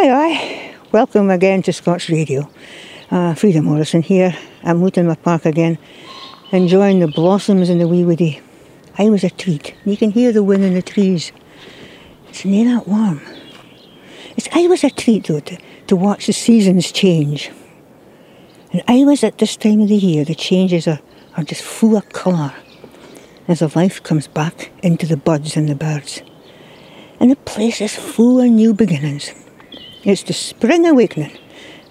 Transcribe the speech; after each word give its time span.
Aye, 0.00 0.10
aye. 0.12 0.74
Welcome 0.92 1.28
again 1.28 1.60
to 1.62 1.72
Scots 1.72 2.08
Radio. 2.08 2.48
Uh, 3.10 3.34
Morrison 3.60 4.00
here. 4.00 4.32
I'm 4.62 4.84
out 4.84 4.96
in 4.96 5.08
my 5.08 5.16
park 5.16 5.44
again, 5.44 5.76
enjoying 6.52 7.00
the 7.00 7.08
blossoms 7.08 7.68
in 7.68 7.78
the 7.80 7.88
wee 7.88 8.04
woody. 8.04 8.40
I 8.96 9.10
was 9.10 9.24
a 9.24 9.30
treat. 9.30 9.74
You 9.84 9.96
can 9.96 10.12
hear 10.12 10.30
the 10.30 10.44
wind 10.44 10.62
in 10.62 10.74
the 10.74 10.82
trees. 10.82 11.32
It's 12.28 12.44
near 12.44 12.72
that 12.76 12.86
warm. 12.86 13.20
It's 14.36 14.48
I 14.52 14.68
was 14.68 14.84
a 14.84 14.90
treat 14.90 15.26
though 15.26 15.40
to, 15.40 15.58
to 15.88 15.96
watch 15.96 16.26
the 16.28 16.32
seasons 16.32 16.92
change. 16.92 17.50
And 18.72 18.84
I 18.86 19.02
was 19.02 19.24
at 19.24 19.38
this 19.38 19.56
time 19.56 19.80
of 19.80 19.88
the 19.88 19.96
year, 19.96 20.24
the 20.24 20.36
changes 20.36 20.86
are, 20.86 21.00
are 21.36 21.42
just 21.42 21.62
full 21.62 21.96
of 21.96 22.08
colour 22.10 22.54
as 23.48 23.58
the 23.58 23.72
life 23.74 24.00
comes 24.04 24.28
back 24.28 24.70
into 24.80 25.06
the 25.06 25.16
buds 25.16 25.56
and 25.56 25.68
the 25.68 25.74
birds. 25.74 26.22
And 27.18 27.32
the 27.32 27.36
place 27.36 27.80
is 27.80 27.96
full 27.96 28.38
of 28.38 28.48
new 28.48 28.72
beginnings. 28.72 29.34
It's 30.08 30.22
the 30.22 30.32
spring 30.32 30.86
awakening, 30.86 31.36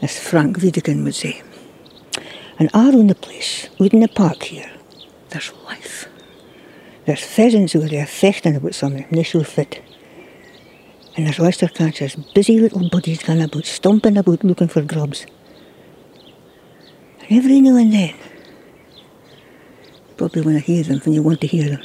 as 0.02 0.17
Frank 0.17 0.57
Wedekind 0.57 1.03
would 1.03 1.13
say. 1.13 1.44
And 2.57 2.67
around 2.73 3.12
the 3.12 3.13
place, 3.13 3.70
out 3.80 3.93
in 3.93 3.99
the 3.99 4.07
park 4.07 4.41
here, 4.41 4.71
there's 5.30 5.53
life. 5.67 6.09
There's 7.05 7.23
pheasants 7.23 7.76
over 7.76 7.88
there 7.88 8.07
fechting 8.07 8.55
about 8.55 8.73
something, 8.73 9.03
and 9.03 9.16
they 9.20 9.21
show 9.21 9.43
fit. 9.43 9.84
And 11.16 11.27
there's 11.27 11.40
oyster 11.40 11.67
catchers, 11.67 12.16
busy 12.34 12.59
little 12.59 12.90
buddies 12.90 13.21
going 13.21 13.43
about, 13.43 13.66
stomping 13.66 14.18
about 14.18 14.43
looking 14.43 14.68
for 14.68 14.81
grubs. 14.81 15.27
And 17.20 17.38
every 17.38 17.62
now 17.62 17.77
and 17.77 17.93
then, 17.93 18.15
probably 20.18 20.41
when 20.41 20.55
I 20.55 20.59
hear 20.62 20.81
them, 20.81 21.02
when 21.02 21.13
you 21.13 21.21
want 21.21 21.41
to 21.41 21.48
hear 21.48 21.70
them, 21.70 21.84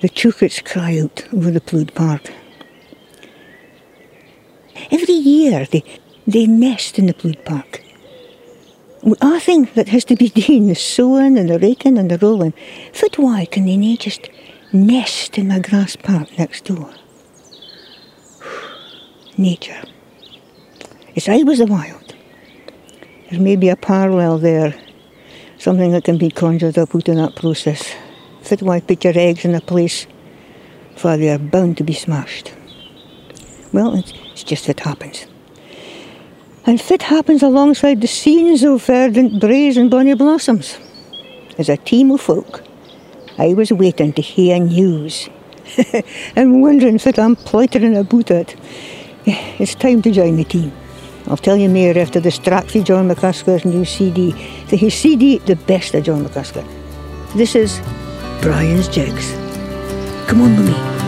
the 0.00 0.08
choucats 0.08 0.64
cry 0.64 0.98
out 0.98 1.32
over 1.32 1.52
the 1.52 1.60
Plood 1.60 1.94
Park. 1.94 2.32
Every 4.90 5.14
year 5.14 5.66
they, 5.66 5.84
they 6.26 6.46
nest 6.46 6.98
in 6.98 7.06
the 7.06 7.14
Plood 7.14 7.44
Park. 7.44 7.82
I 9.20 9.38
think 9.38 9.74
that 9.74 9.88
has 9.88 10.04
to 10.06 10.16
be 10.16 10.28
done, 10.40 10.68
the 10.68 10.74
sowing 10.74 11.38
and 11.38 11.50
the 11.50 11.58
raking 11.58 11.98
and 11.98 12.10
the 12.10 12.18
rolling. 12.18 12.54
Foot 12.92 13.18
why 13.18 13.46
can 13.46 13.66
they 13.66 13.76
not 13.76 13.98
just 13.98 14.30
nest 14.72 15.38
in 15.38 15.48
my 15.48 15.58
grass 15.58 15.96
park 15.96 16.38
next 16.38 16.64
door? 16.64 16.90
Nature. 19.38 19.82
It's 21.14 21.28
I 21.28 21.42
was 21.42 21.58
the 21.58 21.66
wild. 21.66 22.14
There 23.30 23.40
may 23.40 23.56
be 23.56 23.68
a 23.68 23.76
parallel 23.76 24.38
there, 24.38 24.74
something 25.58 25.92
that 25.92 26.04
can 26.04 26.18
be 26.18 26.30
conjured 26.30 26.78
up 26.78 26.94
out 26.94 27.08
in 27.08 27.16
that 27.16 27.36
process. 27.36 27.94
Fit 28.42 28.62
why 28.62 28.80
put 28.80 29.04
your 29.04 29.16
eggs 29.16 29.44
in 29.44 29.54
a 29.54 29.60
place 29.60 30.06
for 30.96 31.16
they 31.16 31.30
are 31.30 31.38
bound 31.38 31.76
to 31.78 31.84
be 31.84 31.92
smashed. 31.92 32.52
Well, 33.72 33.94
it's, 33.94 34.12
it's 34.34 34.42
just 34.42 34.66
what 34.66 34.80
happens. 34.80 35.26
And 36.66 36.80
fit 36.80 37.02
happens 37.02 37.42
alongside 37.42 38.00
the 38.00 38.08
scenes 38.08 38.64
of 38.64 38.84
verdant 38.84 39.40
braes 39.40 39.76
and 39.76 39.88
bonny 39.88 40.14
blossoms. 40.14 40.76
As 41.56 41.68
a 41.68 41.76
team 41.76 42.10
of 42.10 42.20
folk, 42.20 42.64
I 43.38 43.54
was 43.54 43.70
waiting 43.72 44.12
to 44.14 44.22
hear 44.22 44.58
news 44.58 45.28
and 46.36 46.62
wondering 46.62 46.96
if 46.96 47.06
I'm 47.06 47.36
ploitering 47.36 47.96
about 47.96 48.30
it. 48.32 48.56
It's 49.24 49.76
time 49.76 50.02
to 50.02 50.10
join 50.10 50.36
the 50.36 50.44
team. 50.44 50.72
I'll 51.28 51.36
tell 51.36 51.56
you 51.56 51.68
more 51.68 51.96
after 51.96 52.18
this 52.18 52.38
track 52.38 52.64
for 52.64 52.82
John 52.82 53.08
McCusker's 53.08 53.64
new 53.64 53.84
CD. 53.84 54.32
The 54.68 54.76
his 54.76 54.94
CD, 54.94 55.38
the 55.38 55.56
best 55.56 55.94
of 55.94 56.02
John 56.02 56.24
McCusker. 56.24 56.66
This 57.36 57.54
is 57.54 57.80
Brian's 58.42 58.88
Jigs. 58.88 59.32
Come 60.26 60.40
on 60.40 60.56
with 60.56 60.66
me. 60.66 61.03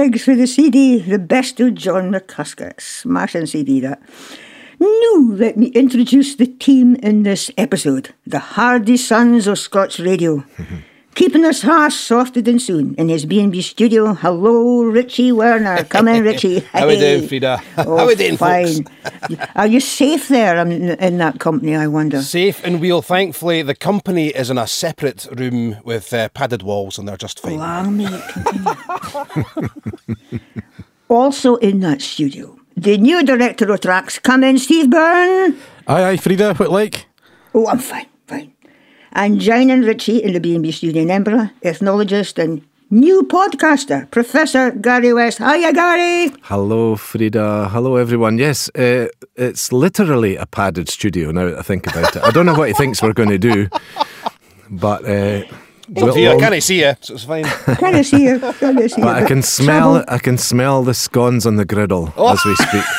Jigs 0.00 0.24
for 0.24 0.34
the 0.34 0.46
CD, 0.46 0.98
the 0.98 1.18
best 1.18 1.60
of 1.60 1.74
John 1.74 2.10
McCusker. 2.10 2.80
Smashing 2.80 3.44
CD 3.44 3.80
that. 3.80 4.00
Now, 4.78 5.34
let 5.34 5.58
me 5.58 5.66
introduce 5.66 6.36
the 6.36 6.46
team 6.46 6.94
in 7.02 7.22
this 7.22 7.50
episode 7.58 8.14
the 8.26 8.38
Hardy 8.38 8.96
Sons 8.96 9.46
of 9.46 9.58
Scots 9.58 10.00
Radio. 10.00 10.42
Keeping 11.20 11.44
us 11.44 11.60
hearts 11.60 11.96
softer 11.96 12.40
than 12.40 12.58
soon 12.58 12.94
in 12.94 13.10
his 13.10 13.26
B&B 13.26 13.60
studio. 13.60 14.14
Hello, 14.14 14.84
Richie 14.84 15.32
Werner. 15.32 15.84
Come 15.84 16.08
in, 16.08 16.24
Richie. 16.24 16.60
How 16.72 16.84
are 16.84 16.86
we 16.86 16.96
doing, 16.98 17.28
Frieda? 17.28 17.60
Oh, 17.76 17.98
How 17.98 18.04
are 18.04 18.06
we 18.06 18.14
doing, 18.14 18.38
fine. 18.38 18.84
folks? 18.84 19.46
Are 19.54 19.66
you 19.66 19.80
safe 19.80 20.28
there 20.28 20.56
in, 20.56 20.70
in 20.92 21.18
that 21.18 21.38
company, 21.38 21.76
I 21.76 21.88
wonder? 21.88 22.22
Safe 22.22 22.64
and 22.64 22.80
well, 22.80 23.02
thankfully. 23.02 23.60
The 23.60 23.74
company 23.74 24.28
is 24.28 24.48
in 24.48 24.56
a 24.56 24.66
separate 24.66 25.28
room 25.30 25.76
with 25.84 26.10
uh, 26.14 26.30
padded 26.30 26.62
walls 26.62 26.96
and 26.98 27.06
they're 27.06 27.18
just 27.18 27.38
fine. 27.40 27.56
Allow 27.56 27.90
me 27.90 28.06
to 28.06 29.68
continue. 29.76 30.40
also 31.10 31.56
in 31.56 31.80
that 31.80 32.00
studio, 32.00 32.58
the 32.78 32.96
new 32.96 33.22
director 33.22 33.70
of 33.70 33.80
TRACS. 33.80 34.22
Come 34.22 34.42
in, 34.42 34.58
Steve 34.58 34.88
Byrne. 34.88 35.54
Aye, 35.86 36.02
aye, 36.12 36.16
Frieda, 36.16 36.54
what 36.54 36.70
like? 36.70 37.04
Oh, 37.52 37.66
I'm 37.66 37.78
fine, 37.78 38.06
fine. 38.06 38.06
And 39.12 39.40
joining 39.40 39.82
Richie 39.82 40.22
in 40.22 40.32
the 40.34 40.40
B&B 40.40 40.70
studio 40.72 41.02
in 41.02 41.10
Edinburgh, 41.10 41.50
ethnologist 41.64 42.38
and 42.38 42.62
new 42.90 43.22
podcaster, 43.24 44.08
Professor 44.10 44.70
Gary 44.70 45.12
West. 45.12 45.38
Hiya, 45.38 45.72
Gary. 45.72 46.32
Hello, 46.42 46.94
Frieda. 46.96 47.68
Hello, 47.70 47.96
everyone. 47.96 48.38
Yes, 48.38 48.68
uh, 48.76 49.08
it's 49.36 49.72
literally 49.72 50.36
a 50.36 50.46
padded 50.46 50.88
studio 50.88 51.32
now 51.32 51.46
that 51.46 51.58
I 51.58 51.62
think 51.62 51.86
about 51.88 52.14
it. 52.16 52.22
I 52.22 52.30
don't 52.30 52.46
know 52.46 52.54
what 52.54 52.68
he 52.68 52.74
thinks 52.74 53.02
we're 53.02 53.12
going 53.12 53.30
to 53.30 53.38
do, 53.38 53.68
but. 54.70 55.04
Uh, 55.04 55.42
Well, 55.92 56.12
Frieda, 56.12 56.36
I 56.36 56.38
can't 56.38 56.62
see 56.62 56.80
you, 56.86 56.94
so 57.00 57.14
it's 57.14 57.24
fine. 57.24 57.42
Can 57.82 57.96
I 57.96 58.02
see 58.02 58.22
you? 58.22 58.38
Can 58.38 58.78
I 58.78 58.86
see 58.86 59.00
you? 59.00 59.06
but 59.08 59.16
I 59.24 59.26
can 59.26 59.42
smell. 59.42 59.94
Trouble. 59.96 60.14
I 60.14 60.18
can 60.18 60.38
smell 60.38 60.84
the 60.84 60.94
scones 60.94 61.46
on 61.46 61.56
the 61.56 61.64
griddle 61.64 62.12
Oh. 62.16 62.32
as 62.32 62.44
we 62.44 62.54
speak. 62.54 62.84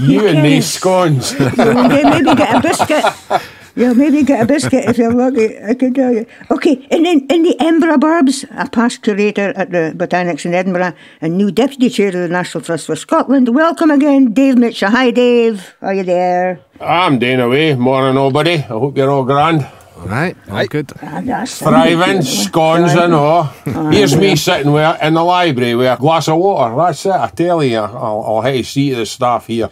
You 0.00 0.28
and 0.28 0.38
Okay. 0.38 0.48
these 0.48 0.66
scones. 0.78 1.34
Okay, 1.34 2.04
maybe 2.04 2.32
get 2.36 2.54
a 2.56 2.60
biscuit. 2.60 3.04
Yeah, 3.78 3.92
maybe 3.92 4.24
get 4.24 4.42
a 4.42 4.44
biscuit 4.44 4.86
if 4.90 4.98
you're 4.98 5.14
lucky, 5.14 5.56
I 5.56 5.72
can 5.74 5.94
tell 5.94 6.12
you. 6.12 6.26
Okay, 6.50 6.84
and 6.90 7.06
then 7.06 7.24
in 7.30 7.44
the 7.44 7.54
Edinburgh 7.60 7.98
Burbs, 7.98 8.44
a 8.50 8.68
past 8.68 9.02
curator 9.02 9.52
at 9.54 9.70
the 9.70 9.94
Botanics 9.96 10.44
in 10.44 10.52
Edinburgh 10.52 10.94
and 11.20 11.38
new 11.38 11.52
deputy 11.52 11.88
chair 11.88 12.08
of 12.08 12.14
the 12.14 12.28
National 12.28 12.64
Trust 12.64 12.86
for 12.86 12.96
Scotland. 12.96 13.54
Welcome 13.54 13.92
again, 13.92 14.32
Dave 14.32 14.58
Mitchell. 14.58 14.90
Hi, 14.90 15.12
Dave. 15.12 15.76
Are 15.80 15.94
you 15.94 16.02
there? 16.02 16.58
I'm 16.80 17.20
doing 17.20 17.38
away. 17.38 17.76
Morning, 17.76 18.16
nobody. 18.16 18.54
I 18.54 18.62
hope 18.62 18.96
you're 18.96 19.12
all 19.12 19.22
grand. 19.22 19.64
All 19.96 20.06
right, 20.06 20.36
all 20.50 20.66
good. 20.66 20.90
Ah, 21.00 21.20
that's 21.22 21.58
Thriving, 21.60 22.22
scones 22.22 22.92
and 22.94 23.14
all. 23.14 23.44
Here's 23.92 24.16
me 24.16 24.34
sitting 24.34 24.72
with, 24.72 25.02
in 25.02 25.14
the 25.14 25.22
library 25.22 25.76
with 25.76 25.86
a 25.86 25.96
glass 25.96 26.26
of 26.26 26.38
water. 26.38 26.74
That's 26.74 27.06
it. 27.06 27.12
I 27.12 27.28
tell 27.28 27.62
you, 27.62 27.78
I'll, 27.78 28.24
I'll 28.26 28.40
have 28.42 28.54
to 28.54 28.64
see 28.64 28.92
the 28.92 29.06
staff 29.06 29.46
here. 29.46 29.70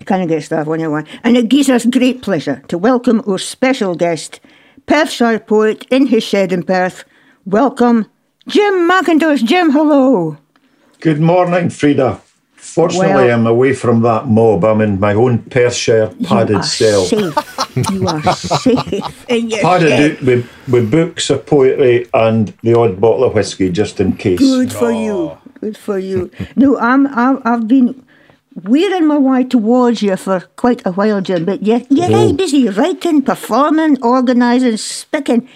Aye. 0.00 0.04
Can't 0.04 0.28
get 0.28 0.42
stuff 0.42 0.66
when 0.66 0.80
you 0.80 0.90
want. 0.90 1.08
And 1.24 1.36
it 1.36 1.48
gives 1.48 1.68
us 1.68 1.84
great 1.86 2.22
pleasure 2.22 2.62
to 2.68 2.78
welcome 2.78 3.22
our 3.28 3.38
special 3.38 3.94
guest, 3.94 4.40
Perthshire 4.86 5.38
poet 5.40 5.86
in 5.90 6.06
his 6.06 6.24
shed 6.24 6.52
in 6.52 6.62
Perth. 6.62 7.04
Welcome, 7.44 8.06
Jim 8.48 8.88
Mackintosh. 8.88 9.44
Jim, 9.44 9.70
hello. 9.70 10.38
Good 11.00 11.20
morning, 11.20 11.70
Frieda. 11.70 12.20
Fortunately, 12.54 13.08
Well- 13.14 13.30
I'm 13.34 13.46
away 13.46 13.74
from 13.74 14.02
that 14.02 14.26
mob. 14.28 14.64
I'm 14.64 14.80
in 14.80 15.00
my 15.00 15.14
own 15.14 15.38
Perthshire 15.50 16.08
padded 16.24 16.56
are 16.56 16.62
cell. 16.62 17.04
safe. 17.04 17.34
You 17.90 18.06
are 18.08 18.22
safe. 18.34 19.24
in 19.28 19.48
your 19.50 19.60
Padded 19.60 19.88
shed. 19.88 20.10
out 20.12 20.22
with, 20.22 20.46
with 20.68 20.90
books 20.90 21.30
of 21.30 21.46
poetry 21.46 22.06
and 22.14 22.52
the 22.62 22.74
odd 22.74 23.00
bottle 23.00 23.24
of 23.24 23.34
whiskey 23.34 23.70
just 23.70 24.00
in 24.00 24.12
case. 24.16 24.38
Good 24.38 24.72
for 24.72 24.92
you. 24.92 25.36
Good 25.60 25.76
for 25.76 25.98
you. 25.98 26.30
No, 26.56 26.78
I'm, 26.78 27.06
I'm, 27.08 27.40
I've 27.44 27.66
been 27.68 28.04
wearing 28.54 29.06
my 29.06 29.18
way 29.18 29.44
towards 29.44 30.02
you 30.02 30.16
for 30.16 30.40
quite 30.56 30.84
a 30.86 30.92
while, 30.92 31.20
Jim, 31.20 31.44
but 31.44 31.62
you're, 31.62 31.82
you're 31.88 32.08
very 32.08 32.28
mm-hmm. 32.28 32.36
busy 32.36 32.68
writing, 32.68 33.22
performing, 33.22 34.02
organising, 34.02 34.76
speaking. 34.76 35.48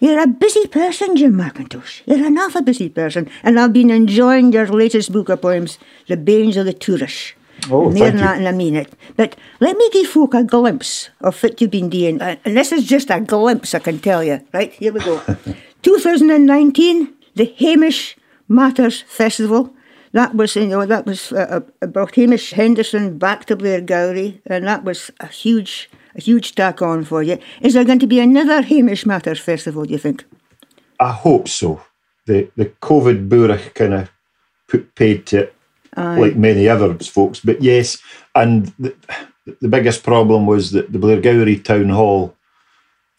You're 0.00 0.22
a 0.22 0.28
busy 0.28 0.66
person, 0.68 1.16
Jim 1.16 1.34
Mackintosh. 1.34 2.02
You're 2.06 2.24
an 2.24 2.38
awful 2.38 2.62
busy 2.62 2.88
person. 2.88 3.28
And 3.42 3.58
I've 3.58 3.72
been 3.72 3.90
enjoying 3.90 4.52
your 4.52 4.68
latest 4.68 5.12
book 5.12 5.28
of 5.28 5.42
poems, 5.42 5.78
The 6.06 6.16
Banes 6.16 6.56
of 6.56 6.66
the 6.66 6.72
Turas. 6.72 7.32
Oh, 7.66 7.90
More 7.90 7.92
thank 7.92 8.14
you. 8.14 8.20
that 8.20 8.38
in 8.38 8.46
a 8.46 8.52
minute. 8.52 8.92
But 9.16 9.34
let 9.58 9.76
me 9.76 9.90
give 9.90 10.06
folk 10.06 10.34
a 10.34 10.44
glimpse 10.44 11.10
of 11.20 11.42
what 11.42 11.60
you've 11.60 11.72
been 11.72 11.90
doing. 11.90 12.20
And 12.22 12.56
this 12.56 12.70
is 12.70 12.86
just 12.86 13.10
a 13.10 13.20
glimpse, 13.20 13.74
I 13.74 13.80
can 13.80 13.98
tell 13.98 14.22
you. 14.22 14.40
Right, 14.52 14.72
here 14.72 14.92
we 14.92 15.00
go. 15.00 15.20
2019, 15.82 17.14
the 17.34 17.54
Hamish 17.58 18.16
Matters 18.48 19.02
Festival. 19.02 19.74
That 20.12 20.34
was, 20.34 20.56
you 20.56 20.66
know, 20.66 20.86
that 20.86 21.06
was 21.06 21.32
uh, 21.32 21.60
uh, 21.82 21.86
brought 21.86 22.14
Hamish 22.14 22.52
Henderson 22.52 23.18
back 23.18 23.44
to 23.46 23.56
Blairgowrie, 23.56 24.40
and 24.46 24.66
that 24.66 24.84
was 24.84 25.10
a 25.20 25.26
huge, 25.26 25.90
a 26.14 26.20
huge 26.20 26.54
tack 26.54 26.80
on 26.82 27.04
for 27.04 27.22
you. 27.22 27.38
Is 27.60 27.74
there 27.74 27.84
going 27.84 27.98
to 27.98 28.06
be 28.06 28.20
another 28.20 28.62
Hamish 28.62 29.04
Matters 29.06 29.40
Festival? 29.40 29.84
Do 29.84 29.92
you 29.92 29.98
think? 29.98 30.24
I 31.00 31.12
hope 31.12 31.48
so. 31.48 31.82
The 32.26 32.50
the 32.56 32.66
COVID 32.82 33.28
bourach 33.28 33.74
kind 33.74 33.94
of 33.94 34.10
put 34.66 34.94
paid 34.94 35.26
to 35.26 35.44
it, 35.44 35.54
like 35.96 36.36
many 36.36 36.68
other 36.68 36.94
folks. 36.98 37.40
But 37.40 37.62
yes, 37.62 37.98
and 38.34 38.72
the, 38.78 38.94
the 39.60 39.68
biggest 39.68 40.02
problem 40.02 40.46
was 40.46 40.72
that 40.72 40.92
the 40.92 40.98
Blairgowrie 40.98 41.64
Town 41.64 41.88
Hall, 41.88 42.34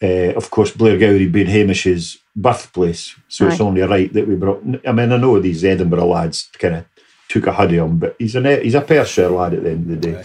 uh, 0.02 0.34
of 0.34 0.50
course, 0.50 0.72
Blairgowrie 0.72 1.30
being 1.30 1.46
Hamish's 1.46 2.18
birthplace, 2.34 3.16
so 3.28 3.48
it's 3.48 3.60
only 3.60 3.82
right 3.82 4.12
that 4.12 4.26
we 4.26 4.34
brought. 4.34 4.62
I 4.86 4.92
mean, 4.92 5.12
I 5.12 5.16
know 5.16 5.38
these 5.40 5.64
Edinburgh 5.64 6.06
lads 6.06 6.48
kind 6.58 6.76
of 6.76 6.84
took 7.28 7.46
a 7.46 7.52
hoodie 7.52 7.78
on, 7.78 7.98
but 7.98 8.16
he's 8.18 8.34
a 8.34 8.62
he's 8.62 8.74
a 8.74 8.80
Perthshire 8.80 9.28
lad 9.28 9.54
at 9.54 9.62
the 9.62 9.70
end 9.70 9.90
of 9.90 10.00
the 10.00 10.12
day. 10.12 10.24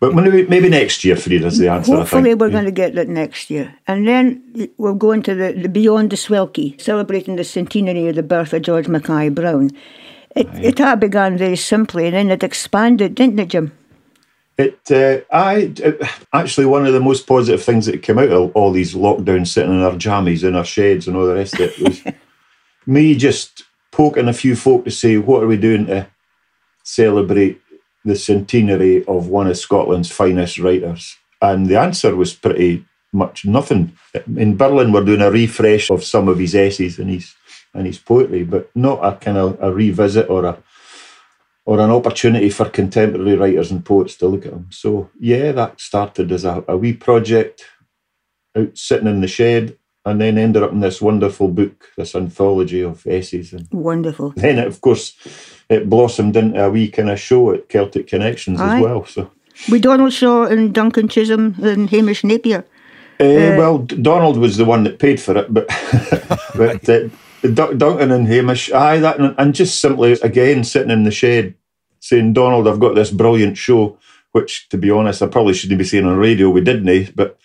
But 0.00 0.14
maybe, 0.14 0.46
maybe 0.46 0.68
next 0.68 1.04
year, 1.04 1.16
Frieda's 1.16 1.58
the 1.58 1.68
answer. 1.68 1.94
I 1.94 1.98
Hopefully, 1.98 2.30
think. 2.30 2.40
we're 2.40 2.50
going 2.50 2.64
to 2.64 2.72
get 2.72 2.94
that 2.96 3.08
next 3.08 3.50
year. 3.50 3.74
And 3.86 4.06
then 4.06 4.70
we're 4.78 4.94
going 4.94 5.22
to 5.24 5.34
the, 5.34 5.52
the 5.52 5.68
Beyond 5.68 6.10
the 6.10 6.16
Swelkie, 6.16 6.80
celebrating 6.80 7.36
the 7.36 7.44
centenary 7.44 8.08
of 8.08 8.16
the 8.16 8.22
birth 8.22 8.52
of 8.52 8.62
George 8.62 8.88
Mackay 8.88 9.28
Brown. 9.28 9.70
It, 10.34 10.48
it 10.54 10.78
had 10.78 11.00
begun 11.00 11.36
very 11.36 11.56
simply, 11.56 12.06
and 12.06 12.14
then 12.14 12.30
it 12.30 12.42
expanded, 12.42 13.14
didn't 13.14 13.38
it, 13.38 13.48
Jim? 13.48 13.72
It, 14.60 14.80
uh, 14.90 15.20
I 15.34 15.72
it- 15.76 16.02
actually 16.34 16.66
one 16.66 16.86
of 16.86 16.92
the 16.92 17.00
most 17.00 17.26
positive 17.26 17.62
things 17.62 17.86
that 17.86 18.02
came 18.02 18.18
out 18.18 18.30
of 18.30 18.52
all 18.54 18.72
these 18.72 18.94
lockdowns, 18.94 19.48
sitting 19.48 19.72
in 19.72 19.82
our 19.82 19.92
jammies 19.92 20.44
in 20.46 20.54
our 20.56 20.64
sheds 20.64 21.08
and 21.08 21.16
all 21.16 21.26
the 21.26 21.34
rest 21.34 21.54
of 21.54 21.60
it, 21.62 21.78
was 21.80 22.02
me 22.86 23.14
just 23.16 23.64
poking 23.92 24.28
a 24.28 24.32
few 24.34 24.54
folk 24.56 24.84
to 24.84 24.90
say, 24.90 25.16
what 25.16 25.42
are 25.42 25.46
we 25.46 25.56
doing 25.56 25.86
to 25.86 26.06
celebrate 26.84 27.60
the 28.04 28.16
centenary 28.16 29.04
of 29.06 29.28
one 29.28 29.46
of 29.48 29.56
Scotland's 29.56 30.10
finest 30.10 30.58
writers? 30.58 31.16
And 31.42 31.66
the 31.66 31.78
answer 31.80 32.14
was 32.14 32.34
pretty 32.34 32.84
much 33.12 33.44
nothing. 33.46 33.96
In 34.36 34.58
Birlinn, 34.58 34.92
we're 34.92 35.04
doing 35.04 35.22
a 35.22 35.30
refresh 35.30 35.90
of 35.90 36.04
some 36.04 36.28
of 36.28 36.38
his 36.38 36.54
essays 36.54 36.98
and 36.98 37.10
his 37.10 37.34
and 37.74 37.86
his 37.86 37.98
poetry, 37.98 38.42
but 38.44 38.70
not 38.74 38.98
a 39.04 39.16
kind 39.16 39.38
of 39.38 39.56
a 39.62 39.72
revisit 39.72 40.28
or 40.28 40.44
a 40.44 40.58
or 41.64 41.80
an 41.80 41.90
opportunity 41.90 42.50
for 42.50 42.68
contemporary 42.68 43.36
writers 43.36 43.70
and 43.70 43.84
poets 43.84 44.16
to 44.16 44.26
look 44.26 44.46
at 44.46 44.52
them. 44.52 44.68
So 44.70 45.10
yeah, 45.18 45.52
that 45.52 45.80
started 45.80 46.32
as 46.32 46.44
a, 46.44 46.64
a 46.66 46.76
wee 46.76 46.94
project 46.94 47.64
out 48.56 48.76
sitting 48.76 49.06
in 49.06 49.20
the 49.20 49.28
shed, 49.28 49.76
and 50.04 50.20
then 50.20 50.38
ended 50.38 50.62
up 50.62 50.72
in 50.72 50.80
this 50.80 51.00
wonderful 51.00 51.48
book, 51.48 51.90
this 51.96 52.14
anthology 52.14 52.82
of 52.82 53.06
essays. 53.06 53.52
And 53.52 53.68
Wonderful. 53.70 54.30
then, 54.36 54.58
it, 54.58 54.66
of 54.66 54.80
course, 54.80 55.14
it 55.68 55.90
blossomed 55.90 56.36
into 56.36 56.64
a 56.64 56.70
wee 56.70 56.88
kind 56.88 57.10
of 57.10 57.20
show 57.20 57.52
at 57.52 57.68
Celtic 57.68 58.06
Connections 58.06 58.60
Aye. 58.60 58.76
as 58.76 58.82
well. 58.82 59.04
So. 59.04 59.30
With 59.70 59.82
Donald 59.82 60.12
Shaw 60.12 60.44
and 60.44 60.74
Duncan 60.74 61.08
Chisholm 61.08 61.56
and 61.62 61.90
Hamish 61.90 62.24
Napier. 62.24 62.64
Uh, 63.20 63.54
well, 63.58 63.78
D- 63.78 63.96
Donald 63.96 64.38
was 64.38 64.56
the 64.56 64.64
one 64.64 64.84
that 64.84 64.98
paid 64.98 65.20
for 65.20 65.36
it, 65.36 65.52
but 65.52 65.66
but 66.56 66.88
uh, 66.88 66.98
Dun- 66.98 67.12
Duncan 67.42 68.10
and 68.10 68.26
Hamish, 68.26 68.70
aye, 68.72 68.98
that 68.98 69.18
and 69.38 69.54
just 69.54 69.80
simply 69.80 70.12
again 70.12 70.64
sitting 70.64 70.90
in 70.90 71.04
the 71.04 71.10
shed 71.10 71.54
saying, 72.00 72.32
"Donald, 72.32 72.68
I've 72.68 72.80
got 72.80 72.94
this 72.94 73.10
brilliant 73.10 73.56
show," 73.56 73.96
which, 74.32 74.68
to 74.70 74.78
be 74.78 74.90
honest, 74.90 75.22
I 75.22 75.26
probably 75.26 75.54
shouldn't 75.54 75.78
be 75.78 75.84
saying 75.84 76.06
on 76.06 76.16
radio. 76.16 76.50
We 76.50 76.60
didn't, 76.60 76.88
eh? 76.88 77.10
but 77.14 77.38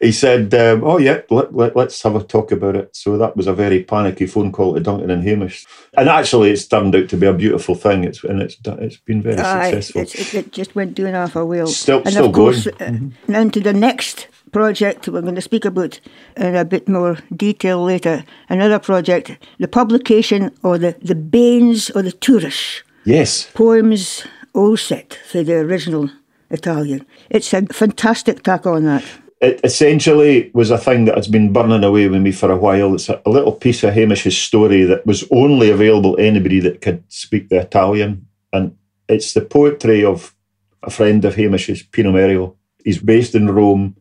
he 0.00 0.12
said, 0.12 0.52
um, 0.54 0.82
"Oh 0.84 0.98
yeah, 0.98 1.20
let, 1.30 1.54
let, 1.54 1.76
let's 1.76 2.02
have 2.02 2.16
a 2.16 2.22
talk 2.22 2.52
about 2.52 2.76
it." 2.76 2.94
So 2.96 3.16
that 3.18 3.36
was 3.36 3.46
a 3.46 3.52
very 3.52 3.82
panicky 3.82 4.26
phone 4.26 4.52
call 4.52 4.74
to 4.74 4.80
Duncan 4.80 5.10
and 5.10 5.22
Hamish, 5.22 5.66
and 5.96 6.08
actually, 6.08 6.50
it's 6.50 6.66
turned 6.66 6.94
out 6.94 7.08
to 7.10 7.16
be 7.16 7.26
a 7.26 7.32
beautiful 7.34 7.74
thing. 7.74 8.04
It's 8.04 8.22
and 8.24 8.40
it's 8.42 8.56
it's 8.64 8.96
been 8.96 9.22
very 9.22 9.36
Aye, 9.36 9.80
successful. 9.80 10.02
it, 10.02 10.34
it 10.34 10.52
just 10.52 10.74
went 10.74 10.94
doing 10.94 11.14
half 11.14 11.36
a 11.36 11.44
wheel. 11.44 11.66
Still- 11.66 11.98
and 12.02 12.10
still 12.10 12.26
of 12.26 12.32
course, 12.32 12.66
going. 12.66 13.14
uh, 13.28 13.32
now 13.32 13.48
to 13.48 13.60
the 13.60 13.72
next 13.72 14.28
project 14.52 15.08
we're 15.08 15.22
going 15.22 15.34
to 15.34 15.40
speak 15.40 15.64
about 15.64 16.00
in 16.36 16.54
a 16.56 16.64
bit 16.64 16.88
more 16.88 17.18
detail 17.34 17.84
later. 17.84 18.24
Another 18.48 18.78
project, 18.78 19.36
the 19.58 19.68
publication 19.68 20.50
of 20.62 20.80
the, 20.80 20.96
the 21.02 21.14
Banes 21.14 21.90
of 21.90 22.04
the 22.04 22.12
Turas. 22.12 22.82
yes, 23.04 23.50
Poems 23.54 24.24
all 24.54 24.76
set 24.76 25.18
for 25.30 25.42
the 25.42 25.54
original 25.60 26.10
Italian. 26.50 27.06
It's 27.30 27.52
a 27.52 27.64
fantastic 27.66 28.42
tack 28.42 28.66
on 28.66 28.84
that. 28.84 29.04
it 29.40 29.60
essentially 29.64 30.50
was 30.52 30.70
a 30.70 30.76
thing 30.78 31.06
that 31.06 31.16
has 31.16 31.28
been 31.28 31.52
burning 31.52 31.82
away 31.82 32.08
with 32.08 32.20
me 32.20 32.32
for 32.32 32.50
a 32.50 32.56
while. 32.56 32.94
It's 32.94 33.08
a, 33.08 33.22
a 33.24 33.30
little 33.30 33.52
piece 33.52 33.82
of 33.84 33.94
Hamish's 33.94 34.36
story 34.36 34.84
that 34.84 35.06
was 35.06 35.24
only 35.30 35.70
available 35.70 36.16
to 36.16 36.22
anybody 36.22 36.60
that 36.60 36.82
could 36.82 37.02
speak 37.08 37.48
the 37.48 37.60
Italian. 37.60 38.26
And 38.52 38.76
it's 39.08 39.32
the 39.32 39.40
poetry 39.40 40.04
of 40.04 40.34
a 40.82 40.90
friend 40.90 41.24
of 41.24 41.36
Hamish's, 41.36 41.82
Pino 41.82 42.12
Mereu. 42.12 42.54
He's 42.84 42.98
based 42.98 43.34
in 43.34 43.50
Rome. 43.50 43.96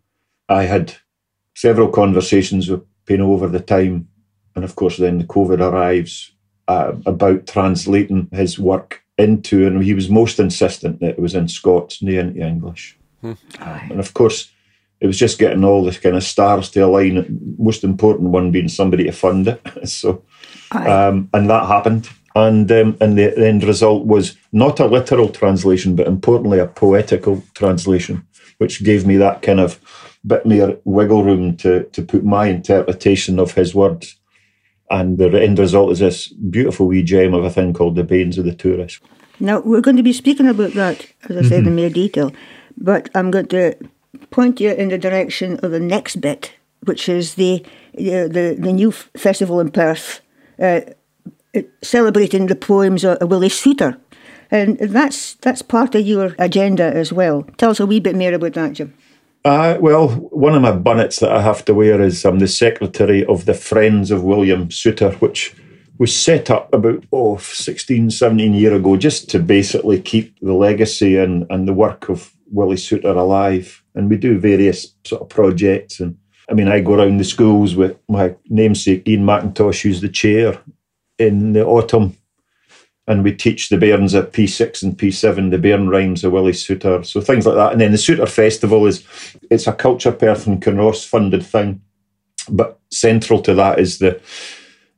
I 0.49 0.63
had 0.63 0.95
several 1.55 1.89
conversations 1.89 2.69
with 2.69 2.83
Pino 3.05 3.31
over 3.31 3.47
the 3.47 3.59
time. 3.59 4.07
And 4.55 4.65
of 4.65 4.75
course, 4.75 4.97
then 4.97 5.19
the 5.19 5.23
COVID 5.25 5.59
arrives 5.59 6.31
uh, 6.67 6.93
about 7.05 7.47
translating 7.47 8.29
his 8.31 8.59
work 8.59 9.03
into, 9.17 9.67
and 9.67 9.83
he 9.83 9.93
was 9.93 10.09
most 10.09 10.39
insistent 10.39 10.99
that 10.99 11.11
it 11.11 11.19
was 11.19 11.35
in 11.35 11.47
Scots, 11.47 12.01
near 12.01 12.21
into 12.21 12.41
English. 12.41 12.97
Hmm. 13.21 13.33
Um, 13.59 13.91
and 13.91 13.99
of 13.99 14.13
course, 14.13 14.51
it 15.01 15.07
was 15.07 15.17
just 15.17 15.39
getting 15.39 15.63
all 15.63 15.83
the 15.83 15.97
kind 15.97 16.15
of 16.15 16.23
stars 16.23 16.69
to 16.71 16.81
align. 16.81 17.55
Most 17.57 17.83
important 17.83 18.29
one 18.29 18.51
being 18.51 18.67
somebody 18.67 19.05
to 19.05 19.11
fund 19.11 19.47
it. 19.47 19.61
so, 19.89 20.23
um, 20.71 21.29
and 21.33 21.49
that 21.49 21.67
happened. 21.67 22.09
And 22.35 22.71
um, 22.71 22.97
and 23.01 23.17
the, 23.17 23.33
the 23.35 23.47
end 23.47 23.63
result 23.63 24.05
was 24.05 24.37
not 24.51 24.79
a 24.79 24.85
literal 24.85 25.29
translation, 25.29 25.95
but 25.95 26.07
importantly 26.07 26.59
a 26.59 26.67
poetical 26.67 27.43
translation, 27.55 28.25
which 28.59 28.83
gave 28.83 29.05
me 29.05 29.17
that 29.17 29.41
kind 29.41 29.59
of 29.59 29.79
bit 30.25 30.45
more 30.45 30.77
wiggle 30.83 31.23
room 31.23 31.55
to 31.57 31.83
to 31.83 32.01
put 32.01 32.23
my 32.23 32.47
interpretation 32.47 33.39
of 33.39 33.53
his 33.53 33.73
words. 33.73 34.15
And 34.91 35.17
the 35.17 35.41
end 35.41 35.59
result 35.59 35.91
is 35.91 35.99
this 35.99 36.27
beautiful 36.27 36.87
wee 36.87 37.03
gem 37.03 37.33
of 37.33 37.45
a 37.45 37.49
thing 37.49 37.73
called 37.73 37.95
the 37.95 38.03
Bairns 38.03 38.37
of 38.37 38.45
the 38.45 38.55
Turas. 38.55 38.99
Now 39.39 39.59
we're 39.59 39.81
going 39.81 39.97
to 39.97 40.03
be 40.03 40.13
speaking 40.13 40.47
about 40.47 40.73
that, 40.73 41.05
as 41.29 41.37
I 41.37 41.41
said, 41.43 41.59
mm-hmm. 41.59 41.67
in 41.67 41.75
more 41.75 41.89
detail. 41.89 42.31
But 42.77 43.09
I'm 43.13 43.31
going 43.31 43.47
to 43.47 43.75
point 44.31 44.59
you 44.59 44.71
in 44.71 44.89
the 44.89 44.97
direction 44.97 45.59
of 45.63 45.71
the 45.71 45.79
next 45.79 46.21
bit, 46.21 46.53
which 46.85 47.07
is 47.07 47.35
the 47.35 47.63
the, 47.93 48.27
the, 48.27 48.57
the 48.59 48.73
new 48.73 48.91
festival 48.91 49.59
in 49.59 49.71
Perth, 49.71 50.21
uh, 50.59 50.81
celebrating 51.81 52.47
the 52.47 52.55
poems 52.55 53.03
of 53.03 53.17
Willie 53.29 53.49
Soutar. 53.49 53.97
And 54.51 54.79
that's 54.79 55.35
that's 55.35 55.61
part 55.61 55.95
of 55.95 56.05
your 56.05 56.35
agenda 56.39 56.83
as 56.83 57.13
well. 57.13 57.43
Tell 57.57 57.69
us 57.69 57.79
a 57.79 57.85
wee 57.85 57.99
bit 57.99 58.15
more 58.15 58.33
about 58.33 58.53
that, 58.53 58.73
Jim. 58.73 58.93
Uh, 59.45 59.77
well, 59.79 60.09
one 60.09 60.53
of 60.53 60.61
my 60.61 60.71
bonnets 60.71 61.19
that 61.19 61.31
I 61.31 61.41
have 61.41 61.63
to 61.65 61.73
wear 61.73 62.01
is 62.01 62.25
I'm 62.25 62.39
the 62.39 62.47
secretary 62.47 63.25
of 63.25 63.45
the 63.45 63.53
Friends 63.53 64.11
of 64.11 64.23
William 64.23 64.67
Soutar, 64.67 65.13
which 65.21 65.55
was 65.97 66.17
set 66.17 66.49
up 66.49 66.73
about 66.73 67.05
oh, 67.11 67.37
16, 67.37 68.09
17 68.09 68.53
years 68.53 68.73
ago 68.73 68.97
just 68.97 69.29
to 69.29 69.39
basically 69.39 70.01
keep 70.01 70.37
the 70.39 70.53
legacy 70.53 71.17
and, 71.17 71.45
and 71.49 71.67
the 71.67 71.73
work 71.73 72.09
of 72.09 72.33
Willie 72.51 72.75
Soutar 72.75 73.15
alive. 73.15 73.83
And 73.95 74.09
we 74.09 74.17
do 74.17 74.39
various 74.39 74.93
sort 75.05 75.21
of 75.21 75.29
projects. 75.29 75.99
And 75.99 76.17
I 76.49 76.53
mean, 76.53 76.67
I 76.67 76.81
go 76.81 76.95
around 76.95 77.17
the 77.17 77.23
schools 77.23 77.75
with 77.75 77.97
my 78.09 78.35
namesake 78.49 79.07
Ian 79.07 79.25
McIntosh, 79.25 79.81
who's 79.81 80.01
the 80.01 80.09
chair 80.09 80.59
in 81.17 81.53
the 81.53 81.65
autumn. 81.65 82.17
And 83.09 83.23
we 83.23 83.35
teach 83.35 83.67
the 83.67 83.77
bairns 83.77 84.15
at 84.15 84.31
P6 84.31 84.83
and 84.83 84.97
P7 84.97 85.51
the 85.51 85.57
bairn 85.57 85.89
rhymes 85.89 86.23
of 86.23 86.31
Willie 86.31 86.53
Soutar. 86.53 87.05
So 87.05 87.19
things 87.19 87.45
like 87.45 87.55
that. 87.55 87.73
And 87.73 87.81
then 87.81 87.91
the 87.91 87.97
Soutar 87.97 88.29
Festival 88.29 88.85
is 88.85 89.03
it's 89.49 89.67
a 89.67 89.73
culture 89.73 90.13
Perth 90.13 90.47
and 90.47 90.61
Kinross 90.61 91.05
funded 91.05 91.45
thing. 91.45 91.81
But 92.47 92.79
central 92.91 93.41
to 93.41 93.53
that 93.55 93.79
is 93.79 93.99
the 93.99 94.21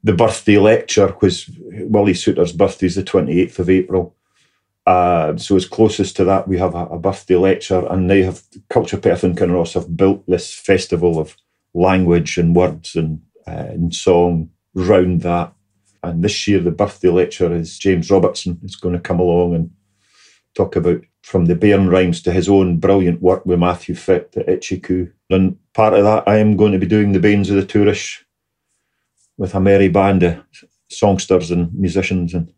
the 0.03 0.13
birthday 0.13 0.57
lecture, 0.57 1.07
because 1.07 1.49
Willie 1.59 2.13
Soutar's 2.13 2.53
birthday 2.53 2.87
is 2.87 2.95
the 2.95 3.03
28th 3.03 3.59
of 3.59 3.69
April. 3.69 4.15
Uh, 4.87 5.37
so 5.37 5.55
as 5.55 5.67
closest 5.67 6.15
to 6.15 6.23
that, 6.25 6.47
we 6.47 6.57
have 6.57 6.73
a, 6.73 6.85
a, 6.87 6.97
birthday 6.97 7.35
lecture, 7.35 7.85
and 7.91 8.09
they 8.09 8.23
have 8.23 8.41
Culture 8.69 8.97
Perth 8.97 9.23
and 9.23 9.37
Kinross 9.37 9.75
have 9.75 9.95
built 9.95 10.25
this 10.27 10.53
festival 10.53 11.19
of 11.19 11.37
language 11.73 12.37
and 12.37 12.55
words 12.55 12.95
and, 12.95 13.21
uh, 13.47 13.51
and 13.51 13.93
song 13.93 14.49
round 14.73 15.21
that. 15.21 15.53
And 16.03 16.23
this 16.23 16.47
year, 16.47 16.59
the 16.59 16.71
birthday 16.71 17.09
lecture 17.09 17.53
is 17.53 17.77
James 17.77 18.09
Robertson 18.09 18.59
is 18.63 18.75
going 18.75 18.95
to 18.95 19.01
come 19.01 19.19
along 19.19 19.55
and 19.55 19.71
talk 20.55 20.75
about 20.75 21.01
from 21.21 21.45
the 21.45 21.55
Bairn 21.55 21.89
rhymes 21.89 22.21
to 22.23 22.31
his 22.31 22.49
own 22.49 22.77
brilliant 22.77 23.21
work 23.21 23.45
with 23.45 23.59
Matthew 23.59 23.95
Fitt 23.95 24.33
at 24.35 24.49
Itchy 24.49 24.81
And 25.29 25.57
part 25.73 25.93
of 25.93 26.03
that, 26.03 26.27
I 26.27 26.37
am 26.37 26.57
going 26.57 26.71
to 26.71 26.79
be 26.79 26.87
doing 26.87 27.11
the 27.11 27.19
Bairns 27.19 27.49
of 27.49 27.55
the 27.55 27.65
Turas 27.65 28.17
with 29.37 29.53
a 29.53 29.59
merry 29.59 29.87
band 29.87 30.23
of 30.23 30.43
songsters 30.89 31.51
and 31.51 31.73
musicians 31.73 32.33
and 32.33 32.51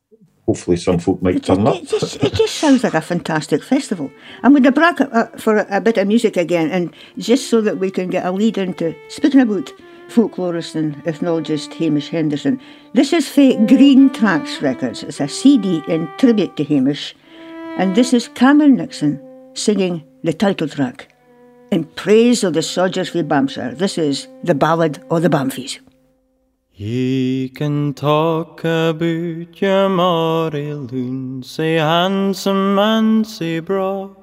hopefully 0.45 0.77
some 0.77 0.99
folk 0.99 1.21
might 1.21 1.35
it, 1.35 1.43
turn 1.43 1.61
it, 1.61 1.67
up. 1.67 1.75
It 1.75 1.89
just, 1.89 2.23
it 2.23 2.33
just, 2.33 2.55
sounds 2.55 2.83
like 2.83 2.93
a 2.93 3.01
fantastic 3.01 3.63
festival. 3.63 4.11
I'm 4.41 4.53
going 4.53 4.63
to 4.63 4.71
brag 4.71 5.01
uh, 5.01 5.27
for 5.37 5.57
a, 5.57 5.77
a, 5.77 5.81
bit 5.81 5.97
of 5.97 6.07
music 6.07 6.37
again, 6.37 6.69
and 6.69 6.93
just 7.17 7.49
so 7.49 7.61
that 7.61 7.77
we 7.77 7.91
can 7.91 8.09
get 8.09 8.25
a 8.25 8.31
lead 8.31 8.57
into 8.57 8.95
speaking 9.09 9.39
about 9.39 9.71
folklorist 10.13 10.75
and 10.75 10.95
ethnologist 11.05 11.73
Hamish 11.73 12.09
Henderson. 12.09 12.61
This 12.93 13.13
is 13.13 13.27
for 13.27 13.41
Greentrax 13.41 14.61
Records. 14.61 15.01
It's 15.01 15.19
a 15.19 15.27
CD 15.27 15.81
in 15.87 16.07
tribute 16.19 16.55
to 16.57 16.63
Hamish, 16.63 17.15
and 17.77 17.95
this 17.95 18.13
is 18.13 18.27
Cameron 18.27 18.75
Nixon 18.75 19.19
singing 19.55 20.03
the 20.23 20.33
title 20.33 20.67
track. 20.67 21.07
In 21.71 21.85
praise 21.85 22.43
of 22.43 22.53
the 22.53 22.61
Sodgers 22.61 23.09
for 23.09 23.23
Banffshire, 23.23 23.75
this 23.75 23.97
is 23.97 24.27
The 24.43 24.53
Ballad 24.53 25.03
of 25.09 25.23
the 25.23 25.29
Bamfies. 25.29 25.79
Ye 26.75 27.49
can 27.49 27.95
talk 27.95 28.63
about 28.63 29.61
your 29.61 29.89
Maury 29.89 30.73
loon, 30.73 31.41
say 31.41 31.75
handsome 31.75 32.77
and 32.77 33.25
say 33.25 33.59
braw. 33.59 34.22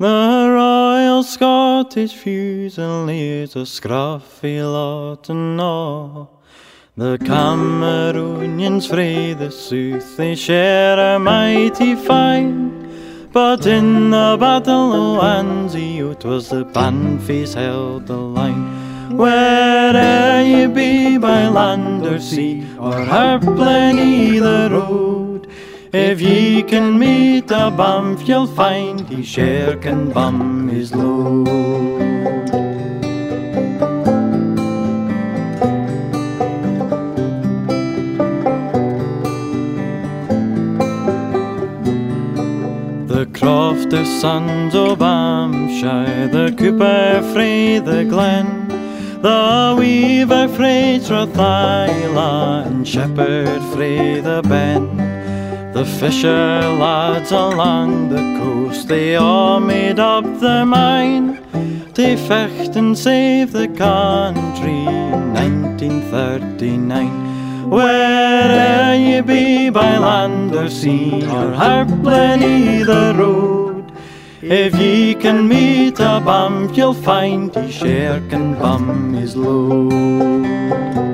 The 0.00 0.48
Royal 0.50 1.22
Scottish 1.22 2.14
Fusiliers 2.14 3.54
a 3.54 3.66
scruffy 3.66 4.62
lot 4.62 5.28
and 5.28 5.60
all. 5.60 6.40
The 6.96 7.18
Cameronians 7.18 8.88
frae 8.88 9.34
the 9.34 9.50
south, 9.50 10.16
they 10.16 10.36
share 10.36 11.16
a 11.16 11.18
mighty 11.18 11.94
fine. 11.96 13.28
But 13.30 13.66
in 13.66 14.08
the 14.08 14.38
battle 14.40 14.94
of 14.94 15.22
Anzio, 15.22 16.14
'twas 16.18 16.48
the 16.48 16.64
Banfies 16.64 17.52
held 17.52 18.06
the 18.06 18.16
line. 18.16 18.64
Where'er 19.18 20.40
ye 20.42 20.66
be 20.66 21.18
by 21.18 21.46
land 21.48 22.06
or 22.06 22.20
sea, 22.20 22.64
or 22.78 22.94
Harplen 22.94 23.98
either 23.98 24.70
road, 24.70 25.19
if 25.92 26.20
ye 26.20 26.62
can 26.62 26.98
meet 26.98 27.50
a 27.50 27.70
Banff, 27.70 28.26
you'll 28.28 28.46
find 28.46 29.08
he 29.08 29.24
share 29.24 29.76
can 29.76 30.10
bum 30.12 30.68
his 30.68 30.94
load. 30.94 31.46
The 43.08 43.26
Crofter 43.32 44.06
sons 44.20 44.74
of 44.74 44.98
Banffshire, 44.98 46.30
the 46.30 46.54
Cooper 46.56 47.32
frae 47.32 47.78
the 47.80 48.04
Glen, 48.04 48.68
the 49.22 49.74
weaver 49.78 50.46
frae 50.48 51.00
Trothaila 51.02 52.66
and 52.66 52.86
shepherd 52.86 53.60
frae 53.74 54.20
the 54.20 54.40
Ben. 54.42 55.19
The 55.80 55.86
fisher 55.86 56.60
lads 56.78 57.32
along 57.32 58.10
the 58.10 58.20
coast, 58.38 58.88
they 58.88 59.16
all 59.16 59.60
made 59.60 59.98
up 59.98 60.24
their 60.38 60.66
mind 60.66 61.38
to 61.94 62.18
fecht 62.18 62.76
and 62.76 62.98
save 62.98 63.52
the 63.52 63.66
country 63.66 64.76
in 64.76 65.32
1939. 65.32 67.70
Where'er 67.70 68.94
ye 68.94 69.22
be 69.22 69.70
by 69.70 69.96
land 69.96 70.54
or 70.54 70.68
sea, 70.68 71.22
or 71.22 71.54
harplen 71.62 72.42
either 72.42 73.14
road, 73.14 73.90
if 74.42 74.76
ye 74.76 75.14
can 75.14 75.48
meet 75.48 75.98
a 75.98 76.20
bum, 76.22 76.70
you'll 76.74 76.92
find 76.92 77.56
he 77.56 77.72
share 77.72 78.20
can 78.28 78.52
bum 78.58 79.14
his 79.14 79.34
load. 79.34 81.09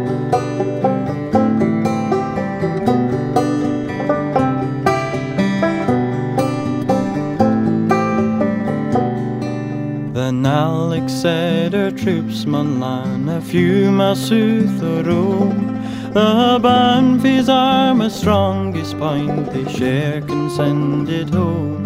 The 10.27 10.33
Nalek 10.33 11.09
said 11.09 11.73
her 11.73 11.93
troops 11.93 12.47
mun 12.47 12.81
lan 12.81 13.29
a 13.29 13.41
few 13.41 13.93
miles 13.93 14.23
south 14.29 14.83
of 14.83 15.07
Rome. 15.07 15.81
The 16.15 16.59
Banfies 16.61 17.49
are 17.49 17.95
my 17.95 18.09
strongest 18.09 18.99
point, 18.99 19.53
they 19.53 19.65
share 19.73 20.21
can 20.23 20.51
send 20.51 21.09
it 21.09 21.31
home. 21.31 21.85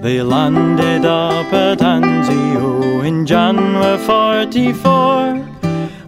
They 0.00 0.22
landed 0.22 1.04
up 1.04 1.52
at 1.52 1.78
Anzio 1.78 3.04
in 3.04 3.26
January 3.26 3.98
44 3.98 5.56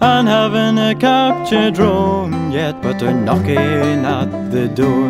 and 0.00 0.29
haven't 0.29 0.79
a 0.79 0.95
captured 0.95 1.77
Rome 1.77 2.53
yet, 2.53 2.81
but 2.81 3.03
are 3.03 3.12
knocking 3.12 4.05
at 4.05 4.53
the 4.53 4.69
door. 4.69 5.09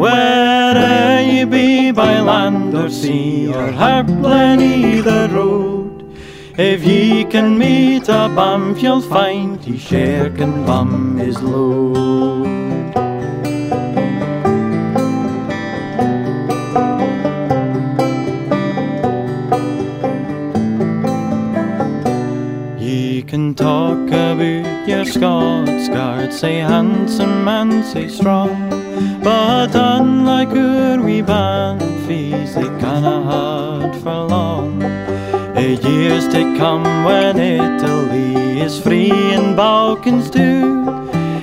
Where'er 0.00 1.20
ye 1.20 1.44
be 1.44 1.90
by 1.90 2.20
land 2.20 2.74
or 2.74 2.88
sea 2.88 3.48
or 3.48 3.70
harplen 3.70 4.62
either 4.62 5.28
road, 5.28 5.69
If 6.62 6.84
ye 6.84 7.24
can 7.24 7.56
meet 7.56 8.06
a 8.10 8.28
bum, 8.36 8.76
you'll 8.76 9.00
find 9.00 9.58
he 9.64 9.78
share 9.78 10.28
can 10.28 10.66
bum 10.66 11.16
his 11.16 11.40
load. 11.40 12.46
Ye 22.78 23.22
can 23.22 23.54
talk 23.54 24.08
about 24.08 24.86
your 24.86 25.06
Scots 25.06 25.88
guard, 25.88 26.30
say 26.30 26.58
handsome 26.58 27.48
and 27.48 27.82
say 27.86 28.06
strong. 28.08 28.68
But 29.24 29.74
unlike 29.74 30.50
our 30.50 31.00
wee 31.00 31.22
band 31.22 31.80
fees, 32.06 32.54
they 32.54 32.68
canna 32.82 33.22
hard 33.22 33.96
for 34.02 34.26
long. 34.28 35.09
A 35.60 35.74
years 35.74 36.26
to 36.28 36.56
come 36.56 36.84
when 37.04 37.38
Italy 37.38 38.60
is 38.62 38.80
free 38.80 39.10
and 39.10 39.54
Balkans 39.54 40.30
too. 40.30 40.86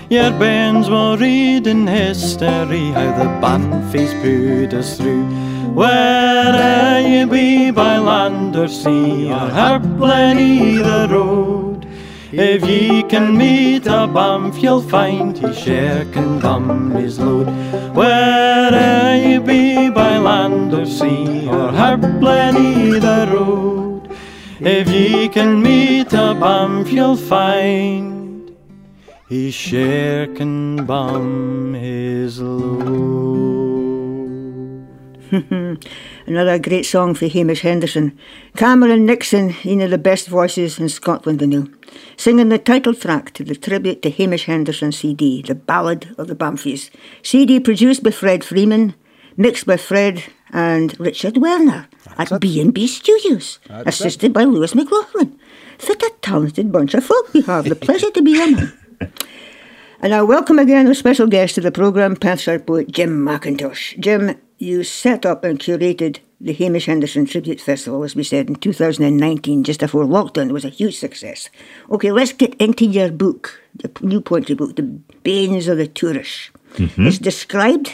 Your 0.10 0.32
bands 0.32 0.90
will 0.90 1.18
read 1.18 1.68
in 1.68 1.86
history 1.86 2.88
how 2.98 3.12
the 3.20 3.30
Banfies 3.44 4.14
put 4.24 4.74
us 4.74 4.98
through. 4.98 5.28
Whether 5.72 7.08
you 7.08 7.28
be 7.28 7.70
by 7.70 8.00
land 8.00 8.56
or 8.56 8.68
sea, 8.68 9.28
or 9.32 9.50
Harplen 9.60 10.40
either 10.40 11.14
road, 11.14 11.88
if 12.32 12.68
ye 12.68 13.04
can 13.04 13.38
meet 13.38 13.86
a 13.86 14.08
bump, 14.08 14.64
you'll 14.64 14.82
find 14.82 15.38
he 15.38 15.54
share 15.54 16.06
can 16.06 16.40
bum 16.40 16.90
his 16.96 17.20
load. 17.20 17.50
Whether 17.96 19.16
you 19.16 19.42
be 19.42 19.92
by 19.92 20.18
land 20.18 20.74
or 20.74 20.88
sea, 20.88 21.48
or 21.48 21.70
Harplen 21.70 22.56
either 22.58 23.32
road, 23.32 23.87
if 24.60 24.90
ye 24.90 25.30
can 25.30 25.62
meet 25.62 26.14
a 26.14 26.34
bump, 26.34 26.92
you'll 26.92 27.18
find 27.18 28.28
he 29.30 29.52
share 29.52 30.28
can 30.28 30.86
bum 30.86 31.74
his 31.74 32.40
load. 32.42 33.58
Another 36.26 36.58
great 36.60 36.86
song 36.86 37.14
for 37.14 37.28
Hamish 37.28 37.60
Henderson. 37.60 38.18
Cameron 38.56 39.06
Nixon, 39.06 39.52
one 39.66 39.82
of 39.82 39.90
the 39.92 39.98
best 39.98 40.30
voices 40.30 40.80
in 40.80 40.88
Scotland, 40.88 41.44
I 41.44 41.46
know, 41.48 41.68
singing 42.16 42.48
the 42.48 42.58
title 42.58 42.94
track 42.94 43.34
to 43.34 43.44
the 43.44 43.56
tribute 43.56 44.02
to 44.04 44.10
Hamish 44.10 44.46
Henderson 44.46 44.94
CD, 44.94 45.42
The 45.42 45.56
Ballad 45.56 46.16
of 46.18 46.28
the 46.28 46.36
Bamfies. 46.36 46.90
CD 47.22 47.60
produced 47.60 48.04
by 48.04 48.12
Fred 48.12 48.46
Freeman, 48.46 48.96
mixed 49.36 49.66
by 49.66 49.76
Fred 49.76 50.24
and 50.52 51.00
Richard 51.00 51.38
Werner 51.38 51.88
at 52.18 52.40
B&B 52.40 52.88
Studios, 52.88 53.60
assisted 53.70 54.34
by 54.34 54.44
Lewis 54.44 54.76
McLaughlin. 54.76 55.38
What 55.86 56.02
a 56.04 56.14
talented 56.22 56.72
bunch 56.72 56.94
of 56.94 57.06
folk 57.06 57.34
we 57.34 57.42
have. 57.42 57.70
The 57.70 57.76
pleasure 57.76 58.12
to 58.12 58.22
be 58.22 58.42
among. 58.42 58.72
And 60.00 60.14
I 60.14 60.22
welcome 60.22 60.60
again 60.60 60.86
our 60.86 60.94
special 60.94 61.26
guest 61.26 61.56
to 61.56 61.62
the 61.62 61.72
programme, 61.72 62.16
Perthshire 62.16 62.60
poet 62.60 62.92
Jim 62.92 63.26
Mackintosh. 63.26 64.00
Jim, 64.00 64.36
you 64.60 64.84
set 64.84 65.26
up 65.26 65.44
and 65.44 65.58
curated 65.58 66.20
the 66.40 66.54
Hamish 66.54 66.86
Henderson 66.86 67.26
Tribute 67.26 67.60
Festival, 67.60 68.04
as 68.04 68.16
we 68.16 68.24
said, 68.24 68.48
in 68.48 68.56
2019, 68.58 69.64
just 69.64 69.80
before 69.80 70.06
lockdown. 70.06 70.50
It 70.50 70.54
was 70.54 70.66
a 70.66 70.70
huge 70.70 70.98
success. 70.98 71.50
Okay, 71.90 72.12
let's 72.12 72.32
get 72.32 72.54
into 72.62 72.86
your 72.86 73.12
book, 73.12 73.60
the 73.74 73.92
new 74.02 74.22
poetry 74.22 74.54
book, 74.54 74.76
The 74.76 74.84
Banes 74.84 75.68
of 75.68 75.80
the 75.80 75.88
Turas. 75.88 76.52
It's 76.78 77.18
described 77.18 77.92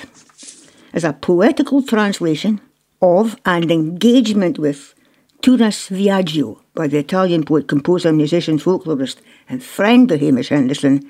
as 0.93 1.03
a 1.03 1.13
poetical 1.13 1.82
translation 1.82 2.62
of 3.01 3.36
and 3.45 3.69
engagement 3.71 4.58
with 4.58 4.93
Turas 5.41 5.89
Viaggio 5.89 6.60
by 6.73 6.88
the 6.88 6.99
Italian 6.99 7.43
poet, 7.43 7.67
composer, 7.67 8.13
musician, 8.13 8.58
folklorist, 8.58 9.17
and 9.49 9.62
friend 9.62 10.10
of 10.12 10.21
Hamish 10.21 10.49
Henderson, 10.49 11.10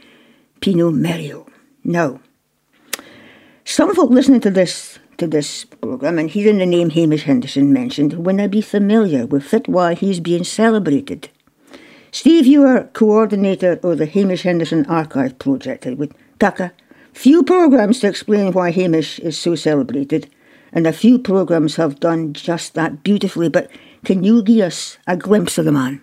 Pino 0.59 0.89
Mereu. 0.89 1.47
Now, 1.83 2.19
some 3.65 3.93
folk 3.93 4.09
listening 4.09 4.41
to 4.41 4.49
this 4.49 4.99
to 5.17 5.27
this 5.27 5.65
programme 5.65 6.17
and 6.17 6.29
hearing 6.29 6.57
the 6.57 6.65
name 6.65 6.89
Hamish 6.89 7.23
Henderson 7.23 7.71
mentioned 7.71 8.25
will 8.25 8.33
now 8.33 8.47
be 8.47 8.61
familiar 8.61 9.27
with 9.27 9.53
it 9.53 9.67
why 9.67 9.93
he's 9.93 10.19
being 10.19 10.43
celebrated. 10.43 11.29
Steve, 12.11 12.47
you 12.47 12.63
are 12.63 12.85
coordinator 12.93 13.79
of 13.83 13.99
the 13.99 14.05
Hamish 14.05 14.43
Henderson 14.43 14.85
Archive 14.87 15.37
Project. 15.37 15.85
Would 15.85 16.13
take 16.39 16.59
a 16.59 16.73
few 17.13 17.43
programmes 17.43 17.99
to 17.99 18.07
explain 18.07 18.51
why 18.51 18.71
Hamish 18.71 19.19
is 19.19 19.37
so 19.37 19.55
celebrated, 19.55 20.29
and 20.71 20.87
a 20.87 20.93
few 20.93 21.19
programmes 21.19 21.75
have 21.75 21.99
done 21.99 22.33
just 22.33 22.73
that 22.73 23.03
beautifully, 23.03 23.49
but 23.49 23.69
can 24.03 24.23
you 24.23 24.43
give 24.43 24.65
us 24.65 24.97
a 25.07 25.15
glimpse 25.15 25.57
of 25.57 25.65
the 25.65 25.71
man? 25.71 26.01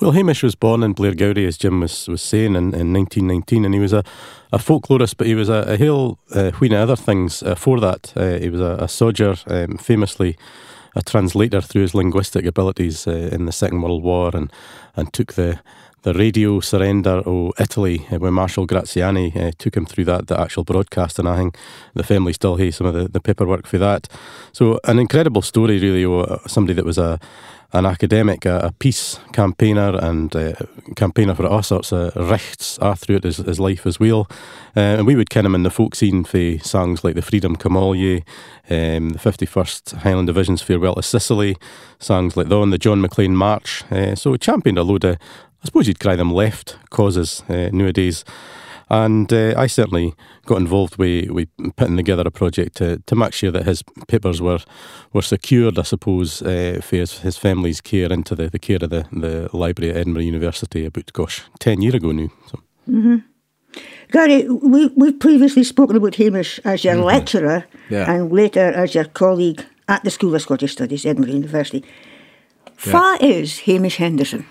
Well, 0.00 0.12
Hamish 0.12 0.44
was 0.44 0.54
born 0.54 0.84
in 0.84 0.94
Blairgowrie, 0.94 1.46
as 1.48 1.58
Jim 1.58 1.80
was, 1.80 2.06
was 2.06 2.22
saying, 2.22 2.54
in, 2.54 2.72
in 2.72 2.92
1919, 2.92 3.64
and 3.64 3.74
he 3.74 3.80
was 3.80 3.92
a, 3.92 4.04
a 4.52 4.58
folklorist, 4.58 5.16
but 5.16 5.26
he 5.26 5.34
was 5.34 5.48
a, 5.48 5.64
a 5.66 5.76
whole 5.76 6.18
uh, 6.36 6.52
of 6.52 6.72
other 6.72 6.94
things 6.94 7.42
uh, 7.42 7.56
for 7.56 7.80
that. 7.80 8.12
Uh, 8.14 8.38
he 8.38 8.48
was 8.48 8.60
a, 8.60 8.76
a 8.80 8.86
sodger, 8.86 9.34
um, 9.48 9.76
famously 9.76 10.36
a 10.94 11.02
translator 11.02 11.60
through 11.60 11.82
his 11.82 11.96
linguistic 11.96 12.44
abilities 12.46 13.08
uh, 13.08 13.10
in 13.10 13.46
the 13.46 13.52
Second 13.52 13.82
World 13.82 14.04
War, 14.04 14.30
and, 14.34 14.52
and 14.94 15.12
took 15.12 15.32
the, 15.32 15.58
the 16.02 16.14
radio 16.14 16.60
surrender 16.60 17.22
of 17.26 17.52
Italy 17.58 18.06
uh, 18.10 18.18
when 18.18 18.34
Marshal 18.34 18.66
Graziani 18.66 19.32
uh, 19.34 19.50
took 19.58 19.76
him 19.76 19.86
through 19.86 20.04
that, 20.04 20.28
the 20.28 20.40
actual 20.40 20.64
broadcast, 20.64 21.18
and 21.18 21.28
I 21.28 21.36
think 21.36 21.56
the 21.94 22.02
family 22.02 22.32
still 22.32 22.56
has 22.56 22.76
some 22.76 22.86
of 22.86 22.94
the, 22.94 23.08
the 23.08 23.20
paperwork 23.20 23.66
for 23.66 23.78
that. 23.78 24.08
So, 24.52 24.78
an 24.84 24.98
incredible 24.98 25.42
story, 25.42 25.78
really, 25.78 26.04
of 26.04 26.40
somebody 26.50 26.74
that 26.74 26.84
was 26.84 26.98
a 26.98 27.18
an 27.72 27.84
academic, 27.84 28.46
a, 28.46 28.58
a 28.60 28.72
peace 28.78 29.18
campaigner, 29.32 29.94
and 29.96 30.34
uh, 30.34 30.54
campaigner 30.96 31.34
for 31.34 31.46
all 31.46 31.62
sorts 31.62 31.92
of 31.92 32.14
rechts 32.14 32.78
all 32.80 32.94
throughout 32.94 33.24
his, 33.24 33.36
his 33.38 33.60
life 33.60 33.86
as 33.86 34.00
well. 34.00 34.26
Uh, 34.74 34.96
and 34.96 35.06
we 35.06 35.14
would 35.14 35.28
ken 35.28 35.44
him 35.44 35.54
in 35.54 35.64
the 35.64 35.70
folk 35.70 35.94
scene 35.94 36.24
for 36.24 36.58
songs 36.60 37.04
like 37.04 37.14
the 37.14 37.22
Freedom 37.22 37.56
Come-All-Ye, 37.56 38.24
um, 38.70 39.10
the 39.10 39.18
51st 39.18 39.98
Highland 39.98 40.28
Division's 40.28 40.62
Farewell 40.62 40.94
to 40.94 41.02
Sicily, 41.02 41.56
songs 41.98 42.36
like 42.36 42.48
that 42.48 42.62
and 42.62 42.72
the 42.72 42.78
John 42.78 43.02
Maclean 43.02 43.36
March. 43.36 43.84
Uh, 43.90 44.14
so 44.14 44.34
championed 44.36 44.78
a 44.78 44.82
load 44.82 45.04
of, 45.04 45.18
suppose 45.68 45.86
you'd 45.88 46.00
cry 46.00 46.16
them 46.16 46.32
left 46.32 46.76
causes 46.90 47.42
uh, 47.48 47.68
nowadays. 47.72 48.24
And 48.90 49.30
uh, 49.32 49.52
I 49.56 49.66
certainly 49.66 50.14
got 50.46 50.56
involved 50.56 50.96
with, 50.96 51.30
with 51.30 51.48
putting 51.76 51.96
together 51.98 52.22
a 52.24 52.30
project 52.30 52.76
to, 52.76 53.02
to 53.04 53.14
make 53.14 53.34
sure 53.34 53.50
that 53.50 53.66
his 53.66 53.82
papers 54.06 54.40
were 54.40 54.60
were 55.12 55.22
secured, 55.22 55.78
I 55.78 55.82
suppose, 55.82 56.40
uh, 56.40 56.80
for 56.82 56.96
his, 56.96 57.18
his 57.18 57.36
family's 57.36 57.82
care 57.82 58.10
into 58.12 58.34
the, 58.34 58.48
the 58.48 58.58
care 58.58 58.78
of 58.80 58.88
the, 58.88 59.04
the 59.12 59.50
library 59.52 59.90
at 59.90 59.98
Edinburgh 59.98 60.22
University 60.22 60.86
about, 60.86 61.12
gosh, 61.12 61.42
10 61.58 61.82
years 61.82 61.94
ago 61.94 62.12
now. 62.12 62.28
So. 62.50 63.20
Gary, 64.10 64.48
we, 64.48 64.86
we've 64.96 65.18
previously 65.20 65.64
spoken 65.64 65.96
about 65.96 66.14
Hamish 66.14 66.58
as 66.64 66.82
your 66.82 66.96
lecturer 66.96 67.66
Yeah. 67.90 68.10
and 68.10 68.32
later 68.32 68.72
as 68.72 68.94
your 68.94 69.04
colleague 69.04 69.64
at 69.86 70.02
the 70.02 70.10
School 70.10 70.34
of 70.34 70.40
Scottish 70.40 70.72
Studies, 70.72 71.04
Edinburgh 71.04 71.34
University. 71.34 71.84
Fa 72.76 73.18
is 73.20 73.58
Hamish 73.60 73.96
Henderson. 73.96 74.46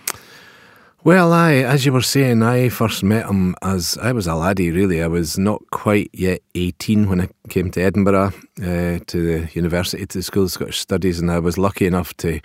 Well, 1.08 1.32
I, 1.32 1.54
as 1.54 1.86
you 1.86 1.94
were 1.94 2.02
saying, 2.02 2.44
I 2.44 2.68
first 2.68 3.02
met 3.02 3.28
him 3.28 3.56
as 3.62 3.98
I 3.98 4.12
was 4.12 4.28
a 4.28 4.36
laddie, 4.36 4.72
really. 4.72 5.02
I 5.02 5.08
was 5.08 5.40
not 5.40 5.62
quite 5.72 6.10
yet 6.12 6.42
18 6.54 7.08
when 7.08 7.22
I 7.22 7.30
came 7.48 7.72
to 7.72 7.82
Edinburgh, 7.82 8.34
uh, 8.62 9.00
to 9.06 9.06
the 9.08 9.50
University, 9.54 10.06
to 10.06 10.18
the 10.18 10.22
School 10.22 10.44
of 10.44 10.52
Scottish 10.52 10.80
Studies, 10.80 11.22
and 11.22 11.32
I 11.32 11.40
was 11.40 11.58
lucky 11.58 11.86
enough 11.86 12.14
to, 12.18 12.42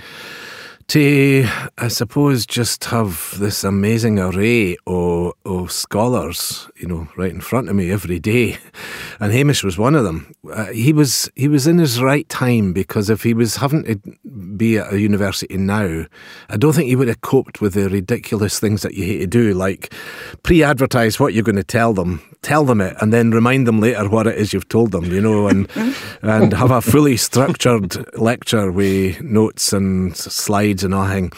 to 0.93 1.47
I 1.79 1.89
suppose, 1.89 2.45
just 2.45 2.85
have 2.87 3.35
this 3.39 3.65
amazing 3.65 4.19
array 4.19 4.77
of, 4.87 5.33
of 5.45 5.73
scholars, 5.73 6.69
you 6.77 6.87
know, 6.87 7.09
right 7.17 7.31
in 7.31 7.41
front 7.41 7.69
of 7.69 7.75
me 7.75 7.91
every 7.91 8.19
day. 8.19 8.59
And 9.19 9.33
Hamish 9.33 9.65
was 9.65 9.79
one 9.79 9.95
of 9.95 10.05
them. 10.05 10.35
Uh, 10.53 10.67
he 10.67 10.93
was 10.93 11.31
he 11.35 11.49
was 11.49 11.67
in 11.67 11.79
his 11.79 12.03
right 12.03 12.29
time 12.29 12.73
because 12.73 13.09
if 13.09 13.23
he 13.23 13.33
was 13.33 13.57
having 13.57 13.85
to 13.85 14.01
be 14.57 14.79
at 14.79 14.93
a 14.93 15.01
university 15.01 15.57
now, 15.57 16.05
I 16.51 16.57
don't 16.57 16.75
think 16.75 16.89
he 16.89 16.97
would 16.97 17.09
have 17.09 17.23
coped 17.23 17.61
with 17.61 17.75
the 17.75 17.89
ridiculous 17.89 18.61
things 18.61 18.83
that 18.83 18.95
you 18.95 19.05
hate 19.05 19.19
to 19.19 19.27
do, 19.27 19.55
like 19.55 19.93
pre-advertise 20.43 21.19
what 21.19 21.33
you're 21.33 21.43
going 21.43 21.57
to 21.57 21.65
tell 21.65 21.95
them, 21.95 22.23
tell 22.43 22.65
them 22.65 22.81
it, 22.81 22.97
and 23.01 23.13
then 23.13 23.31
remind 23.31 23.67
them 23.67 23.81
later 23.81 24.09
what 24.09 24.27
it 24.27 24.37
is 24.37 24.53
you've 24.53 24.69
told 24.69 24.93
them, 24.93 25.07
you 25.07 25.21
know, 25.21 25.49
and 25.49 25.69
and 26.23 26.53
have 26.53 26.71
a 26.71 26.83
fully 26.83 27.17
structured 27.17 27.97
lecture 28.19 28.71
with 28.71 29.23
notes 29.23 29.73
and 29.73 30.17
slides 30.17 30.82
and 30.85 30.95
everything. 30.95 31.33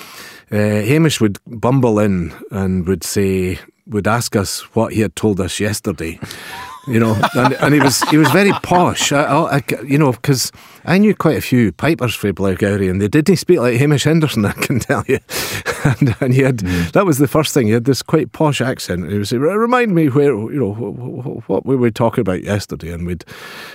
Uh, 0.53 0.83
Hamish 0.87 1.21
would 1.21 1.39
bumble 1.47 1.99
in 1.99 2.33
and 2.51 2.87
would 2.87 3.03
say, 3.05 3.59
would 3.87 4.07
ask 4.07 4.37
us 4.37 4.61
what 4.75 4.93
he 4.93 5.01
had 5.01 5.17
told 5.17 5.41
us 5.41 5.59
yesterday. 5.61 6.19
You 6.87 7.01
know, 7.01 7.17
and, 7.35 7.55
and 7.55 7.75
he 7.75 7.81
was 7.81 8.03
he 8.11 8.19
was 8.19 8.31
very 8.31 8.53
posh. 8.63 9.11
I, 9.11 9.25
I- 9.25 9.83
you 9.87 9.97
know, 9.99 10.13
because 10.13 10.53
I 10.85 10.99
knew 10.99 11.15
quite 11.15 11.37
a 11.37 11.41
few 11.41 11.73
pipers 11.73 12.15
for 12.15 12.33
Blairgowrie, 12.33 12.91
and 12.91 13.01
they 13.01 13.09
didn't 13.09 13.37
speak 13.37 13.59
like 13.59 13.79
Hamish 13.79 14.05
Henderson. 14.05 14.45
I 14.45 14.53
can 14.53 14.81
tell 14.81 15.05
you. 15.07 15.19
and, 15.85 16.17
and 16.21 16.35
he 16.35 16.43
had 16.43 16.59
mm. 16.59 16.93
that 16.93 17.07
was 17.07 17.19
the 17.19 17.29
first 17.29 17.55
thing. 17.55 17.67
He 17.67 17.73
had 17.73 17.85
this 17.85 18.03
quite 18.03 18.33
posh 18.33 18.61
accent. 18.61 19.03
And 19.03 19.13
he 19.13 19.19
would 19.19 19.29
say, 19.29 19.37
"Remind 19.37 19.95
me 19.95 20.09
where 20.09 20.35
you 20.35 20.59
know 20.59 20.75
wh- 20.75 21.45
wh- 21.45 21.49
what 21.49 21.67
we 21.67 21.77
were 21.77 21.91
talking 21.91 22.23
about 22.23 22.43
yesterday," 22.43 22.93
and 22.93 23.07
we'd 23.07 23.25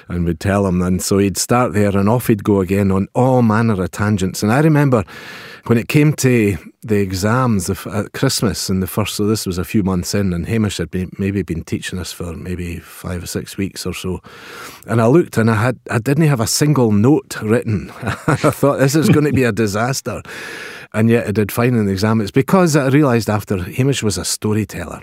and 0.08 0.26
we'd 0.26 0.40
tell 0.40 0.66
him. 0.66 0.82
And 0.82 1.02
so 1.02 1.18
he'd 1.18 1.38
start 1.38 1.74
there, 1.74 1.96
and 1.96 2.10
off 2.10 2.28
he'd 2.28 2.44
go 2.44 2.62
again 2.62 2.92
on 2.92 3.08
all 3.16 3.42
manner 3.42 3.82
of 3.82 3.92
tangents. 3.92 4.44
And 4.44 4.52
I 4.52 4.60
remember 4.60 5.04
when 5.66 5.78
it 5.78 5.88
came 5.88 6.14
to 6.14 6.58
the 6.82 7.00
exams 7.00 7.70
at 7.70 8.14
Christmas 8.14 8.70
in 8.70 8.80
the 8.80 8.88
first. 8.88 9.16
So 9.16 9.26
this 9.26 9.46
was 9.46 9.58
a 9.58 9.66
few 9.66 9.84
months 9.84 10.16
in, 10.16 10.34
and 10.34 10.48
Hamish 10.48 10.78
had 10.78 10.90
been, 10.90 11.12
maybe 11.18 11.42
been 11.42 11.64
teaching 11.64 12.00
us 12.00 12.14
for 12.14 12.34
maybe 12.34 12.80
five 12.80 13.24
or 13.24 13.28
six 13.28 13.58
weeks 13.58 13.86
or 13.86 13.94
so. 13.94 14.22
And 14.88 15.02
I 15.02 15.08
looked, 15.08 15.38
and 15.38 15.52
I 15.52 15.56
had 15.56 15.80
I 15.90 16.00
didn't 16.00 16.28
have 16.28 16.40
a 16.40 16.48
single 16.48 16.92
note 17.02 17.42
written. 17.42 17.92
I 18.28 18.36
thought 18.36 18.80
this 18.80 18.96
is 18.96 19.10
going 19.10 19.26
to 19.26 19.34
be 19.34 19.44
a 19.44 19.52
disaster, 19.52 20.22
and 20.94 21.10
yet 21.10 21.28
I 21.28 21.32
did 21.32 21.52
fine 21.52 21.76
in 21.76 21.86
the 21.86 21.92
exam. 21.92 22.22
It's 22.22 22.32
because 22.32 22.76
I 22.76 22.88
realised 22.88 23.30
after 23.30 23.58
Hamish 23.64 24.04
was 24.04 24.18
a 24.18 24.26
storyteller. 24.26 25.02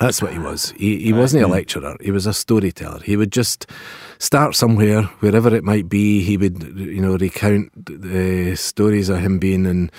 That's 0.00 0.20
what 0.20 0.32
he 0.32 0.38
was. 0.38 0.72
He, 0.76 0.98
he 0.98 1.12
wasn't 1.12 1.44
a 1.44 1.46
hmm. 1.46 1.52
lecturer. 1.52 1.96
He 2.00 2.10
was 2.10 2.26
a 2.26 2.34
storyteller. 2.34 3.00
He 3.04 3.16
would 3.16 3.30
just 3.30 3.70
start 4.18 4.56
somewhere, 4.56 5.02
wherever 5.20 5.54
it 5.54 5.62
might 5.62 5.88
be. 5.88 6.22
He 6.22 6.36
would, 6.36 6.62
you 6.76 7.00
know, 7.00 7.16
recount 7.16 7.70
the 7.86 8.56
stories 8.56 9.08
of 9.08 9.20
him 9.20 9.38
being 9.38 9.66
in 9.66 9.90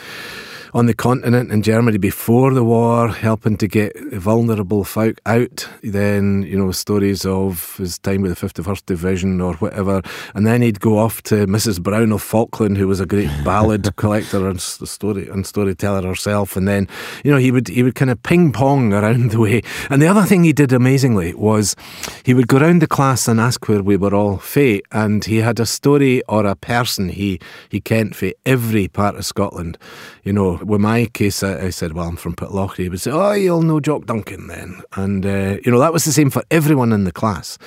on 0.76 0.88
the 0.88 0.94
continent 0.94 1.54
in 1.54 1.62
Germany 1.62 1.98
before 1.98 2.54
the 2.54 2.64
war, 2.64 3.08
helping 3.08 3.56
to 3.56 3.66
get 3.66 3.98
vulnerable 4.12 4.84
folk 4.84 5.18
out. 5.26 5.70
Then, 5.82 6.44
you 6.44 6.58
know, 6.58 6.72
stories 6.72 7.26
of 7.26 7.78
his 7.78 7.98
time 7.98 8.24
with 8.24 8.38
the 8.38 8.46
51st 8.46 8.86
Division 8.86 9.40
or 9.40 9.54
whatever. 9.54 10.02
And 10.34 10.46
then 10.46 10.62
he'd 10.62 10.82
go 10.82 10.98
off 10.98 11.24
to 11.24 11.48
Mrs. 11.48 11.82
Brown 11.82 12.12
of 12.12 12.22
Falkland, 12.22 12.78
who 12.78 12.90
was 12.90 13.00
a 13.00 13.06
great 13.06 13.30
ballad 13.46 13.96
collector 13.96 14.50
and 14.50 14.60
story 14.60 15.30
and 15.30 15.48
storyteller 15.48 16.06
herself. 16.06 16.58
And 16.58 16.68
then, 16.68 16.90
you 17.24 17.32
know, 17.32 17.38
he 17.38 17.52
would 17.52 17.70
he 17.70 17.82
would 17.82 17.96
kind 17.96 18.12
of 18.12 18.22
ping 18.24 18.52
pong 18.52 18.92
around 18.92 19.32
the 19.32 19.40
way. 19.40 19.62
And 19.90 20.02
the 20.02 20.08
other 20.08 20.24
thing 20.24 20.44
he 20.44 20.52
did 20.52 20.74
amazingly 20.74 21.34
was 21.36 21.78
he 22.26 22.34
would 22.34 22.50
go 22.50 22.58
around 22.58 22.82
the 22.82 22.88
class 22.88 23.30
and 23.30 23.40
ask 23.40 23.66
where 23.70 23.82
we 23.82 23.96
were 23.96 24.14
all 24.14 24.40
fae. 24.40 24.82
And 24.92 25.24
he 25.24 25.38
had 25.38 25.62
a 25.62 25.66
story 25.66 26.22
or 26.24 26.46
a 26.46 26.58
person 26.58 27.08
he 27.08 27.40
he 27.70 27.80
kent 27.80 28.14
for 28.14 28.34
every 28.46 28.90
part 28.90 29.16
of 29.16 29.26
Scotland. 29.26 29.78
You 30.26 30.34
know, 30.34 30.65
with 30.66 30.82
my 30.82 31.06
case, 31.06 31.44
I, 31.44 31.66
I, 31.66 31.70
said, 31.70 31.94
well, 31.94 32.08
I'm 32.08 32.16
from 32.16 32.36
Pitlochry. 32.36 32.84
He 32.84 32.90
would 32.90 33.02
say, 33.02 33.12
oh, 33.12 33.34
you'll 33.34 33.62
know 33.62 33.80
Jock 33.80 34.06
Duncan 34.06 34.48
then. 34.48 34.82
And, 34.94 35.26
uh, 35.26 35.58
you 35.64 35.72
know, 35.72 35.80
that 35.80 35.94
was 35.94 36.06
the 36.06 36.12
same 36.12 36.30
for 36.30 36.44
everyone 36.52 36.92
in 36.92 37.04
the 37.04 37.12
class. 37.12 37.58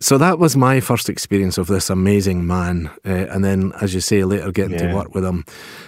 So 0.00 0.18
that 0.18 0.38
was 0.38 0.56
my 0.56 0.80
first 0.80 1.08
experience 1.08 1.58
of 1.58 1.66
this 1.66 1.90
amazing 1.90 2.46
man. 2.46 2.90
Uh, 3.04 3.26
and 3.30 3.44
then, 3.44 3.72
as 3.80 3.94
you 3.94 4.00
say, 4.00 4.24
later 4.24 4.50
getting 4.52 4.78
yeah. 4.78 4.88
to 4.88 4.94
work 4.94 5.14
with 5.14 5.24
him. 5.24 5.44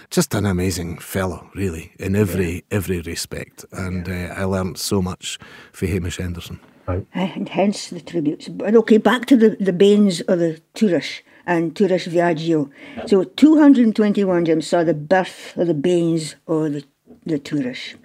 Just 0.09 0.33
an 0.33 0.45
amazing 0.45 0.97
fellow, 0.97 1.49
really, 1.55 1.93
in 1.99 2.15
every 2.15 2.55
yeah. 2.55 2.61
every 2.71 3.01
respect. 3.01 3.65
And 3.71 4.07
uh, 4.09 4.33
I 4.35 4.43
learned 4.43 4.77
so 4.77 5.01
much 5.01 5.39
for 5.71 5.87
Hamish 5.87 6.17
Henderson. 6.17 6.59
Right. 6.87 7.05
And 7.13 7.47
hence 7.47 7.89
the 7.89 8.01
tributes. 8.01 8.49
But 8.49 8.75
okay, 8.75 8.97
back 8.97 9.25
to 9.27 9.37
the, 9.37 9.57
the 9.59 9.73
Banes 9.73 10.21
or 10.27 10.35
the 10.35 10.61
Turas 10.75 11.21
and 11.45 11.73
Turas 11.73 12.07
Viaggio. 12.07 12.69
So 13.07 13.23
221 13.23 14.45
Jim 14.45 14.61
saw 14.61 14.83
the 14.83 14.93
birth 14.93 15.55
of 15.57 15.67
the 15.67 15.73
Banes 15.73 16.35
or 16.45 16.69
the, 16.69 16.83
the 17.25 17.39
Turas. 17.39 17.95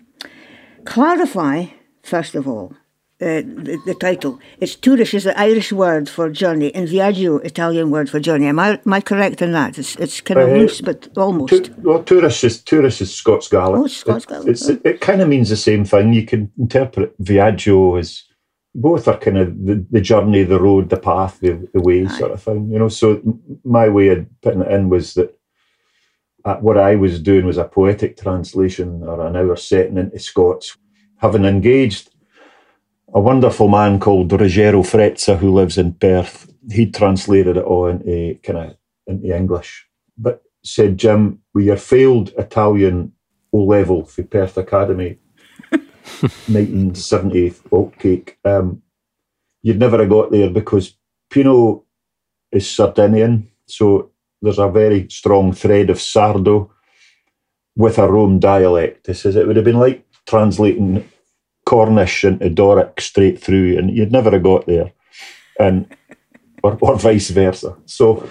Clarify, 0.85 1.67
first 2.03 2.35
of 2.35 2.47
all, 2.47 2.75
uh, 3.19 3.41
the, 3.41 3.81
the, 3.87 3.95
title. 3.95 4.39
It's 4.61 4.77
Turas 4.77 5.15
is 5.15 5.25
the 5.25 5.39
Irish 5.39 5.73
word 5.73 6.07
for 6.07 6.29
journey 6.29 6.75
and 6.75 6.87
Viaggio 6.87 7.43
Italian 7.45 7.91
word 7.91 8.11
for 8.11 8.21
journey. 8.21 8.47
Am 8.47 8.59
I, 8.59 8.79
am 8.85 8.93
I 8.93 9.01
correct 9.01 9.41
in 9.41 9.53
that? 9.53 9.79
It's, 9.79 9.97
it's 9.97 10.21
kind 10.21 10.39
of 10.39 10.51
uh, 10.51 10.53
loose, 10.53 10.83
but 10.83 11.09
almost. 11.17 11.49
Tu, 11.49 11.75
well, 11.79 12.03
Turas 12.03 12.45
is, 12.45 12.63
Turas 12.63 13.01
is 13.01 13.15
Scots 13.15 13.49
Gaelic. 13.49 13.81
Oh, 13.81 13.87
Scots 13.87 14.27
Gaelic. 14.27 14.49
It, 14.49 14.69
it, 14.69 14.81
it 14.85 15.01
kind 15.01 15.23
of 15.23 15.29
means 15.29 15.49
the 15.49 15.57
same 15.57 15.87
thing. 15.87 16.13
You 16.13 16.27
can 16.27 16.53
interpret 16.59 17.19
Viaggio 17.23 17.99
as 17.99 18.23
both 18.77 19.09
are 19.09 19.17
kind 19.19 19.39
of 19.39 19.67
the, 19.67 19.87
the 19.91 20.01
journey, 20.03 20.43
the 20.43 20.61
road, 20.61 20.91
the 20.91 20.99
path, 20.99 21.41
the, 21.41 21.69
the 21.73 21.81
way 21.81 22.07
sort 22.07 22.31
of 22.33 22.43
thing, 22.43 22.71
you 22.71 22.79
know. 22.79 22.89
So 22.89 23.23
my 23.65 23.89
way 23.89 24.09
of 24.09 24.27
putting 24.43 24.61
it 24.61 24.71
in 24.71 24.91
was 24.91 25.15
that 25.15 25.37
uh, 26.45 26.57
what 26.57 26.77
I 26.77 26.95
was 26.95 27.21
doing 27.21 27.47
was 27.47 27.57
a 27.57 27.65
poetic 27.65 28.19
translation 28.19 29.03
or 29.03 29.27
an 29.27 29.35
hour 29.35 29.57
setting 29.57 29.97
into 29.97 30.19
Scots, 30.19 30.77
having 31.17 31.45
engaged 31.45 32.11
a 33.15 33.21
wonderful 33.21 33.69
man 33.69 33.99
called 33.99 34.31
Ruggero 34.31 34.83
Frezza 34.85 35.39
who 35.39 35.53
lives 35.53 35.79
in 35.79 35.95
Perth. 35.95 36.53
He 36.71 36.91
translated 36.91 37.57
it 37.57 37.65
all 37.65 37.87
into 37.87 38.39
kind 38.43 38.59
of 38.59 38.77
into 39.07 39.35
English, 39.35 39.87
but 40.19 40.43
said, 40.63 40.99
Jim, 40.99 41.41
with 41.55 41.65
your 41.65 41.77
failed 41.79 42.33
Italian 42.37 43.13
O 43.53 43.59
level 43.59 44.05
for 44.05 44.23
Perth 44.25 44.59
Academy, 44.59 45.19
1970 46.49 47.51
oatcake. 47.71 48.35
Um, 48.45 48.83
you'd 49.63 49.79
never 49.79 49.99
have 49.99 50.09
got 50.09 50.31
there 50.31 50.51
because 50.51 50.97
Pino 51.31 51.85
is 52.53 52.71
Sardinian, 52.71 53.49
so 53.67 54.11
there's 54.41 54.59
a 54.59 54.69
very 54.69 55.09
strong 55.11 55.53
thread 55.53 55.91
of 55.91 55.99
Sardo 55.99 56.71
with 57.77 57.99
a 57.99 58.09
Rome 58.09 58.39
dialect. 58.39 59.07
This 59.07 59.27
is 59.27 59.37
it 59.37 59.47
would 59.47 59.57
have 59.57 59.65
been 59.65 59.79
like 59.79 60.05
translating 60.27 61.09
Cornish 61.67 62.25
into 62.25 62.49
Doric 62.49 63.01
straight 63.01 63.41
through, 63.41 63.79
and 63.79 63.91
you'd 63.91 64.13
never 64.13 64.31
have 64.31 64.43
got 64.43 64.67
there, 64.67 64.93
and 65.59 65.95
or, 66.63 66.79
or 66.81 66.97
vice 66.97 67.31
versa. 67.31 67.77
So 67.87 68.29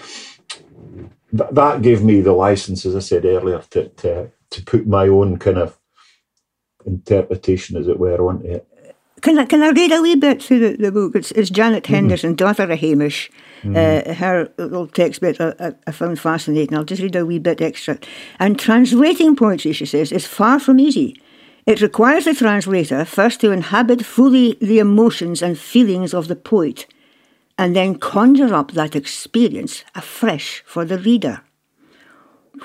th- 1.37 1.49
that 1.51 1.81
gave 1.81 2.03
me 2.03 2.21
the 2.21 2.33
license, 2.33 2.85
as 2.85 2.95
I 2.95 2.99
said 2.99 3.25
earlier, 3.25 3.61
to, 3.71 3.89
to 3.89 4.31
to 4.51 4.63
put 4.63 4.87
my 4.87 5.07
own 5.07 5.37
kind 5.37 5.57
of 5.57 5.77
interpretation, 6.85 7.77
as 7.77 7.87
it 7.87 7.99
were, 7.99 8.27
onto 8.27 8.47
it. 8.47 8.67
Can 9.21 9.39
I, 9.39 9.45
can 9.45 9.63
I 9.63 9.69
read 9.69 9.91
a 9.91 10.01
wee 10.01 10.15
bit 10.15 10.43
through 10.43 10.59
the, 10.59 10.77
the 10.77 10.91
book? 10.91 11.15
It's, 11.15 11.31
it's 11.31 11.49
Janet 11.49 11.83
mm-hmm. 11.83 11.95
Henderson, 11.95 12.31
mm-hmm. 12.31 12.45
daughter 12.45 12.63
of 12.63 12.79
Hamish. 12.79 13.31
Mm-hmm. 13.63 14.09
Uh, 14.09 14.13
her 14.13 14.49
little 14.57 14.87
text 14.87 15.21
bit 15.21 15.41
I, 15.41 15.73
I, 15.87 15.91
found 15.91 16.19
fascinating. 16.19 16.77
I'll 16.77 16.83
just 16.83 17.01
read 17.01 17.15
a 17.15 17.25
wee 17.25 17.39
bit 17.39 17.61
extra. 17.61 17.97
And 18.39 18.59
translating 18.59 19.35
poetry, 19.35 19.73
she 19.73 19.87
says, 19.87 20.11
is 20.11 20.27
far 20.27 20.59
from 20.59 20.79
easy. 20.79 21.19
It 21.65 21.81
requires 21.81 22.25
the 22.25 22.35
translator 22.35 23.03
first 23.05 23.41
to 23.41 23.51
inhabit 23.51 24.05
fully 24.05 24.57
the 24.61 24.77
emotions 24.77 25.41
and 25.41 25.57
feelings 25.57 26.13
of 26.13 26.27
the 26.27 26.35
poet, 26.35 26.85
and 27.57 27.75
then 27.75 27.95
conjure 27.97 28.53
up 28.53 28.73
that 28.73 28.95
experience 28.95 29.83
afresh 29.95 30.61
for 30.67 30.85
the 30.85 30.99
reader. 30.99 31.41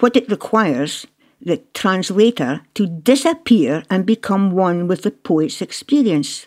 What 0.01 0.17
it 0.17 0.31
requires 0.31 1.07
the 1.41 1.59
translator 1.75 2.63
to 2.75 2.87
disappear 2.87 3.83
and 3.91 4.05
become 4.05 4.51
one 4.51 4.87
with 4.87 5.03
the 5.03 5.11
poet's 5.11 5.63
experience. 5.63 6.47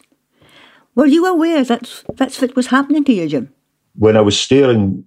Were 0.95 1.08
you 1.08 1.25
aware 1.25 1.63
that 1.63 2.03
that's 2.15 2.39
what 2.41 2.56
was 2.56 2.67
happening 2.67 3.03
to 3.06 3.13
you, 3.13 3.27
Jim? 3.27 3.53
When 3.95 4.15
I 4.15 4.21
was 4.21 4.39
staring 4.39 5.06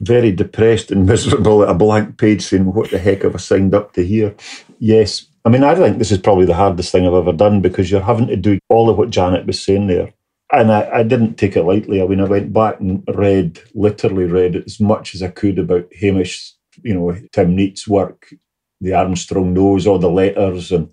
very 0.00 0.32
depressed 0.32 0.90
and 0.90 1.06
miserable 1.06 1.62
at 1.62 1.68
a 1.68 1.74
blank 1.74 2.18
page 2.18 2.42
saying, 2.42 2.72
What 2.72 2.90
the 2.90 2.98
heck 2.98 3.22
have 3.22 3.34
I 3.34 3.38
signed 3.38 3.74
up 3.74 3.92
to 3.94 4.04
here? 4.04 4.34
Yes. 4.78 5.26
I 5.44 5.48
mean, 5.48 5.64
I 5.64 5.74
think 5.74 5.98
this 5.98 6.12
is 6.12 6.18
probably 6.18 6.44
the 6.44 6.54
hardest 6.54 6.92
thing 6.92 7.06
I've 7.06 7.14
ever 7.14 7.32
done 7.32 7.60
because 7.60 7.90
you're 7.90 8.00
having 8.02 8.26
to 8.26 8.36
do 8.36 8.58
all 8.68 8.90
of 8.90 8.98
what 8.98 9.10
Janet 9.10 9.46
was 9.46 9.60
saying 9.60 9.86
there. 9.86 10.12
And 10.52 10.70
I, 10.72 10.98
I 10.98 11.02
didn't 11.02 11.36
take 11.36 11.56
it 11.56 11.62
lightly. 11.62 12.02
I 12.02 12.06
mean, 12.06 12.20
I 12.20 12.24
went 12.24 12.52
back 12.52 12.80
and 12.80 13.04
read, 13.14 13.60
literally 13.74 14.24
read 14.24 14.56
as 14.56 14.80
much 14.80 15.14
as 15.14 15.22
I 15.22 15.28
could 15.28 15.58
about 15.58 15.88
Hamish, 15.94 16.52
you 16.82 16.94
know, 16.94 17.16
Tim 17.32 17.54
Neat's 17.54 17.88
work, 17.88 18.34
the 18.80 18.94
Armstrong 18.94 19.52
Nose 19.52 19.86
all 19.86 19.98
the 19.98 20.10
letters 20.10 20.72
and 20.72 20.90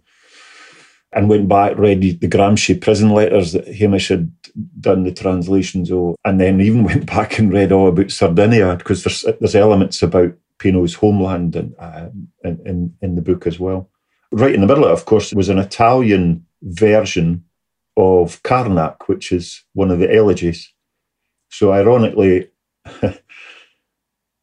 and 1.14 1.30
went 1.30 1.48
back, 1.48 1.78
read 1.78 2.02
the 2.02 2.28
Gramsci 2.28 2.80
prison 2.80 3.10
letters 3.10 3.54
that 3.54 3.68
Hamish 3.68 4.10
had 4.10 4.32
done 4.80 5.04
the 5.04 5.14
translations 5.14 5.92
of, 5.92 6.16
and 6.26 6.40
then 6.40 6.60
even 6.60 6.84
went 6.92 7.06
back 7.06 7.40
and 7.40 7.52
read 7.52 7.72
all 7.72 7.88
about 7.88 8.12
Sardinia 8.12 8.76
because 8.76 9.04
there's 9.04 9.26
there's 9.40 9.56
elements 9.56 10.02
about 10.02 10.34
Pino's 10.60 10.96
homeland 10.96 11.56
and 11.56 11.76
uh, 11.80 12.10
in, 12.44 12.60
in 12.66 12.94
in 13.02 13.16
the 13.16 13.22
book 13.22 13.48
as 13.48 13.60
well. 13.60 13.90
Right 14.32 14.54
in 14.54 14.62
the 14.62 14.68
middle, 14.68 14.86
of 14.86 15.06
course, 15.06 15.34
was 15.34 15.50
an 15.50 15.60
Italian 15.60 16.46
version 16.62 17.46
of 17.96 18.44
Carnac, 18.44 19.08
which 19.08 19.32
is 19.32 19.64
one 19.74 19.90
of 19.90 20.00
the 20.00 20.14
elegies. 20.14 20.72
So 21.50 21.72
ironically, 21.72 22.50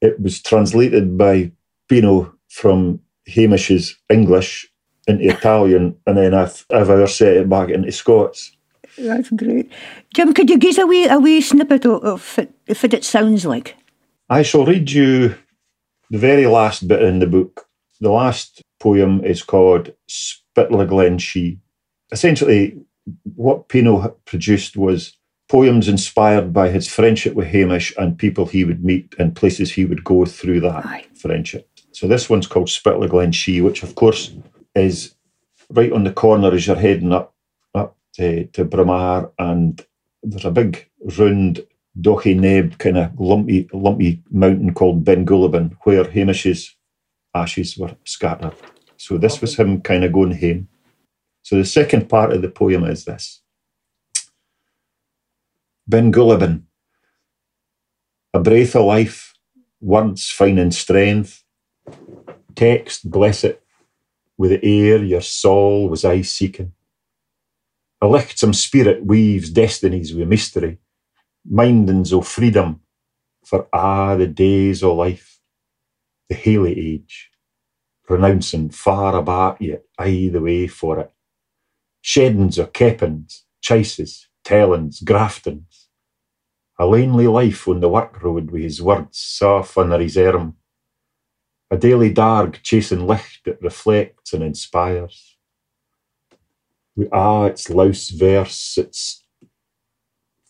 it 0.00 0.20
was 0.20 0.42
translated 0.42 1.18
by 1.18 1.52
Pino 1.88 2.34
from 2.48 3.00
Hamish's 3.26 3.96
English 4.10 4.68
into 5.06 5.28
Italian, 5.28 5.96
and 6.06 6.16
then 6.16 6.34
I've, 6.34 6.64
I've 6.70 6.90
ever 6.90 7.06
set 7.06 7.36
it 7.36 7.48
back 7.48 7.70
into 7.70 7.92
Scots. 7.92 8.56
That's 8.96 9.30
great. 9.30 9.70
Jim, 10.14 10.32
could 10.34 10.48
you 10.48 10.58
give 10.58 10.78
a 10.78 10.86
wee, 10.86 11.08
a 11.08 11.18
wee 11.18 11.40
snippet 11.40 11.84
of, 11.84 12.04
of 12.04 12.38
it, 12.38 12.52
if 12.66 12.84
it 12.84 13.04
sounds 13.04 13.44
like? 13.44 13.76
I 14.30 14.42
shall 14.42 14.64
read 14.64 14.90
you 14.90 15.34
the 16.10 16.18
very 16.18 16.46
last 16.46 16.86
bit 16.86 17.02
in 17.02 17.18
the 17.18 17.26
book. 17.26 17.66
The 18.00 18.10
last 18.10 18.62
poem 18.80 19.24
is 19.24 19.42
called 19.42 19.92
Spitla 20.08 20.88
Glen 20.88 21.18
Shee. 21.18 21.58
Essentially, 22.12 22.78
what 23.34 23.68
Pino 23.68 24.16
produced 24.24 24.76
was 24.76 25.16
poems 25.48 25.88
inspired 25.88 26.52
by 26.52 26.70
his 26.70 26.88
friendship 26.88 27.34
with 27.34 27.48
Hamish 27.48 27.92
and 27.98 28.18
people 28.18 28.46
he 28.46 28.64
would 28.64 28.84
meet 28.84 29.14
and 29.18 29.36
places 29.36 29.72
he 29.72 29.84
would 29.84 30.04
go 30.04 30.24
through 30.24 30.60
that 30.60 30.86
Aye. 30.86 31.06
friendship. 31.14 31.68
So 31.94 32.08
this 32.08 32.28
one's 32.28 32.48
called 32.48 32.66
Spitla 32.66 33.08
Glen 33.08 33.30
Shee, 33.30 33.60
which 33.60 33.84
of 33.84 33.94
course 33.94 34.32
is 34.74 35.14
right 35.70 35.92
on 35.92 36.02
the 36.02 36.12
corner 36.12 36.52
as 36.52 36.66
you're 36.66 36.74
heading 36.74 37.12
up 37.12 37.32
up 37.72 37.96
to, 38.14 38.46
to 38.46 38.64
Braemar, 38.64 39.30
and 39.38 39.80
there's 40.20 40.44
a 40.44 40.50
big 40.50 40.90
round 41.18 41.64
dochy 42.00 42.36
neb 42.36 42.76
kind 42.78 42.98
of 42.98 43.20
lumpy 43.20 43.68
lumpy 43.72 44.20
mountain 44.32 44.74
called 44.74 45.04
Ben 45.04 45.24
Gulabin, 45.24 45.76
where 45.84 46.02
Hamish's 46.02 46.74
ashes 47.32 47.78
were 47.78 47.94
scattered. 48.04 48.54
So 48.96 49.16
this 49.16 49.40
was 49.40 49.54
him 49.54 49.80
kind 49.80 50.02
of 50.02 50.12
going 50.12 50.36
home. 50.36 50.68
So 51.42 51.56
the 51.56 51.64
second 51.64 52.08
part 52.08 52.32
of 52.32 52.42
the 52.42 52.48
poem 52.48 52.84
is 52.84 53.04
this. 53.04 53.40
Ben 55.86 56.12
Gulabin, 56.12 56.62
a 58.32 58.40
breath 58.40 58.74
of 58.74 58.86
life, 58.86 59.34
words 59.80 60.28
finding 60.28 60.72
strength, 60.72 61.43
text 62.56 63.10
bless 63.10 63.44
it, 63.44 63.62
with 64.38 64.50
the 64.50 64.64
air 64.90 65.02
your 65.02 65.22
soul 65.22 65.88
was 65.88 66.04
I 66.04 66.22
seeking. 66.22 66.72
A 68.02 68.06
lichtsome 68.08 68.54
spirit 68.54 69.04
weaves 69.06 69.50
destinies 69.50 70.14
with 70.14 70.28
mystery, 70.28 70.78
mindings 71.50 72.12
o' 72.12 72.22
freedom 72.22 72.80
for 73.44 73.68
ah 73.72 74.16
the 74.16 74.26
days 74.26 74.82
o' 74.82 74.94
life, 74.94 75.40
the 76.28 76.36
haily 76.36 76.94
age, 76.94 77.30
renouncing 78.08 78.70
far 78.70 79.16
aback 79.16 79.60
yet 79.60 79.84
aye 79.98 80.30
the 80.32 80.40
way 80.40 80.66
for 80.66 81.00
it. 81.00 81.12
Sheddings 82.02 82.58
o' 82.58 82.66
keppings, 82.66 83.44
chases, 83.62 84.28
tellings, 84.44 85.00
graftings. 85.00 85.88
A 86.78 86.86
lanely 86.86 87.28
life 87.28 87.68
on 87.68 87.80
the 87.80 87.88
work 87.88 88.22
road 88.22 88.50
with 88.50 88.62
his 88.62 88.82
words 88.82 89.18
soft 89.18 89.78
under 89.78 89.98
his 90.00 90.18
arm. 90.18 90.56
A 91.74 91.76
daily 91.76 92.12
darg 92.12 92.60
chasing 92.62 93.04
licht 93.04 93.46
that 93.46 93.60
reflects 93.60 94.32
and 94.32 94.44
inspires. 94.44 95.36
We 96.94 97.08
ah 97.10 97.46
its 97.46 97.68
louse 97.68 98.10
verse, 98.10 98.78
its 98.78 99.24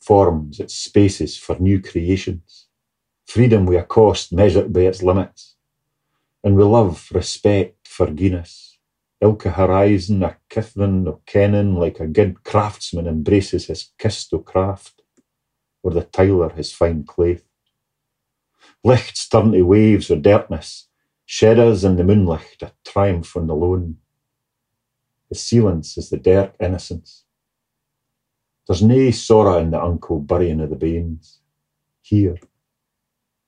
forms, 0.03 0.61
its 0.61 0.75
spaces 0.75 1.39
for 1.39 1.59
new 1.59 1.81
creations. 1.81 2.67
Freedom 3.27 3.65
we 3.65 3.79
accost 3.79 4.29
cost 4.29 4.33
measured 4.35 4.71
by 4.75 4.81
its 4.81 5.03
limits. 5.03 5.57
And 6.43 6.57
we 6.57 6.65
love, 6.65 7.09
respect, 7.11 7.89
forgiveness. 7.89 8.77
Ilka 9.23 9.53
horizon, 9.53 10.23
a 10.25 10.37
kithrin 10.51 11.09
o 11.09 11.23
kennin, 11.25 11.75
like 11.77 12.01
a 12.01 12.07
good 12.07 12.45
craftsman 12.45 13.07
embraces 13.07 13.69
his 13.69 13.93
kist 13.99 14.35
o 14.35 14.41
craft, 14.41 15.01
or 15.83 15.93
the 15.93 16.03
tiler 16.03 16.51
his 16.51 16.71
fine 16.71 17.03
clay. 17.03 17.41
Lichts 18.85 19.27
turn 19.27 19.53
to 19.53 19.63
waves 19.63 20.11
o 20.11 20.17
dirtness, 20.17 20.89
shadows 21.27 21.85
in 21.85 21.97
the 21.97 22.05
moonlight, 22.05 22.63
a 22.63 22.73
triumph 22.85 23.37
on 23.37 23.47
the 23.47 23.55
lone. 23.55 23.97
The 25.29 25.35
silence 25.35 25.97
is 25.97 26.11
the 26.11 26.19
dark 26.19 26.55
innocence. 26.61 27.25
There's 28.67 28.83
nae 28.83 29.11
sorrow 29.11 29.59
in 29.59 29.71
the 29.71 29.83
uncle 29.83 30.21
burying 30.21 30.61
of 30.61 30.71
the 30.71 30.77
banes. 30.77 31.41
Here, 32.03 32.39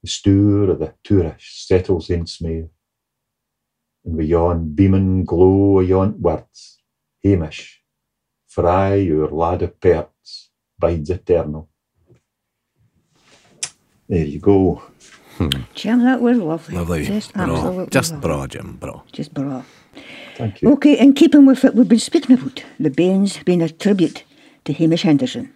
the 0.03 0.09
stour 0.09 0.71
of 0.71 0.79
the 0.79 0.95
tourist 1.03 1.67
settles 1.67 2.11
in 2.11 2.27
smear. 2.27 2.69
And 4.05 4.17
with 4.17 4.27
yon 4.27 4.75
beaming 4.75 5.25
glow 5.25 5.81
of 5.81 5.89
yon 5.89 6.21
words, 6.21 6.79
Hamish, 7.25 7.83
for 8.47 8.69
I, 8.69 8.95
your 8.95 9.29
lad 9.29 9.62
of 9.62 9.81
perts, 9.81 10.51
bides 10.79 11.11
eternal. 11.11 11.69
There 14.09 14.25
you 14.25 14.39
go. 14.39 14.83
Jim, 15.75 16.03
that 16.05 16.20
was 16.20 16.38
lovely. 16.38 16.77
Lovely. 16.77 17.05
Just 17.05 17.33
bro. 17.33 17.42
absolutely 17.42 17.87
Just 17.90 18.12
lovely. 18.12 18.29
bra, 18.29 18.46
Jim, 18.46 18.77
bro. 18.81 19.03
Just 19.12 19.35
bra. 19.35 19.62
Thank 20.37 20.62
you. 20.62 20.72
Okay, 20.72 20.99
in 20.99 21.14
keeping 21.14 21.46
with 21.46 21.64
it 21.64 21.75
we've 21.75 21.88
been 21.88 21.99
speaking 21.99 22.38
about, 22.38 22.62
the 22.79 22.90
Banes 22.90 23.38
being 23.44 23.62
a 23.62 23.68
tribute 23.68 24.25
to 24.64 24.72
Hamish 24.72 25.03
Henderson. 25.03 25.53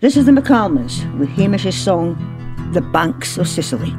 This 0.00 0.16
is 0.16 0.26
the 0.26 0.32
hmm. 0.32 0.38
McCalmans 0.38 1.18
with 1.18 1.28
Hamish's 1.30 1.76
song, 1.76 2.16
The 2.72 2.80
Banks 2.80 3.38
of 3.38 3.48
Sicily. 3.48 3.94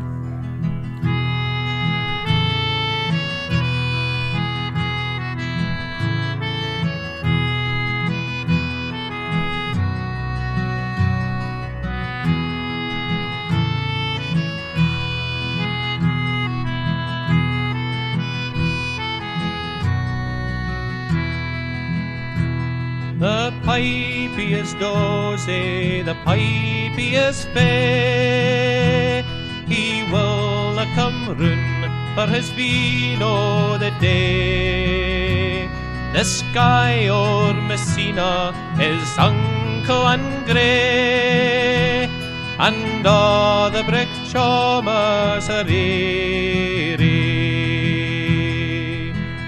Eh, 23.77 23.83
the 23.83 23.83
pipey 23.83 24.53
is 24.53 24.73
dozy, 24.75 26.01
the 26.01 26.15
pipey 26.25 27.13
is 27.13 27.45
fair. 27.53 29.23
He 29.67 30.03
will 30.11 30.79
a 30.79 30.85
come 30.95 31.37
roon 31.37 31.85
for 32.15 32.25
his 32.25 32.49
vino 32.49 33.77
the 33.77 33.91
day. 34.01 35.69
The 36.13 36.23
sky 36.23 37.07
o'er 37.07 37.53
Messina 37.53 38.51
is 38.79 39.17
unco 39.19 40.05
and 40.07 40.45
grey, 40.47 42.09
and 42.57 43.05
all 43.05 43.69
the 43.69 43.83
brick 43.83 44.09
chomers 44.31 45.49
are. 45.49 45.65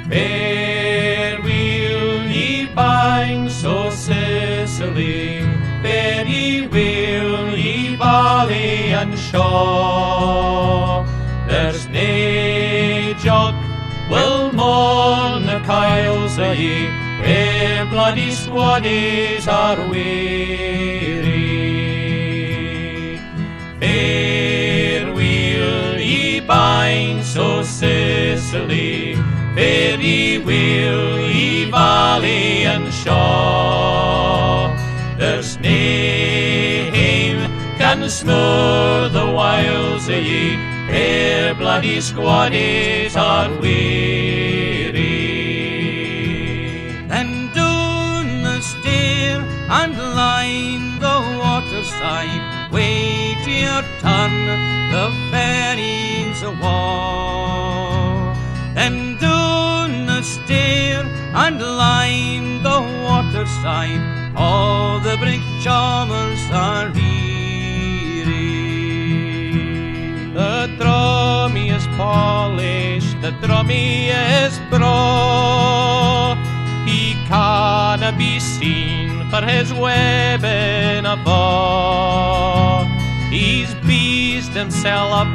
Fair 0.10 1.42
will 1.42 2.24
ye 2.28 2.68
banks 2.76 3.64
o' 3.66 3.90
Fair 4.80 6.26
ye 6.26 6.66
will 6.68 7.54
ye 7.58 7.98
valley 7.98 8.94
and 8.94 9.20
shore. 9.20 11.06
There's 11.50 11.86
nae 11.90 13.14
jog 13.20 13.56
will 14.10 14.54
mourn 14.54 15.46
the 15.46 15.60
Kyles 15.66 16.40
o' 16.40 16.54
ye, 16.54 16.88
where 17.20 17.86
bloody 17.88 18.32
squaddies 18.32 19.48
are 19.50 19.82
weary. 19.90 21.28
Fair 23.82 25.14
will 25.14 26.00
ye 26.00 26.40
banks 26.40 27.36
o' 27.36 27.64
Sicily, 27.64 29.16
fair 29.56 30.00
ye 30.00 30.38
will 30.38 31.20
ye 31.20 31.70
valley 31.70 32.64
and 32.64 32.94
shore. 32.94 33.79
Smooth 38.10 39.14
the 39.14 39.32
wiles 39.32 40.10
o' 40.10 40.14
ye, 40.14 40.58
where 40.90 41.54
bloody 41.54 41.98
squaddies 41.98 43.16
are 43.16 43.50
weary. 43.62 44.98
Then 47.08 47.52
doon 47.54 48.42
the 48.42 48.62
stair 48.62 49.42
and 49.70 49.96
line 49.96 51.00
the 51.00 51.18
waterside. 51.38 52.72
Wait 52.72 53.42
your 53.46 53.84
turn, 54.02 54.34
the 54.92 55.08
ferries 55.30 56.42
a 56.42 56.52
war. 56.64 58.34
Then 58.74 59.18
doon 59.18 60.08
the 60.08 60.24
stair 60.24 61.06
and 61.46 61.62
line 61.62 62.64
the 62.64 62.82
waterside. 63.06 64.02
All 64.36 65.00
the 65.00 65.16
brick 65.18 65.42
charmers 65.62 66.42
are 66.52 66.90
polished, 72.00 73.20
the 73.22 73.32
drummy 73.44 74.08
is 74.44 74.54
broad. 74.72 76.38
He 76.88 77.02
canna 77.28 78.12
be 78.18 78.40
seen 78.40 79.30
for 79.30 79.42
his 79.54 79.68
webbing 79.74 81.06
above. 81.06 82.88
He's 83.30 83.72
beezed 83.88 84.54
himself 84.62 85.12
up 85.22 85.32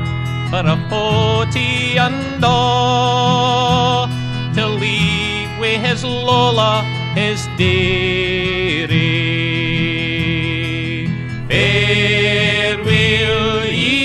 for 0.51 0.65
a 0.75 0.77
forty 0.91 1.99
and 2.07 2.43
all 2.43 4.09
to 4.57 4.65
leave 4.67 5.51
with 5.61 5.79
his 5.87 6.03
Lola 6.03 6.73
his 7.21 7.41
dearie. 7.59 9.04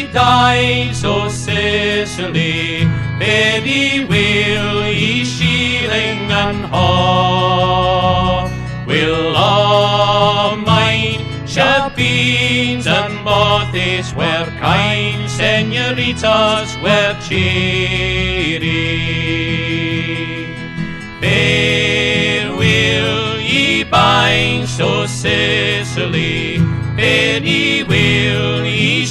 Will 0.10 0.16
ye 0.16 0.20
die, 0.20 0.92
so 0.94 1.30
Sicily, 1.30 2.88
ye 3.20 4.06
will 4.06 4.88
ye 4.88 5.24
shilling 5.24 6.32
and 6.32 6.66
haw. 6.66 8.50
Will 8.88 9.36
all 9.36 10.56
mine 10.56 11.24
shapines 11.46 12.88
and 12.88 13.26
bothies 13.26 14.14
were 14.16 14.50
kind 14.60 15.30
senoritas 15.30 16.76
were 16.82 17.16
cheery. 17.22 18.66
Fair 21.22 22.52
will 22.56 23.40
ye 23.40 23.84
bind 23.84 24.68
so 24.68 25.06
Sicily, 25.06 26.58
fair 26.96 27.42
will 27.86 28.66
ye 28.66 29.06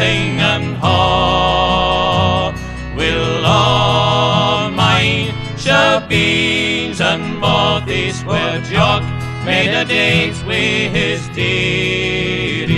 and 0.00 0.76
haw. 0.76 2.52
Will 2.96 3.44
all 3.44 4.70
mine 4.70 5.34
shall 5.56 6.06
beans 6.06 7.00
and 7.00 7.40
bothies 7.42 8.24
where 8.24 8.60
Jock 8.62 9.02
made 9.44 9.74
a 9.74 9.84
date 9.84 10.42
with 10.46 10.92
his 10.92 11.28
dearie. 11.28 12.68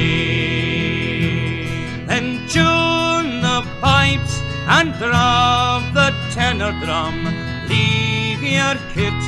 Then 2.06 2.46
tune 2.48 3.40
the 3.42 3.66
pipes 3.80 4.40
and 4.68 4.92
drop 4.94 5.82
the 5.92 6.14
tenor 6.34 6.72
drum. 6.84 7.24
Leave 7.68 8.42
your 8.42 8.76
kit 8.94 9.20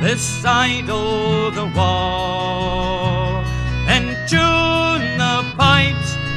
beside 0.00 0.88
of 0.90 1.54
the 1.54 1.66
wall. 1.76 3.42
Then 3.86 4.16
tune 4.28 4.69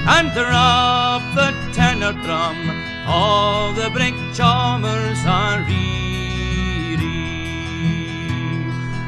and 0.06 0.34
drop 0.34 1.22
the 1.34 1.54
tenor 1.74 2.14
drum. 2.24 2.58
All 3.08 3.74
the 3.74 3.90
brick 3.90 4.14
charmers 4.34 5.20
are 5.26 5.60
ready. 5.60 6.98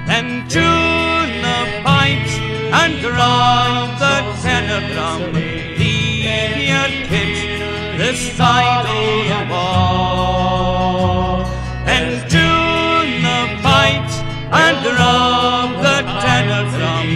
Then 0.07 0.47
tune 0.47 1.41
the 1.41 1.81
pipes 1.83 2.35
and 2.79 3.01
drop 3.01 3.99
the 3.99 4.15
tenor 4.41 4.81
drum. 4.93 5.33
Leave 5.33 6.57
your 6.71 6.89
kit 7.09 7.97
this 7.97 8.19
side 8.37 8.85
of 8.85 9.47
the 9.47 9.53
wall. 9.53 11.45
And 11.85 12.29
tune 12.29 13.21
the 13.21 13.41
pipes 13.61 14.15
and 14.63 14.77
drop 14.83 15.69
the 15.85 15.97
tenor 16.23 16.65
drum. 16.71 17.07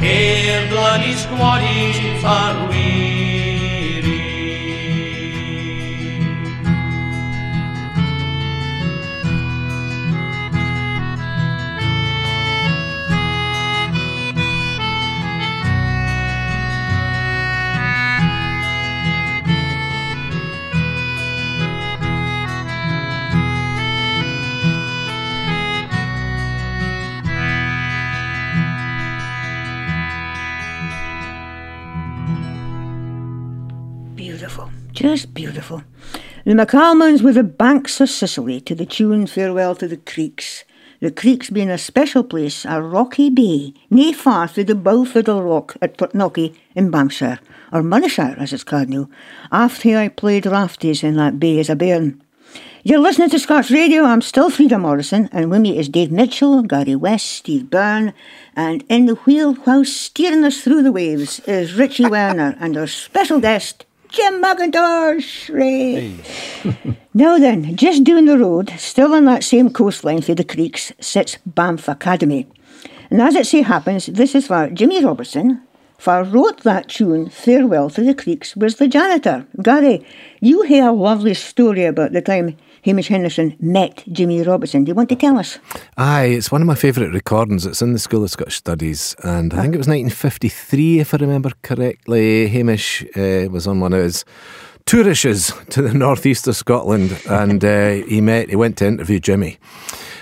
Here 0.00 0.68
bloody 0.70 1.14
squaddies 1.14 2.24
are 2.24 2.75
just 35.06 35.32
beautiful. 35.32 35.84
The 36.44 36.54
McCalmans 36.54 37.22
were 37.22 37.32
the 37.32 37.44
banks 37.44 38.00
of 38.00 38.10
Sicily 38.10 38.60
to 38.62 38.74
the 38.74 38.84
tune 38.84 39.28
Farewell 39.28 39.76
to 39.76 39.86
the 39.86 39.98
Creeks. 39.98 40.64
The 40.98 41.12
Creeks 41.12 41.48
being 41.48 41.70
a 41.70 41.78
special 41.78 42.24
place, 42.24 42.64
a 42.64 42.82
rocky 42.82 43.30
bay, 43.30 43.72
nae 43.88 44.12
far 44.12 44.48
through 44.48 44.64
the 44.64 44.74
Bowfiddle 44.74 45.48
Rock 45.48 45.76
at 45.80 45.96
Portknockie 45.96 46.56
in 46.74 46.90
Banffshire, 46.90 47.38
or 47.72 47.82
Monishire 47.82 48.36
as 48.36 48.52
it's 48.52 48.64
called 48.64 48.88
now, 48.88 49.08
after 49.52 49.96
I 49.96 50.08
played 50.08 50.42
rafties 50.42 51.04
in 51.04 51.16
that 51.18 51.38
bay 51.38 51.60
as 51.60 51.70
a 51.70 51.76
bairn. 51.76 52.20
You're 52.82 52.98
listening 52.98 53.30
to 53.30 53.38
Scots 53.38 53.70
Radio. 53.70 54.02
I'm 54.02 54.22
still 54.22 54.50
Frieda 54.50 54.76
Morrison, 54.76 55.28
and 55.30 55.52
with 55.52 55.60
me 55.60 55.78
is 55.78 55.88
Dave 55.88 56.10
Mitchell, 56.10 56.62
Gary 56.62 56.96
West, 56.96 57.26
Steve 57.26 57.70
Byrne, 57.70 58.12
and 58.56 58.82
in 58.88 59.06
the 59.06 59.14
wheel, 59.14 59.54
while 59.54 59.84
steering 59.84 60.42
us 60.42 60.62
through 60.62 60.82
the 60.82 60.90
waves, 60.90 61.38
is 61.46 61.74
Richie 61.74 62.08
Werner 62.08 62.56
and 62.58 62.76
our 62.76 62.88
special 62.88 63.38
guest, 63.38 63.84
Jim 64.08 64.42
Mackintosh. 64.42 65.52
Ray. 65.52 66.16
now 67.14 67.38
then, 67.38 67.76
just 67.76 68.04
down 68.04 68.26
the 68.26 68.38
road, 68.38 68.72
still 68.78 69.14
on 69.14 69.24
that 69.24 69.44
same 69.44 69.70
coastline 69.70 70.20
through 70.20 70.36
the 70.36 70.44
creeks, 70.44 70.92
sits 71.00 71.38
Banff 71.46 71.88
Academy. 71.88 72.46
And 73.10 73.20
as 73.20 73.34
it 73.34 73.46
so 73.46 73.62
happens, 73.62 74.06
this 74.06 74.34
is 74.34 74.48
where 74.48 74.70
Jimmy 74.70 75.04
Robertson, 75.04 75.62
for 75.98 76.22
wrote 76.24 76.62
that 76.62 76.88
tune, 76.88 77.30
Farewell 77.30 77.90
to 77.90 78.02
the 78.02 78.14
Creeks, 78.14 78.56
was 78.56 78.76
the 78.76 78.88
janitor. 78.88 79.46
Gary, 79.62 80.06
you 80.40 80.62
hear 80.62 80.88
a 80.88 80.92
lovely 80.92 81.34
story 81.34 81.84
about 81.84 82.12
the 82.12 82.20
time 82.20 82.56
Hamish 82.86 83.08
Henderson 83.08 83.56
met 83.58 84.04
Jimmy 84.12 84.44
Robertson. 84.44 84.84
Do 84.84 84.90
you 84.90 84.94
want 84.94 85.08
to 85.08 85.16
tell 85.16 85.38
us? 85.38 85.58
Aye, 85.96 86.26
it's 86.26 86.52
one 86.52 86.60
of 86.60 86.68
my 86.68 86.76
favourite 86.76 87.12
recordings. 87.12 87.66
It's 87.66 87.82
in 87.82 87.92
the 87.92 87.98
School 87.98 88.22
of 88.22 88.30
Scottish 88.30 88.54
Studies, 88.54 89.16
and 89.24 89.52
I 89.52 89.62
think 89.62 89.74
it 89.74 89.78
was 89.78 89.88
1953, 89.88 91.00
if 91.00 91.12
I 91.12 91.16
remember 91.16 91.50
correctly. 91.62 92.46
Hamish 92.46 93.04
uh, 93.16 93.48
was 93.50 93.66
on 93.66 93.80
one 93.80 93.92
of 93.92 94.04
his 94.04 94.24
tourishes 94.86 95.52
to 95.70 95.82
the 95.82 95.92
northeast 95.94 96.46
of 96.48 96.56
Scotland, 96.56 97.20
and 97.28 97.64
uh, 97.64 97.90
he 98.06 98.20
met. 98.20 98.48
He 98.48 98.56
went 98.56 98.78
to 98.78 98.86
interview 98.86 99.20
Jimmy. 99.20 99.58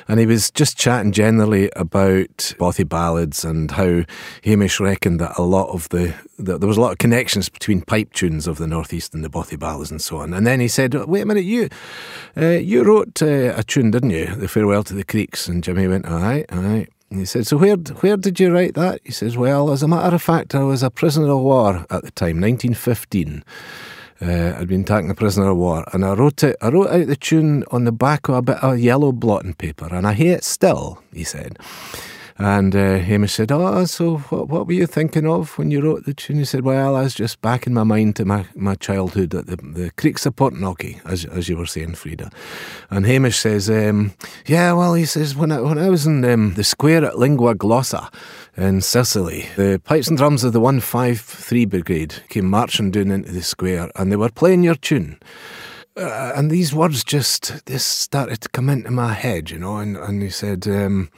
And 0.07 0.21
he 0.21 0.27
was 0.27 0.51
just 0.51 0.77
chatting 0.77 1.13
generally 1.13 1.71
about 1.77 2.55
Bothy 2.59 2.87
ballads 2.87 3.43
and 3.43 3.71
how 3.71 4.03
Hamish 4.43 4.79
reckoned 4.79 5.19
that 5.21 5.39
a 5.39 5.43
lot 5.43 5.71
of 5.71 5.89
the, 5.89 6.15
there 6.37 6.59
was 6.59 6.77
a 6.77 6.81
lot 6.81 6.93
of 6.93 6.99
connections 6.99 7.49
between 7.49 7.81
pipe 7.81 8.13
tunes 8.13 8.47
of 8.47 8.59
the 8.59 8.67
northeast 8.67 9.15
and 9.15 9.25
the 9.25 9.31
Bothy 9.31 9.59
ballads 9.59 9.91
and 9.91 10.03
so 10.03 10.19
on. 10.19 10.35
And 10.35 10.47
then 10.47 10.61
he 10.61 10.69
said, 10.69 10.95
"Wait 10.95 11.23
a 11.23 11.27
minute, 11.27 11.45
you 11.45 11.71
uh, 12.37 12.49
you 12.49 12.85
wrote 12.85 13.23
uh, 13.23 13.55
a 13.57 13.63
tune, 13.63 13.91
didn't 13.93 14.11
you? 14.11 14.27
The 14.27 14.47
Farewell 14.47 14.85
to 14.85 14.95
the 14.95 15.05
Creeks." 15.05 15.49
And 15.49 15.65
Jimmy 15.65 15.89
went, 15.89 16.07
"Aye, 16.07 16.45
aye." 16.51 16.87
And 17.11 17.21
he 17.21 17.25
said, 17.25 17.47
"So 17.47 17.57
where 17.57 17.77
where 17.77 18.19
did 18.19 18.39
you 18.39 18.53
write 18.53 18.75
that?" 18.75 19.01
He 19.05 19.13
says, 19.13 19.39
"Well, 19.39 19.73
as 19.73 19.83
a 19.83 19.89
matter 19.89 20.15
of 20.15 20.23
fact, 20.23 20.55
I 20.55 20.65
was 20.65 20.83
a 20.83 20.91
prisoner 20.91 21.31
of 21.31 21.41
war 21.41 21.87
at 21.89 22.03
the 22.03 22.11
time, 22.11 22.43
1915." 22.43 23.43
Uh, 24.21 24.57
I'd 24.59 24.69
been 24.69 24.85
taken 24.85 25.11
a 25.11 25.15
prisoner 25.15 25.51
of 25.51 25.57
war, 25.57 25.85
and 25.93 26.05
I 26.05 26.15
wrote 26.15 26.43
it. 26.45 26.57
I 26.61 26.69
wrote 26.69 26.91
out 26.91 27.07
the 27.07 27.17
tune 27.17 27.65
on 27.71 27.85
the 27.85 27.93
back 27.93 28.29
of 28.29 28.37
a 28.37 28.43
bit 28.43 28.63
of 28.63 28.79
yellow 28.79 29.13
blotting 29.13 29.55
paper, 29.55 29.89
and 29.91 30.07
I 30.07 30.13
hear 30.13 30.37
it 30.37 30.45
still. 30.45 31.03
He 31.13 31.25
said, 31.25 31.59
and 32.37 32.75
uh, 32.75 32.99
Hamish 32.99 33.35
said, 33.35 33.53
"Oh, 33.53 33.85
so 33.85 34.19
what, 34.19 34.49
what 34.49 34.67
were 34.67 34.73
you 34.73 34.87
thinking 34.87 35.27
of 35.27 35.57
when 35.57 35.71
you 35.71 35.81
wrote 35.81 36.05
the 36.05 36.15
tune?" 36.15 36.39
He 36.39 36.45
said, 36.45 36.63
"Well, 36.63 36.97
I 36.97 37.03
was 37.03 37.15
just 37.15 37.41
back 37.41 37.67
in 37.67 37.75
my 37.75 37.85
mind 37.85 38.17
to 38.17 38.25
my, 38.25 38.47
my 38.57 38.75
childhood 38.75 39.35
at 39.35 39.47
the, 39.47 39.57
the 39.57 39.93
creeks 39.97 40.27
of 40.27 40.35
Portknockie, 40.35 41.01
as 41.05 41.25
as 41.27 41.49
you 41.49 41.57
were 41.57 41.67
saying, 41.67 41.95
Frieda." 41.95 42.31
And 42.91 43.07
Hamish 43.07 43.39
says, 43.39 43.71
um, 43.71 44.15
"Yeah, 44.47 44.73
well," 44.73 44.95
he 44.95 45.05
says, 45.05 45.37
"when 45.37 45.53
I 45.53 45.61
when 45.61 45.79
I 45.79 45.89
was 45.89 46.07
in 46.07 46.25
um, 46.25 46.55
the 46.55 46.65
square 46.65 47.05
at 47.05 47.15
Linguaglossa." 47.15 48.13
in 48.57 48.81
Sicily. 48.81 49.49
The 49.57 49.81
pipes 49.83 50.09
and 50.09 50.17
drums 50.17 50.45
of 50.45 50.53
the 50.53 50.61
153 50.61 51.65
Brigade 51.65 52.23
came 52.29 52.49
marching 52.49 52.93
down 52.93 53.11
into 53.11 53.33
the 53.33 53.43
square 53.43 53.91
and 53.97 54.13
they 54.13 54.17
were 54.17 54.29
playing 54.29 54.63
your 54.63 54.77
tune. 54.77 55.19
Uh, 55.97 56.33
and 56.35 56.51
these 56.51 56.75
words 56.75 57.05
just 57.05 57.67
this 57.67 57.85
started 57.85 58.41
to 58.41 58.49
come 58.49 58.69
into 58.69 58.91
my 58.91 59.13
head, 59.13 59.51
you 59.51 59.59
know, 59.59 59.77
and, 59.77 59.97
and 59.97 60.23
he 60.23 60.31
said, 60.31 60.67
um, 60.67 61.09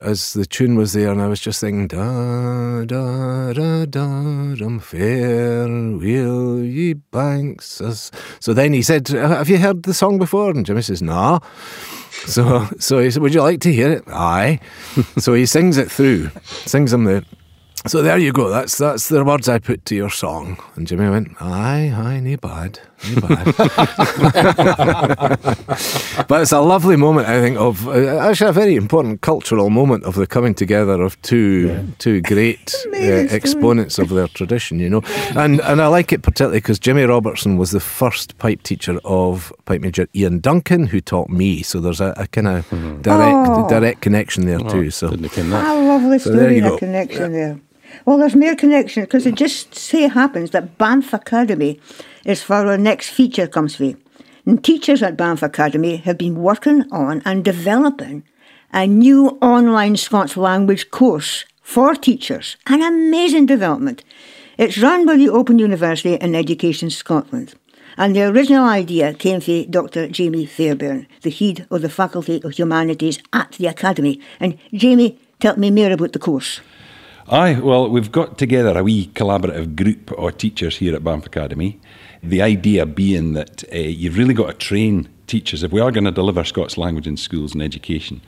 as 0.00 0.32
the 0.34 0.46
tune 0.46 0.76
was 0.76 0.92
there, 0.92 1.10
and 1.10 1.20
I 1.20 1.26
was 1.26 1.40
just 1.40 1.60
thinking, 1.60 1.88
da 1.88 2.84
da 2.84 3.52
da 3.52 3.84
da 3.86 4.54
dum 4.54 4.80
fair 4.80 5.66
will 5.68 6.62
ye 6.62 6.94
banks. 6.94 7.80
As... 7.80 8.10
So 8.40 8.52
then 8.52 8.72
he 8.72 8.82
said, 8.82 9.08
"Have 9.08 9.48
you 9.48 9.58
heard 9.58 9.84
the 9.84 9.94
song 9.94 10.18
before?" 10.18 10.50
And 10.50 10.66
Jimmy 10.66 10.82
says, 10.82 11.02
"No." 11.02 11.40
So 12.26 12.66
so 12.78 12.98
he 12.98 13.10
said, 13.10 13.22
"Would 13.22 13.34
you 13.34 13.42
like 13.42 13.60
to 13.60 13.72
hear 13.72 13.92
it?" 13.92 14.04
Aye. 14.08 14.58
so 15.18 15.34
he 15.34 15.46
sings 15.46 15.76
it 15.76 15.90
through, 15.90 16.30
sings 16.44 16.90
them 16.90 17.04
the. 17.04 17.24
So 17.86 18.02
there 18.02 18.18
you 18.18 18.32
go. 18.32 18.48
That's 18.48 18.78
that's 18.78 19.08
the 19.08 19.22
words 19.22 19.48
I 19.48 19.58
put 19.58 19.84
to 19.84 19.94
your 19.94 20.10
song. 20.10 20.58
And 20.74 20.86
Jimmy 20.88 21.08
went, 21.08 21.40
"Aye, 21.40 21.92
aye, 21.94 22.20
nae 22.20 22.36
bad." 22.36 22.80
But 26.28 26.40
it's 26.40 26.52
a 26.52 26.60
lovely 26.60 26.96
moment, 26.96 27.28
I 27.28 27.40
think, 27.40 27.58
of 27.58 27.86
uh, 27.88 28.18
actually 28.18 28.50
a 28.50 28.52
very 28.52 28.74
important 28.74 29.20
cultural 29.20 29.68
moment 29.70 30.04
of 30.04 30.14
the 30.14 30.26
coming 30.26 30.54
together 30.54 31.02
of 31.02 31.20
two 31.22 31.68
yeah. 31.68 31.82
two 31.98 32.22
great 32.22 32.74
uh, 32.94 33.26
exponents 33.30 33.98
of 33.98 34.08
their 34.08 34.28
tradition, 34.28 34.80
you 34.80 34.88
know. 34.88 35.02
And 35.36 35.60
and 35.60 35.82
I 35.82 35.88
like 35.88 36.12
it 36.12 36.22
particularly 36.22 36.58
because 36.58 36.78
Jimmy 36.78 37.02
Robertson 37.02 37.58
was 37.58 37.70
the 37.70 37.80
first 37.80 38.38
pipe 38.38 38.62
teacher 38.62 38.98
of 39.04 39.52
pipe 39.66 39.82
major 39.82 40.06
Ian 40.14 40.40
Duncan, 40.40 40.86
who 40.86 41.00
taught 41.00 41.28
me. 41.28 41.62
So 41.62 41.80
there's 41.80 42.00
a, 42.00 42.14
a 42.16 42.26
kind 42.28 42.48
of 42.48 42.68
mm-hmm. 42.70 43.02
direct 43.02 43.48
oh. 43.50 43.68
direct 43.68 44.00
connection 44.00 44.46
there 44.46 44.60
oh, 44.60 44.68
too. 44.68 44.90
So 44.90 45.08
I 45.08 45.10
love 45.10 46.02
the 46.02 46.18
story, 46.18 46.60
so 46.60 46.70
the 46.70 46.78
connection 46.78 47.34
yeah. 47.34 47.38
there. 47.38 47.60
Well, 48.04 48.18
there's 48.18 48.36
more 48.36 48.54
connection 48.54 49.04
because 49.04 49.26
it 49.26 49.34
just 49.34 49.74
say 49.74 50.08
happens 50.08 50.50
that 50.50 50.78
Banff 50.78 51.12
Academy 51.12 51.80
is 52.24 52.42
for 52.42 52.66
our 52.66 52.78
next 52.78 53.10
feature 53.10 53.46
comes 53.46 53.78
with. 53.78 53.96
And 54.44 54.62
teachers 54.62 55.02
at 55.02 55.16
Banff 55.16 55.42
Academy 55.42 55.96
have 55.96 56.18
been 56.18 56.36
working 56.36 56.84
on 56.92 57.22
and 57.24 57.44
developing 57.44 58.22
a 58.72 58.86
new 58.86 59.38
online 59.40 59.96
Scots 59.96 60.36
language 60.36 60.90
course 60.90 61.44
for 61.62 61.94
teachers. 61.94 62.56
An 62.66 62.82
amazing 62.82 63.46
development. 63.46 64.04
It's 64.58 64.78
run 64.78 65.04
by 65.04 65.16
the 65.16 65.28
Open 65.28 65.58
University 65.58 66.14
in 66.14 66.34
Education 66.34 66.90
Scotland. 66.90 67.54
And 67.98 68.14
the 68.14 68.24
original 68.24 68.64
idea 68.64 69.14
came 69.14 69.40
from 69.40 69.70
Dr. 69.70 70.08
Jamie 70.08 70.46
Fairbairn, 70.46 71.06
the 71.22 71.30
head 71.30 71.66
of 71.70 71.82
the 71.82 71.88
Faculty 71.88 72.42
of 72.44 72.52
Humanities 72.52 73.18
at 73.32 73.52
the 73.52 73.66
Academy. 73.66 74.20
And 74.38 74.58
Jamie, 74.72 75.18
tell 75.40 75.56
me 75.56 75.70
more 75.70 75.90
about 75.90 76.12
the 76.12 76.18
course. 76.18 76.60
Aye, 77.28 77.58
well, 77.58 77.90
we've 77.90 78.12
got 78.12 78.38
together 78.38 78.78
a 78.78 78.84
wee 78.84 79.08
collaborative 79.08 79.74
group 79.74 80.12
of 80.12 80.38
teachers 80.38 80.76
here 80.76 80.94
at 80.94 81.02
Banff 81.02 81.26
Academy. 81.26 81.80
The 82.22 82.40
idea 82.40 82.86
being 82.86 83.32
that 83.32 83.64
uh, 83.72 83.78
you've 83.78 84.16
really 84.16 84.32
got 84.32 84.46
to 84.46 84.52
train 84.52 85.08
teachers, 85.26 85.64
if 85.64 85.72
we 85.72 85.80
are 85.80 85.90
going 85.90 86.04
to 86.04 86.12
deliver 86.12 86.44
Scots 86.44 86.78
language 86.78 87.08
in 87.08 87.16
schools 87.16 87.52
and 87.52 87.64
education, 87.64 88.20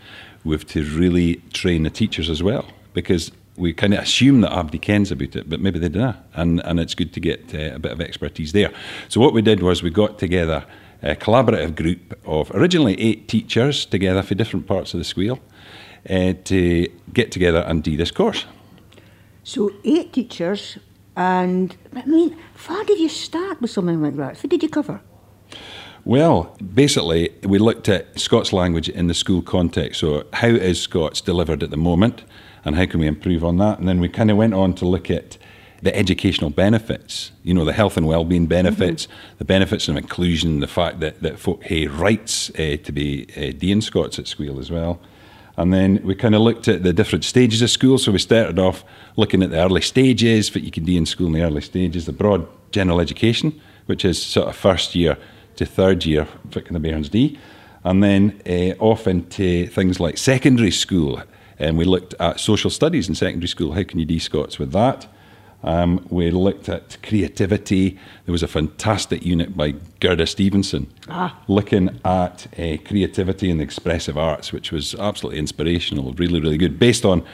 we 0.43 0.53
have 0.57 0.67
to 0.69 0.83
really 0.83 1.37
train 1.53 1.85
the 1.85 1.91
teachers 1.91 2.29
as 2.29 2.43
well 2.43 2.67
because 2.93 3.31
we 3.57 3.73
kind 3.73 3.95
of 3.95 4.01
assume 4.01 4.41
that 4.41 4.51
everybody 4.51 4.81
kens 4.81 5.13
about 5.13 5.37
it, 5.37 5.49
but 5.49 5.61
maybe 5.61 5.79
they 5.79 5.89
don't. 5.89 6.17
And, 6.35 6.61
and 6.65 6.81
it's 6.81 6.97
good 6.97 7.13
to 7.13 7.21
get 7.21 7.55
uh, 7.55 7.77
a 7.77 7.79
bit 7.79 7.93
of 7.93 8.01
expertise 8.01 8.51
there. 8.51 8.73
So 9.09 9.21
what 9.21 9.33
we 9.33 9.43
did 9.43 9.63
was 9.63 9.81
we 9.81 9.91
got 9.91 10.19
together 10.19 10.67
a 11.05 11.15
collaborative 11.15 11.77
group 11.77 12.19
of 12.27 12.51
originally 12.51 13.01
eight 13.01 13.29
teachers 13.29 13.87
together 13.87 14.25
for 14.25 14.35
different 14.35 14.67
parts 14.67 14.93
of 14.93 14.99
the 14.99 15.05
school 15.05 15.39
uh, 16.11 16.33
to 16.43 16.89
get 17.13 17.31
together 17.31 17.61
and 17.61 17.85
do 17.85 17.97
this 17.97 18.11
course. 18.11 18.45
So 19.45 19.73
eight 19.85 20.13
teachers, 20.13 20.79
and 21.17 21.77
I 21.95 22.05
mean, 22.05 22.37
how 22.55 22.85
did 22.85 22.99
you 22.99 23.09
start 23.09 23.61
with 23.61 23.71
something 23.71 24.03
like 24.03 24.17
that? 24.17 24.39
What 24.39 24.51
did 24.51 24.63
you 24.63 24.69
cover? 24.69 25.01
Well, 26.05 26.57
basically, 26.75 27.31
we 27.43 27.59
looked 27.59 27.89
at 27.89 28.19
Scots 28.19 28.53
language 28.53 28.89
in 28.89 29.09
the 29.09 29.15
school 29.15 29.43
context. 29.43 30.01
So, 30.01 30.27
how 30.33 30.49
is 30.49 30.81
Scots 30.81 31.21
delivered 31.21 31.63
at 31.63 31.71
the 31.71 31.77
moment, 31.77 32.25
and 32.65 32.77
how 32.77 32.87
can 32.87 33.01
we 33.01 33.07
improve 33.07 33.45
on 33.45 33.59
that? 33.59 33.79
And 33.79 33.89
then 33.89 34.01
we 34.01 34.09
kind 34.09 34.31
of 34.31 34.37
went 34.37 34.55
on 34.55 34.75
to 34.77 34.87
look 34.87 35.11
at 35.11 35.37
the 35.83 35.95
educational 35.95 36.51
benefits, 36.51 37.31
you 37.43 37.55
know, 37.55 37.65
the 37.65 37.73
health 37.73 37.97
and 37.97 38.07
well-being 38.07 38.47
benefits, 38.47 39.07
mm-hmm. 39.07 39.39
the 39.39 39.45
benefits 39.45 39.89
of 39.89 39.97
inclusion, 39.97 40.61
the 40.61 40.67
fact 40.67 41.01
that, 41.01 41.23
that 41.23 41.39
folk 41.39 41.63
have 41.65 42.01
rights 42.01 42.51
uh, 42.51 42.77
to 42.83 42.93
be 42.93 43.27
uh, 43.37 43.53
Dean 43.59 43.81
Scots 43.81 44.19
at 44.19 44.27
Squeal 44.27 44.59
as 44.59 44.71
well. 44.71 45.01
And 45.59 45.75
then 45.75 46.01
we 46.05 46.15
kind 46.15 46.37
of 46.37 46.41
looked 46.41 46.69
at 46.69 46.85
the 46.85 46.93
different 46.93 47.25
stages 47.25 47.63
of 47.63 47.69
school. 47.69 47.99
So 47.99 48.13
we 48.13 48.21
started 48.21 48.61
off 48.61 48.85
looking 49.17 49.43
at 49.43 49.51
the 49.51 49.61
early 49.61 49.81
stages, 49.81 50.55
what 50.55 50.63
you 50.63 50.71
can 50.71 50.85
do 50.85 50.97
in 50.97 51.05
school 51.05 51.27
in 51.27 51.33
the 51.33 51.43
early 51.43 51.63
stages, 51.63 52.07
the 52.07 52.13
broad 52.13 52.47
general 52.71 53.01
education, 53.01 53.61
which 53.87 54.05
is 54.05 54.23
sort 54.23 54.47
of 54.47 54.55
first 54.55 54.95
year 54.95 55.19
to 55.57 55.67
third 55.67 56.07
year, 56.07 56.29
Vic 56.45 56.69
and 56.69 56.77
the 56.77 56.89
Bairns 56.89 57.09
D. 57.09 57.37
And 57.83 58.05
then 58.05 58.41
uh, 58.47 58.81
off 58.81 59.09
into 59.09 59.67
things 59.67 59.99
like 59.99 60.17
secondary 60.17 60.71
school. 60.71 61.21
And 61.59 61.77
we 61.77 61.85
looked 61.85 62.15
at 62.21 62.39
social 62.39 62.71
studies 62.71 63.09
in 63.09 63.17
secondary 63.17 63.49
school. 63.49 63.73
How 63.73 63.83
can 63.83 63.99
you 63.99 64.07
do 64.07 64.21
Scots 64.21 64.61
with 64.61 64.71
that? 64.71 65.09
Um, 65.63 66.07
we 66.09 66.31
looked 66.31 66.69
at 66.69 66.97
creativity. 67.03 67.99
There 68.27 68.33
was 68.33 68.43
a 68.43 68.49
fantastic 68.49 69.25
unit 69.25 69.57
by 69.57 69.75
Gerda 70.01 70.27
Stevenson 70.27 70.93
ah. 71.09 71.37
looking 71.49 72.01
at 72.05 72.47
uh, 72.59 72.77
creativity 72.85 73.51
and 73.51 73.59
the 73.59 73.65
expressive 73.65 74.17
arts, 74.17 74.53
which 74.53 74.71
was 74.71 74.95
absolutely 74.95 75.41
inspirational, 75.41 76.13
really, 76.13 76.41
really 76.41 76.59
good, 76.59 76.79
based 76.79 77.05
on 77.05 77.25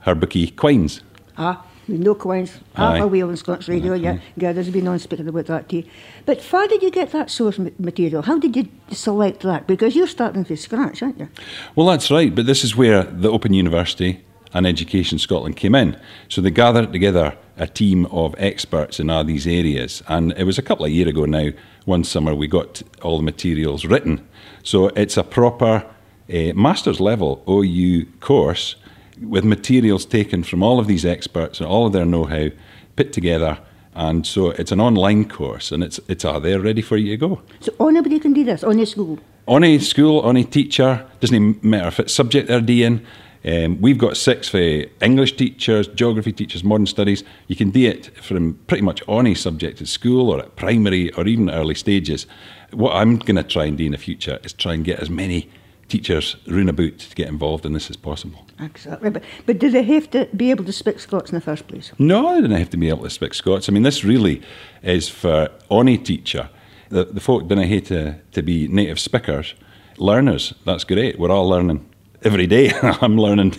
her 0.00 0.14
bookie 0.14 0.50
Quines. 0.50 1.02
Ah, 1.36 1.64
no 1.88 2.14
Quines. 2.14 2.60
Half 2.74 3.00
a 3.00 3.06
wheel 3.08 3.30
in 3.30 3.36
Scots 3.36 3.68
Radio, 3.68 3.94
yeah. 3.94 4.18
Gerda's 4.38 4.70
been 4.70 4.86
on 4.86 5.00
speaking 5.00 5.26
about 5.26 5.46
that 5.46 5.68
too. 5.68 5.82
But 6.24 6.40
how 6.44 6.68
did 6.68 6.82
you 6.82 6.90
get 6.90 7.10
that 7.10 7.30
source 7.30 7.58
material? 7.58 8.22
How 8.22 8.38
did 8.38 8.54
you 8.54 8.68
select 8.92 9.40
that? 9.40 9.66
Because 9.66 9.96
you're 9.96 10.06
starting 10.06 10.44
from 10.44 10.56
scratch, 10.56 11.02
aren't 11.02 11.18
you? 11.18 11.28
Well, 11.74 11.88
that's 11.88 12.10
right, 12.12 12.32
but 12.32 12.46
this 12.46 12.62
is 12.62 12.76
where 12.76 13.02
the 13.02 13.30
Open 13.30 13.52
University 13.52 14.24
and 14.54 14.66
Education 14.66 15.18
Scotland 15.18 15.56
came 15.56 15.74
in. 15.74 15.98
So 16.28 16.40
they 16.40 16.50
gathered 16.50 16.92
together 16.92 17.36
a 17.62 17.66
team 17.68 18.06
of 18.06 18.34
experts 18.38 18.98
in 18.98 19.08
all 19.08 19.22
these 19.22 19.46
areas. 19.46 20.02
And 20.08 20.32
it 20.32 20.44
was 20.44 20.58
a 20.58 20.62
couple 20.62 20.84
of 20.84 20.90
years 20.90 21.08
ago 21.08 21.24
now, 21.24 21.50
one 21.84 22.02
summer, 22.02 22.34
we 22.34 22.48
got 22.48 22.82
all 23.02 23.18
the 23.18 23.22
materials 23.22 23.84
written. 23.84 24.26
So 24.64 24.88
it's 24.88 25.16
a 25.16 25.22
proper 25.22 25.86
uh, 26.28 26.52
master's 26.54 27.00
level 27.00 27.42
OU 27.48 28.06
course 28.20 28.74
with 29.20 29.44
materials 29.44 30.04
taken 30.04 30.42
from 30.42 30.62
all 30.62 30.80
of 30.80 30.88
these 30.88 31.06
experts 31.06 31.60
and 31.60 31.68
all 31.68 31.86
of 31.86 31.92
their 31.92 32.04
know 32.04 32.24
how 32.24 32.48
put 32.96 33.12
together. 33.12 33.58
And 33.94 34.26
so 34.26 34.50
it's 34.50 34.72
an 34.72 34.80
online 34.80 35.28
course 35.28 35.70
and 35.70 35.84
it's, 35.84 36.00
it's 36.08 36.24
out 36.24 36.42
there 36.42 36.58
ready 36.58 36.82
for 36.82 36.96
you 36.96 37.10
to 37.10 37.16
go. 37.16 37.42
So 37.60 37.88
anybody 37.88 38.18
can 38.18 38.32
do 38.32 38.42
this 38.42 38.64
on 38.64 38.80
a 38.80 38.86
school? 38.86 39.20
On 39.46 39.62
a 39.62 39.78
school, 39.78 40.20
on 40.20 40.36
a 40.36 40.44
teacher, 40.44 41.06
doesn't 41.20 41.62
matter 41.62 41.88
if 41.88 42.00
it's 42.00 42.12
subject 42.12 42.48
they're 42.48 42.60
doing, 42.60 43.04
um, 43.44 43.80
we've 43.80 43.98
got 43.98 44.16
six 44.16 44.48
for 44.48 44.84
English 45.00 45.36
teachers, 45.36 45.88
geography 45.88 46.32
teachers, 46.32 46.62
modern 46.62 46.86
studies. 46.86 47.24
You 47.48 47.56
can 47.56 47.70
do 47.70 47.88
it 47.88 48.16
from 48.18 48.54
pretty 48.66 48.82
much 48.82 49.02
any 49.08 49.34
subject 49.34 49.80
at 49.80 49.88
school 49.88 50.30
or 50.30 50.38
at 50.40 50.56
primary 50.56 51.12
or 51.14 51.26
even 51.26 51.50
early 51.50 51.74
stages. 51.74 52.26
What 52.72 52.94
I'm 52.94 53.18
going 53.18 53.36
to 53.36 53.42
try 53.42 53.64
and 53.64 53.76
do 53.76 53.84
in 53.84 53.92
the 53.92 53.98
future 53.98 54.38
is 54.44 54.52
try 54.52 54.74
and 54.74 54.84
get 54.84 55.00
as 55.00 55.10
many 55.10 55.50
teachers 55.88 56.36
round 56.46 56.70
about 56.70 56.98
to 56.98 57.14
get 57.14 57.28
involved 57.28 57.66
in 57.66 57.72
this 57.72 57.90
as 57.90 57.96
possible. 57.96 58.46
Exactly. 58.60 59.10
But, 59.10 59.24
but 59.44 59.58
do 59.58 59.70
they 59.70 59.82
have 59.82 60.10
to 60.12 60.26
be 60.34 60.50
able 60.50 60.64
to 60.64 60.72
speak 60.72 61.00
Scots 61.00 61.30
in 61.30 61.34
the 61.34 61.40
first 61.40 61.66
place? 61.66 61.92
No, 61.98 62.34
they 62.34 62.48
don't 62.48 62.58
have 62.58 62.70
to 62.70 62.76
be 62.76 62.88
able 62.88 63.02
to 63.02 63.10
speak 63.10 63.34
Scots. 63.34 63.68
I 63.68 63.72
mean, 63.72 63.82
this 63.82 64.04
really 64.04 64.40
is 64.82 65.08
for 65.08 65.50
any 65.70 65.98
teacher. 65.98 66.48
The, 66.88 67.04
the 67.04 67.20
folk 67.20 67.48
don't 67.48 67.58
have 67.58 67.84
to, 67.84 68.18
to 68.32 68.42
be 68.42 68.68
native 68.68 69.00
speakers. 69.00 69.54
Learners, 69.98 70.54
that's 70.64 70.84
great. 70.84 71.18
We're 71.18 71.30
all 71.30 71.48
learning 71.48 71.86
every 72.24 72.46
day. 72.46 72.72
I'm 72.82 73.18
learning 73.18 73.54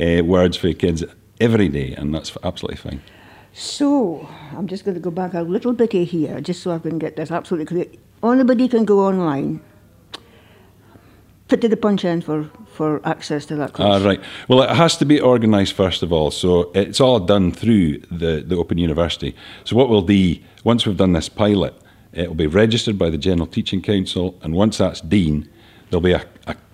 uh, 0.00 0.24
words 0.24 0.56
for 0.56 0.72
kids 0.72 1.04
every 1.40 1.68
day, 1.68 1.94
and 1.94 2.14
that's 2.14 2.36
absolutely 2.42 2.76
fine. 2.76 3.02
So, 3.52 4.28
I'm 4.56 4.68
just 4.68 4.84
going 4.84 4.94
to 4.94 5.00
go 5.00 5.10
back 5.10 5.34
a 5.34 5.42
little 5.42 5.72
bit 5.72 5.92
here, 5.92 6.40
just 6.40 6.62
so 6.62 6.70
I 6.70 6.78
can 6.78 6.98
get 6.98 7.16
this 7.16 7.30
absolutely 7.30 7.66
clear. 7.66 7.86
Anybody 8.22 8.68
can 8.68 8.84
go 8.84 9.00
online, 9.00 9.60
put 11.48 11.60
to 11.62 11.68
the 11.68 11.76
punch 11.76 12.04
end 12.04 12.24
for, 12.24 12.48
for 12.72 13.00
access 13.04 13.44
to 13.46 13.56
that 13.56 13.72
course. 13.72 14.02
Ah, 14.02 14.06
right. 14.06 14.20
Well, 14.46 14.62
it 14.62 14.70
has 14.70 14.96
to 14.98 15.04
be 15.04 15.20
organised 15.20 15.72
first 15.72 16.02
of 16.02 16.12
all. 16.12 16.30
So, 16.30 16.70
it's 16.74 17.00
all 17.00 17.18
done 17.18 17.50
through 17.50 17.98
the, 18.10 18.44
the 18.46 18.56
Open 18.56 18.78
University. 18.78 19.34
So, 19.64 19.74
what 19.74 19.88
we'll 19.88 20.02
do, 20.02 20.36
once 20.62 20.86
we've 20.86 20.96
done 20.96 21.12
this 21.12 21.28
pilot, 21.28 21.74
it 22.12 22.28
will 22.28 22.36
be 22.36 22.46
registered 22.46 22.98
by 22.98 23.10
the 23.10 23.18
General 23.18 23.46
Teaching 23.46 23.82
Council, 23.82 24.38
and 24.42 24.54
once 24.54 24.78
that's 24.78 25.00
Dean, 25.00 25.48
there'll 25.90 26.00
be 26.00 26.12
a 26.12 26.24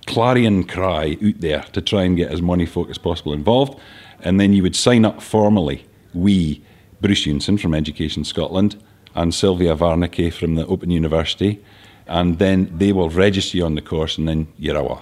clarion 0.06 0.64
cry 0.64 1.16
out 1.22 1.40
there 1.40 1.62
to 1.72 1.80
try 1.80 2.04
and 2.04 2.16
get 2.16 2.30
as 2.30 2.40
many 2.40 2.66
folk 2.66 2.88
as 2.90 2.98
possible 2.98 3.32
involved. 3.32 3.78
And 4.20 4.40
then 4.40 4.52
you 4.52 4.62
would 4.62 4.76
sign 4.76 5.04
up 5.04 5.20
formally. 5.20 5.84
We, 6.14 6.62
Bruce 7.00 7.26
Eunson 7.26 7.60
from 7.60 7.74
Education 7.74 8.24
Scotland 8.24 8.82
and 9.14 9.34
Sylvia 9.34 9.76
Warnecke 9.76 10.32
from 10.32 10.54
the 10.54 10.66
Open 10.66 10.90
University, 10.90 11.62
and 12.06 12.38
then 12.38 12.70
they 12.76 12.92
will 12.92 13.10
register 13.10 13.58
you 13.58 13.64
on 13.64 13.74
the 13.74 13.82
course 13.82 14.16
and 14.18 14.28
then 14.28 14.46
you're 14.58 14.76
away. 14.76 15.00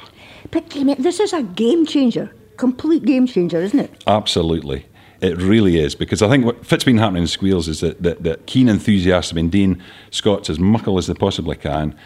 But 0.51 0.71
this 0.71 1.21
is 1.21 1.33
a 1.33 1.43
game 1.43 1.87
changer, 1.87 2.35
complete 2.57 3.05
game 3.05 3.27
changer, 3.27 3.61
isn't 3.61 3.79
it? 3.79 4.05
Absolutely. 4.07 4.87
It 5.21 5.39
really 5.39 5.79
is 5.79 5.95
because 5.95 6.23
I 6.23 6.29
think 6.29 6.45
what 6.45 6.67
fit's 6.67 6.85
been 6.85 6.99
happening 6.99 7.23
in 7.23 7.29
Squeals 7.29 7.69
is 7.69 7.81
that, 7.81 8.03
that, 8.03 8.25
that 8.25 8.47
keen 8.47 8.69
enthusiasts 8.69 9.31
have 9.31 9.37
been 9.37 9.49
doing 9.49 9.81
Scots 10.11 10.51
as 10.51 10.59
muckle 10.59 10.99
as 10.99 11.07
they 11.07 11.15
possibly 11.15 11.57
can, 11.57 11.97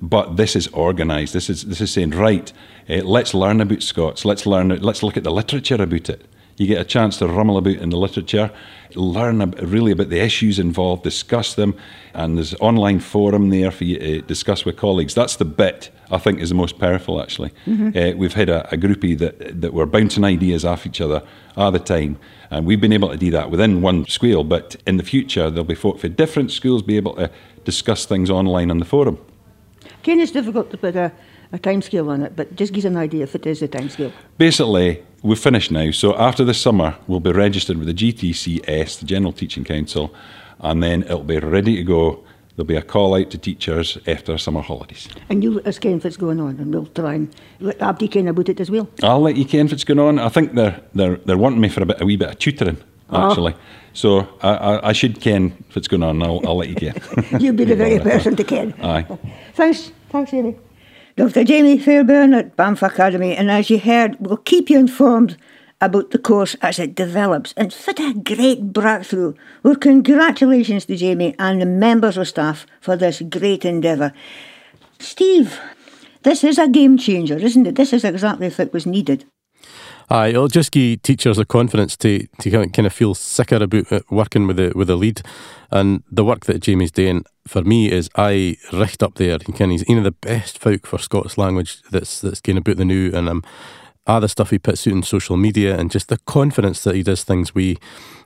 but 0.00 0.36
this 0.36 0.54
is 0.54 0.72
organised. 0.72 1.32
This 1.32 1.50
is 1.50 1.64
this 1.64 1.80
is 1.80 1.92
saying 1.92 2.10
right. 2.10 2.52
Uh, 2.88 3.02
let's 3.04 3.34
learn 3.34 3.60
about 3.60 3.82
Scots. 3.82 4.24
Let's 4.24 4.46
learn. 4.46 4.68
Let's 4.68 5.02
look 5.02 5.16
at 5.16 5.24
the 5.24 5.32
literature 5.32 5.82
about 5.82 6.08
it. 6.08 6.26
You 6.56 6.66
get 6.66 6.80
a 6.80 6.84
chance 6.84 7.18
to 7.18 7.28
rummel 7.28 7.56
about 7.56 7.76
in 7.76 7.90
the 7.90 7.96
literature, 7.96 8.50
learn 8.96 9.48
really 9.62 9.92
about 9.92 10.08
the 10.08 10.18
issues 10.18 10.58
involved, 10.58 11.04
discuss 11.04 11.54
them, 11.54 11.76
and 12.14 12.36
there's 12.36 12.52
an 12.52 12.58
online 12.58 12.98
forum 12.98 13.50
there 13.50 13.70
for 13.70 13.84
you 13.84 13.98
to 13.98 14.22
discuss 14.22 14.64
with 14.64 14.76
colleagues. 14.76 15.14
That's 15.14 15.36
the 15.36 15.44
bit 15.44 15.90
I 16.10 16.18
think 16.18 16.40
is 16.40 16.48
the 16.48 16.56
most 16.56 16.78
powerful. 16.80 17.22
Actually, 17.22 17.52
mm-hmm. 17.64 17.96
uh, 17.96 18.16
we've 18.16 18.34
had 18.34 18.48
a, 18.48 18.68
a 18.72 18.76
groupie 18.76 19.16
that 19.18 19.60
that 19.60 19.72
were 19.72 19.86
bouncing 19.86 20.24
ideas 20.24 20.64
off 20.64 20.86
each 20.86 21.00
other 21.00 21.22
all 21.56 21.70
the 21.70 21.78
time, 21.78 22.18
and 22.50 22.66
we've 22.66 22.80
been 22.80 22.92
able 22.92 23.10
to 23.10 23.16
do 23.16 23.30
that 23.30 23.50
within 23.50 23.80
one 23.80 24.06
squeal. 24.06 24.42
But 24.42 24.76
in 24.86 24.96
the 24.96 25.04
future, 25.04 25.50
there'll 25.50 25.64
be 25.64 25.74
folk 25.74 26.00
for 26.00 26.08
different 26.08 26.50
schools 26.50 26.82
be 26.82 26.96
able 26.96 27.14
to 27.14 27.30
discuss 27.64 28.04
things 28.04 28.30
online 28.30 28.70
on 28.70 28.78
the 28.78 28.84
forum. 28.84 29.18
Ken, 30.08 30.20
it's 30.20 30.32
difficult 30.32 30.70
to 30.70 30.78
put 30.78 30.96
a, 30.96 31.12
a 31.52 31.58
time 31.58 31.82
scale 31.82 32.08
on 32.08 32.22
it, 32.22 32.34
but 32.34 32.56
just 32.56 32.72
give 32.72 32.86
us 32.86 32.86
an 32.86 32.96
idea 32.96 33.24
if 33.24 33.34
it 33.34 33.44
is 33.44 33.60
a 33.60 33.68
time 33.68 33.90
scale. 33.90 34.10
Basically, 34.38 35.04
we've 35.22 35.38
finished 35.38 35.70
now. 35.70 35.90
So 35.90 36.16
after 36.16 36.44
the 36.44 36.54
summer, 36.54 36.96
we'll 37.08 37.20
be 37.20 37.30
registered 37.30 37.76
with 37.76 37.88
the 37.88 37.92
GTCS, 37.92 39.00
the 39.00 39.04
General 39.04 39.32
Teaching 39.32 39.64
Council, 39.64 40.14
and 40.60 40.82
then 40.82 41.02
it'll 41.02 41.24
be 41.24 41.38
ready 41.38 41.76
to 41.76 41.82
go. 41.82 42.24
There'll 42.56 42.66
be 42.66 42.76
a 42.76 42.80
call 42.80 43.16
out 43.16 43.28
to 43.32 43.38
teachers 43.38 43.98
after 44.06 44.38
summer 44.38 44.62
holidays. 44.62 45.08
And 45.28 45.44
you'll 45.44 45.60
ask 45.68 45.82
Ken 45.82 45.98
if 45.98 46.06
it's 46.06 46.16
going 46.16 46.40
on, 46.40 46.58
and 46.58 46.72
we'll 46.72 46.86
try 46.86 47.12
and 47.12 47.36
let 47.60 47.82
Abdi 47.82 48.08
Ken 48.08 48.28
about 48.28 48.48
it 48.48 48.60
as 48.60 48.70
well. 48.70 48.88
I'll 49.02 49.20
let 49.20 49.36
you 49.36 49.44
Ken 49.44 49.66
if 49.66 49.74
it's 49.74 49.84
going 49.84 50.00
on. 50.00 50.18
I 50.18 50.30
think 50.30 50.54
they're 50.54 50.80
they're 50.94 51.16
they're 51.16 51.36
wanting 51.36 51.60
me 51.60 51.68
for 51.68 51.82
a 51.82 51.86
bit 51.86 52.00
a 52.00 52.06
wee 52.06 52.16
bit 52.16 52.30
of 52.30 52.38
tutoring 52.38 52.78
ah. 53.10 53.28
actually. 53.28 53.52
Oh. 53.54 53.60
So 53.92 54.28
I, 54.42 54.48
I, 54.48 54.88
I, 54.88 54.92
should 54.92 55.20
ken 55.20 55.64
if 55.68 55.76
it's 55.76 55.88
going 55.88 56.04
on. 56.04 56.22
I'll, 56.22 56.40
I'll 56.46 56.56
let 56.56 56.68
you 56.68 56.76
ken. 56.76 56.94
You'll 57.40 57.56
be 57.56 57.64
the 57.64 57.74
very 57.74 57.98
person 57.98 58.36
to 58.36 58.44
ken. 58.44 58.72
Aye. 58.80 59.06
Thanks, 59.54 59.90
thanks, 60.08 60.32
Amy. 60.34 60.56
Dr. 61.16 61.42
Jamie 61.42 61.78
Fairbairn 61.78 62.32
at 62.32 62.56
Banff 62.56 62.82
Academy, 62.82 63.36
and 63.36 63.50
as 63.50 63.70
you 63.70 63.78
heard, 63.78 64.16
we'll 64.20 64.36
keep 64.36 64.70
you 64.70 64.78
informed 64.78 65.36
about 65.80 66.10
the 66.10 66.18
course 66.18 66.56
as 66.62 66.78
it 66.78 66.94
develops. 66.94 67.52
And 67.56 67.72
what 67.72 67.98
a 68.00 68.14
great 68.14 68.72
breakthrough! 68.72 69.34
Well, 69.62 69.76
congratulations 69.76 70.86
to 70.86 70.96
Jamie 70.96 71.34
and 71.38 71.60
the 71.60 71.66
members 71.66 72.16
of 72.16 72.28
staff 72.28 72.66
for 72.80 72.96
this 72.96 73.22
great 73.28 73.64
endeavour. 73.64 74.12
Steve, 74.98 75.58
this 76.22 76.42
is 76.42 76.58
a 76.58 76.68
game 76.68 76.98
changer, 76.98 77.36
isn't 77.36 77.66
it? 77.66 77.74
This 77.76 77.92
is 77.92 78.04
exactly 78.04 78.48
what 78.50 78.72
was 78.72 78.86
needed. 78.86 79.24
Aye, 80.10 80.28
it'll 80.28 80.48
just 80.48 80.72
give 80.72 81.02
teachers 81.02 81.36
the 81.36 81.44
confidence 81.44 81.96
to 81.98 82.26
to 82.40 82.50
kind 82.50 82.86
of 82.86 82.92
feel 82.92 83.14
sicker 83.14 83.62
about 83.62 83.92
uh, 83.92 84.00
working 84.10 84.46
with 84.46 84.56
the 84.56 84.72
with 84.74 84.88
the 84.88 84.96
lead, 84.96 85.20
and 85.70 86.02
the 86.10 86.24
work 86.24 86.46
that 86.46 86.62
Jamie's 86.62 86.90
doing 86.90 87.24
for 87.46 87.62
me 87.62 87.90
is 87.90 88.08
I 88.16 88.56
richt 88.72 89.02
up 89.02 89.16
there. 89.16 89.38
He 89.44 89.52
he's 89.52 89.84
one 89.86 89.98
of 89.98 90.04
the 90.04 90.12
best 90.12 90.58
folk 90.58 90.86
for 90.86 90.98
Scots 90.98 91.36
language 91.36 91.82
that's 91.90 92.22
that's 92.22 92.40
going 92.40 92.56
about 92.56 92.78
the 92.78 92.86
new, 92.86 93.12
and 93.12 93.28
um, 93.28 93.44
all 94.08 94.20
the 94.20 94.28
stuff 94.28 94.50
he 94.50 94.58
puts 94.58 94.86
out 94.86 94.92
in 94.92 95.02
social 95.02 95.36
media, 95.36 95.78
and 95.78 95.90
just 95.90 96.08
the 96.08 96.18
confidence 96.26 96.82
that 96.84 96.94
he 96.94 97.02
does 97.02 97.22
things 97.22 97.54
we, 97.54 97.78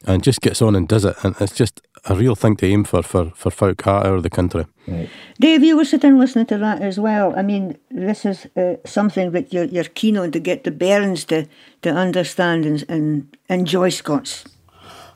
and 0.07 0.23
just 0.23 0.41
gets 0.41 0.63
on 0.63 0.77
and 0.77 0.89
does 0.89 1.05
it, 1.05 1.17
and 1.23 1.35
it's 1.41 1.55
just 1.55 1.83
a 2.07 2.15
real 2.15 2.35
thing 2.35 2.57
to 2.57 2.67
aim 2.67 2.85
for 2.85 3.03
for 3.03 3.31
for 3.35 3.51
folk 3.51 3.87
out 3.87 4.07
of 4.07 4.23
the 4.23 4.31
country. 4.31 4.67
Right. 4.87 5.09
Dave, 5.39 5.63
you 5.63 5.77
were 5.77 5.85
sitting 5.85 6.19
listening 6.19 6.47
to 6.47 6.59
that 6.59 6.83
as 6.83 6.99
well. 6.99 7.35
I 7.37 7.43
mean, 7.43 7.79
this 7.91 8.25
is 8.25 8.47
uh, 8.57 8.77
something 8.85 9.31
that 9.33 9.53
you're, 9.53 9.65
you're 9.65 9.85
keen 9.85 10.17
on 10.17 10.33
to 10.33 10.41
get 10.41 10.65
the 10.65 10.73
bairns 10.73 11.25
to, 11.27 11.47
to 11.83 11.91
understand 11.91 12.67
and, 12.67 12.85
and 12.89 13.37
enjoy 13.49 13.91
Scots. 13.91 14.45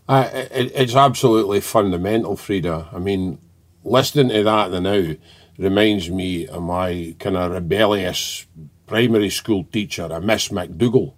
Uh, 0.08 0.30
it, 0.32 0.70
it's 0.74 0.94
absolutely 0.94 1.60
fundamental, 1.60 2.36
Frieda. 2.36 2.88
I 2.92 2.98
mean, 3.00 3.38
listening 3.82 4.28
to 4.28 4.44
that 4.44 4.70
the 4.70 4.80
now 4.80 5.14
reminds 5.58 6.10
me 6.10 6.46
of 6.46 6.62
my 6.62 7.16
kind 7.18 7.36
of 7.36 7.50
rebellious 7.50 8.46
primary 8.87 9.30
school 9.30 9.64
teacher, 9.64 10.05
a 10.05 10.20
Miss 10.20 10.49
McDougall. 10.49 11.14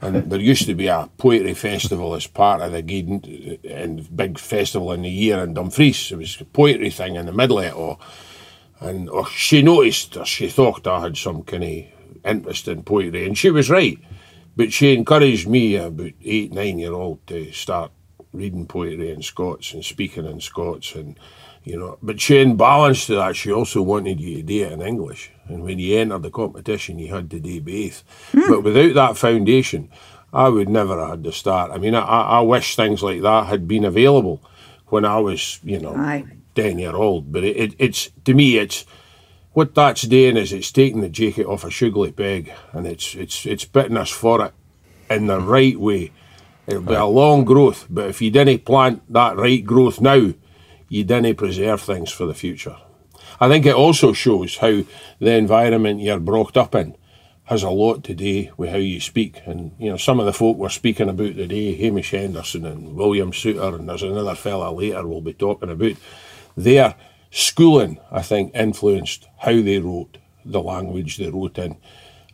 And 0.00 0.30
there 0.30 0.40
used 0.40 0.66
to 0.66 0.74
be 0.74 0.88
a 0.88 1.08
poetry 1.16 1.54
festival 1.54 2.14
as 2.14 2.26
part 2.26 2.60
of 2.60 2.72
the 2.72 3.60
and 3.70 4.16
big 4.16 4.38
festival 4.38 4.92
in 4.92 5.02
the 5.02 5.10
year 5.10 5.42
in 5.44 5.54
Dumfries. 5.54 6.10
It 6.10 6.16
was 6.16 6.40
a 6.40 6.44
poetry 6.44 6.90
thing 6.90 7.14
in 7.14 7.26
the 7.26 7.32
middle 7.32 7.60
of 7.60 7.64
it 7.64 7.74
all. 7.74 8.00
And 8.80 9.08
oh, 9.10 9.26
she 9.26 9.62
noticed, 9.62 10.16
or 10.16 10.24
she 10.24 10.48
thought 10.48 10.88
I 10.88 11.00
had 11.00 11.16
some 11.16 11.44
kind 11.44 11.62
of 11.62 11.84
interest 12.24 12.66
in 12.66 12.82
poetry, 12.82 13.26
and 13.26 13.38
she 13.38 13.50
was 13.50 13.70
right. 13.70 13.96
But 14.56 14.72
she 14.72 14.92
encouraged 14.92 15.46
me, 15.46 15.76
about 15.76 16.12
eight, 16.24 16.52
nine 16.52 16.80
year 16.80 16.92
old, 16.92 17.24
to 17.28 17.52
start 17.52 17.92
reading 18.32 18.66
poetry 18.66 19.10
in 19.10 19.22
Scots 19.22 19.72
and 19.72 19.84
speaking 19.84 20.26
in 20.26 20.40
Scots 20.40 20.96
and 20.96 21.16
you 21.64 21.78
know. 21.78 21.98
But 22.02 22.20
she, 22.20 22.38
in 22.38 22.56
balance 22.56 23.06
to 23.06 23.16
that, 23.16 23.36
she 23.36 23.52
also 23.52 23.82
wanted 23.82 24.20
you 24.20 24.36
to 24.36 24.42
do 24.42 24.64
it 24.64 24.72
in 24.72 24.82
English. 24.82 25.30
And 25.46 25.62
when 25.62 25.78
you 25.78 25.98
entered 25.98 26.22
the 26.22 26.30
competition, 26.30 26.98
you 26.98 27.14
had 27.14 27.30
to 27.30 27.40
do 27.40 27.60
both. 27.60 28.04
Mm. 28.32 28.48
But 28.48 28.64
without 28.64 28.94
that 28.94 29.16
foundation, 29.16 29.90
I 30.32 30.48
would 30.48 30.68
never 30.68 30.98
have 30.98 31.10
had 31.10 31.24
to 31.24 31.32
start. 31.32 31.70
I 31.70 31.78
mean, 31.78 31.94
I, 31.94 32.00
I 32.02 32.40
wish 32.40 32.74
things 32.74 33.02
like 33.02 33.22
that 33.22 33.46
had 33.46 33.68
been 33.68 33.84
available 33.84 34.42
when 34.86 35.04
I 35.04 35.18
was, 35.18 35.60
you 35.62 35.78
know, 35.78 35.94
Aye. 35.94 36.24
10 36.54 36.78
year 36.78 36.94
old. 36.94 37.32
But 37.32 37.44
it, 37.44 37.56
it, 37.56 37.74
it's, 37.78 38.10
to 38.24 38.34
me, 38.34 38.58
it's, 38.58 38.84
what 39.52 39.74
that's 39.74 40.02
doing 40.02 40.38
is 40.38 40.52
it's 40.52 40.72
taking 40.72 41.02
the 41.02 41.10
jacket 41.10 41.46
off 41.46 41.64
a 41.64 41.70
sugary 41.70 42.12
peg 42.12 42.50
and 42.72 42.86
it's, 42.86 43.14
it's, 43.14 43.44
it's 43.44 43.66
bitting 43.66 43.98
us 43.98 44.10
for 44.10 44.46
it 44.46 44.54
in 45.10 45.26
the 45.26 45.40
right 45.40 45.78
way. 45.78 46.12
It'll 46.66 46.80
be 46.80 46.94
a 46.94 47.04
long 47.04 47.44
growth, 47.44 47.86
but 47.90 48.08
if 48.08 48.22
you 48.22 48.30
didn't 48.30 48.64
plant 48.64 49.02
that 49.12 49.36
right 49.36 49.62
growth 49.62 50.00
now, 50.00 50.32
you 50.92 51.04
didn't 51.04 51.36
preserve 51.36 51.80
things 51.80 52.12
for 52.12 52.26
the 52.26 52.34
future. 52.34 52.76
I 53.40 53.48
think 53.48 53.64
it 53.64 53.74
also 53.74 54.12
shows 54.12 54.58
how 54.58 54.82
the 55.20 55.32
environment 55.36 56.00
you're 56.00 56.20
brought 56.20 56.54
up 56.58 56.74
in 56.74 56.96
has 57.44 57.62
a 57.62 57.70
lot 57.70 58.04
to 58.04 58.14
do 58.14 58.52
with 58.58 58.68
how 58.68 58.76
you 58.76 59.00
speak. 59.00 59.40
And, 59.46 59.72
you 59.78 59.88
know, 59.88 59.96
some 59.96 60.20
of 60.20 60.26
the 60.26 60.34
folk 60.34 60.58
we're 60.58 60.68
speaking 60.68 61.08
about 61.08 61.34
today, 61.34 61.74
Hamish 61.76 62.10
Henderson 62.10 62.66
and 62.66 62.94
William 62.94 63.32
Soutar, 63.32 63.74
and 63.74 63.88
there's 63.88 64.02
another 64.02 64.34
fella 64.34 64.70
later 64.70 65.08
we'll 65.08 65.22
be 65.22 65.32
talking 65.32 65.70
about, 65.70 65.96
their 66.58 66.94
schooling, 67.30 67.98
I 68.10 68.20
think, 68.20 68.54
influenced 68.54 69.26
how 69.38 69.62
they 69.62 69.78
wrote, 69.78 70.18
the 70.44 70.60
language 70.60 71.16
they 71.16 71.30
wrote 71.30 71.56
in, 71.56 71.78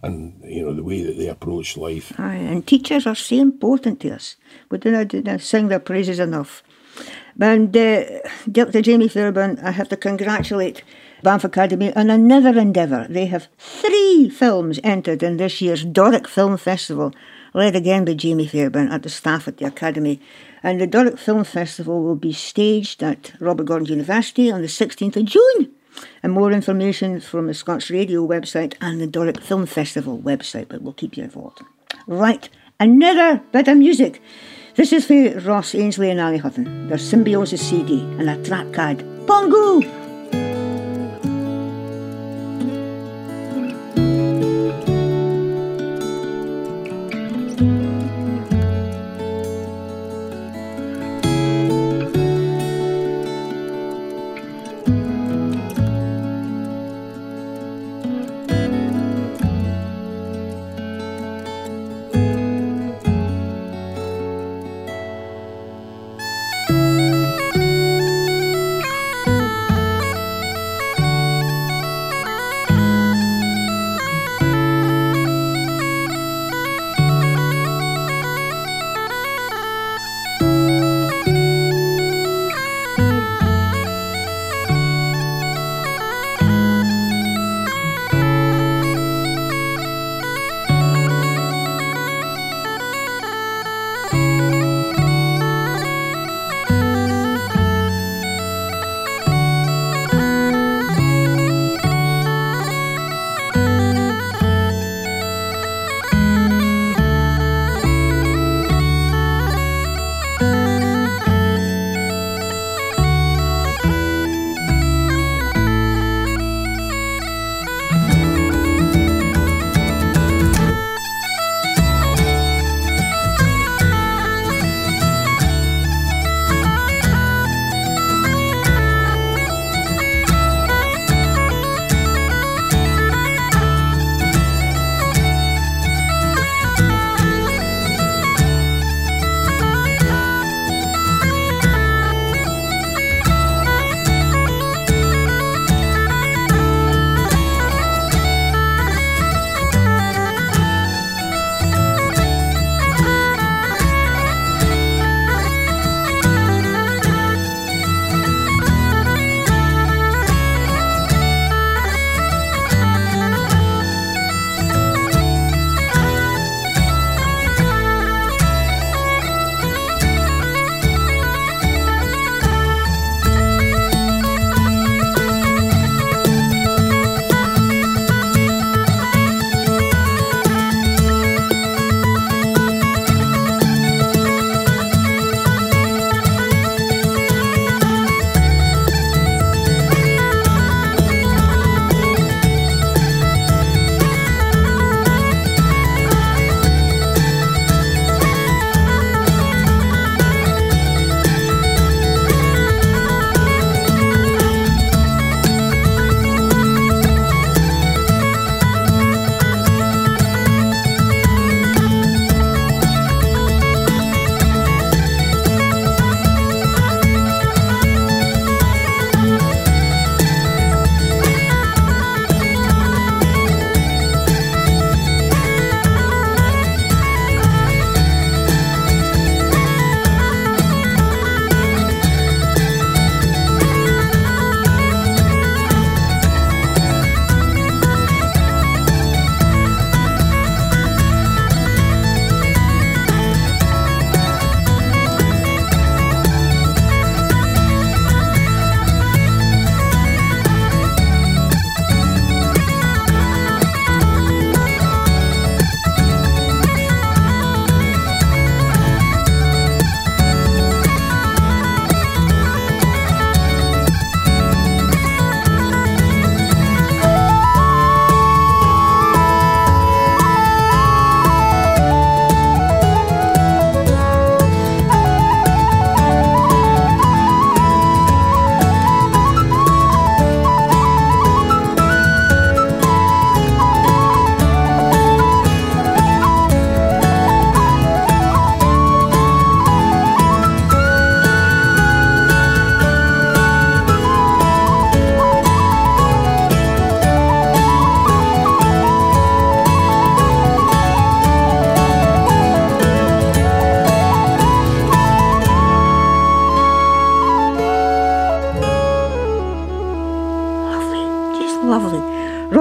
and, 0.03 0.43
you 0.45 0.65
know, 0.65 0.75
the 0.75 0.83
way 0.83 1.05
that 1.05 1.17
they 1.17 1.29
approached 1.29 1.77
life. 1.77 2.13
Aye, 2.19 2.35
and 2.35 2.67
teachers 2.67 3.07
are 3.07 3.15
so 3.15 3.37
important 3.37 4.01
to 4.01 4.17
us. 4.17 4.35
We 4.69 4.79
do 4.79 4.91
not 4.91 5.41
sing 5.43 5.69
their 5.69 5.79
praises 5.79 6.19
enough. 6.19 6.65
And 7.41 7.76
uh, 7.76 8.05
Dr. 8.51 8.82
Jamie 8.82 9.09
Fairbairn, 9.09 9.61
I 9.62 9.70
have 9.70 9.89
to 9.91 9.97
congratulate 9.97 10.82
Banff 11.22 11.45
Academy 11.45 11.95
on 11.95 12.11
another 12.11 12.59
endeavour. 12.59 13.07
They 13.09 13.26
have 13.26 13.49
three 13.59 14.28
films 14.28 14.80
entered 14.82 15.22
in 15.22 15.36
this 15.36 15.61
year's 15.61 15.84
Doric 15.84 16.26
Film 16.26 16.57
Festival, 16.57 17.14
led 17.55 17.76
again 17.76 18.05
by 18.05 18.14
Jamie 18.14 18.47
Fairbairn 18.47 18.91
at 18.91 19.03
the 19.03 19.09
staff 19.09 19.47
at 19.47 19.59
the 19.59 19.66
Academy. 19.66 20.20
And 20.62 20.80
the 20.80 20.86
Doric 20.86 21.18
Film 21.18 21.45
Festival 21.45 22.03
will 22.03 22.16
be 22.16 22.32
staged 22.32 23.03
at 23.03 23.32
Robert 23.41 23.66
Gordon 23.66 23.86
University 23.86 24.51
on 24.51 24.61
the 24.61 24.68
16th 24.68 25.16
of 25.16 25.24
June. 25.24 25.72
And 26.22 26.32
more 26.32 26.53
information 26.53 27.20
from 27.20 27.47
the 27.47 27.55
Scots 27.55 27.91
Radio 27.91 28.26
website 28.26 28.74
and 28.80 29.01
the 29.01 29.07
Doric 29.07 29.41
Film 29.41 29.66
Festival 29.66 30.18
website, 30.18 30.68
but 30.68 30.82
we'll 30.82 30.93
keep 30.93 31.16
you 31.16 31.24
informed. 31.24 31.59
Right, 32.07 32.49
another 32.80 33.43
bit 33.53 33.68
of 33.68 33.78
music. 33.78 34.20
This 34.79 34.93
is 34.93 35.07
for 35.07 35.41
Ross 35.41 35.74
Ainslie 35.74 36.09
and 36.09 36.20
Ali 36.20 36.39
Hutton, 36.39 36.87
their 36.87 36.99
Symbiosis 36.99 37.68
CD 37.68 37.99
and 38.20 38.31
a 38.31 38.41
track 38.45 38.72
card. 38.72 38.99
Bongo! 39.26 39.81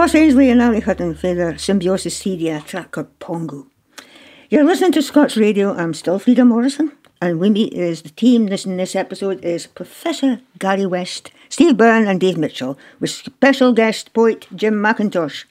Ross 0.07 0.15
Ainslie 0.15 0.49
and 0.49 0.61
Ali 0.61 0.79
Hutton 0.79 1.15
for 1.15 1.33
their 1.33 1.57
Symbiosis 1.57 2.15
CD, 2.15 2.47
a 2.47 2.61
track 2.61 2.91
called 2.91 3.19
Pongo. 3.19 3.67
You're 4.49 4.63
listening 4.63 4.93
to 4.93 5.01
Scots 5.01 5.35
Radio. 5.35 5.73
I'm 5.75 5.93
still 5.93 6.17
Frieda 6.17 6.45
Morrison, 6.45 6.93
and 7.21 7.41
with 7.41 7.51
me 7.51 7.65
is 7.65 8.03
the 8.03 8.11
team. 8.11 8.45
This 8.45 8.65
in 8.65 8.77
this 8.77 8.95
episode 8.95 9.43
is 9.43 9.67
Professor 9.67 10.39
Gary 10.59 10.85
West, 10.85 11.31
Steve 11.49 11.75
Byrne, 11.75 12.07
and 12.07 12.21
Dave 12.21 12.37
Mitchell, 12.37 12.77
with 13.01 13.09
special 13.09 13.73
guest 13.73 14.13
poet 14.13 14.47
Jim 14.55 14.75
Mackintosh. 14.75 15.43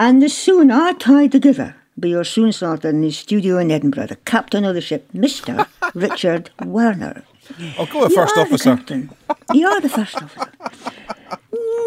And 0.00 0.20
the 0.20 0.28
soon 0.30 0.72
are 0.72 0.92
tied 0.92 1.30
together 1.30 1.76
by 1.96 2.08
your 2.08 2.24
soon 2.24 2.50
starter 2.50 2.88
in 2.88 3.04
his 3.04 3.16
studio 3.16 3.58
in 3.58 3.70
Edinburgh, 3.70 4.08
the 4.08 4.16
captain 4.16 4.64
of 4.64 4.74
the 4.74 4.80
ship, 4.80 5.08
Mr. 5.14 5.64
Richard 5.94 6.50
Werner. 6.64 7.22
I'll 7.78 7.86
go 7.86 8.00
with 8.00 8.10
You 8.10 8.16
first 8.16 8.36
are 8.36 8.46
the 8.46 8.50
officer. 8.50 8.76
captain. 8.78 9.10
You 9.54 9.68
are 9.68 9.80
the 9.80 9.88
first 9.88 10.16
officer. 10.20 10.50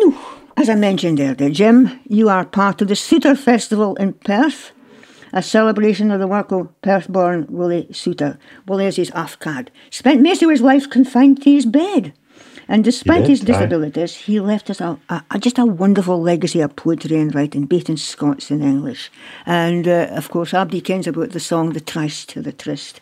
No. 0.02 0.18
As 0.60 0.68
I 0.68 0.76
mentioned 0.76 1.22
earlier, 1.22 1.50
Jim, 1.50 2.02
you 2.10 2.28
are 2.28 2.44
part 2.44 2.82
of 2.82 2.90
the 2.90 2.94
Soutar 2.94 3.38
Festival 3.38 3.96
in 3.96 4.12
Perth, 4.12 4.72
a 5.32 5.42
celebration 5.42 6.12
of 6.12 6.20
the 6.20 6.28
work 6.28 6.52
of 6.52 6.68
Perth-born 6.82 7.46
Willie 7.50 7.88
Soutar. 7.92 8.38
Willie 8.68 8.88
is 8.88 8.98
his 8.98 9.10
Afcad. 9.12 9.70
Spent 9.90 10.22
most 10.22 10.44
of 10.44 10.50
his 10.50 10.60
life 10.62 10.90
confined 10.90 11.42
to 11.44 11.50
his 11.50 11.66
bed. 11.66 12.12
And 12.68 12.84
despite 12.84 13.22
did, 13.22 13.30
his 13.30 13.42
aye. 13.44 13.46
disabilities, 13.46 14.16
he 14.16 14.42
left 14.42 14.70
us 14.70 14.82
a, 14.82 15.00
a, 15.08 15.24
a- 15.32 15.40
just 15.40 15.58
a 15.58 15.66
wonderful 15.66 16.22
legacy 16.22 16.60
of 16.60 16.76
poetry 16.76 17.16
and 17.16 17.34
writing, 17.34 17.66
both 17.66 17.90
in 17.90 17.96
Scots 17.96 18.52
and 18.52 18.62
English. 18.62 19.10
And, 19.46 19.88
uh, 19.88 20.08
of 20.12 20.30
course, 20.30 20.54
Abdi 20.54 20.82
kens 20.82 21.08
about 21.08 21.32
the 21.32 21.40
song 21.40 21.72
The 21.72 21.80
Tryst 21.80 22.28
to 22.32 22.42
the 22.42 22.52
Tryst. 22.52 23.00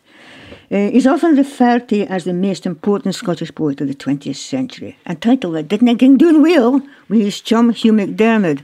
Uh, 0.70 0.89
he's 0.91 1.07
often 1.07 1.36
referred 1.36 1.88
to 1.89 2.05
as 2.07 2.26
the 2.26 2.34
most 2.34 2.65
important 2.65 3.15
Scottish 3.15 3.53
poet 3.55 3.80
of 3.80 3.88
the 3.88 3.95
20th 3.95 4.36
century, 4.36 4.97
and 5.05 5.22
titled 5.22 5.55
it 5.55 5.68
Didn't 5.70 5.97
Ging 5.97 6.18
Doing 6.18 6.41
Well 6.41 6.82
with 7.07 7.22
his 7.22 7.39
chum 7.39 7.70
Hugh 7.72 7.93
MacDiarmid. 7.93 8.63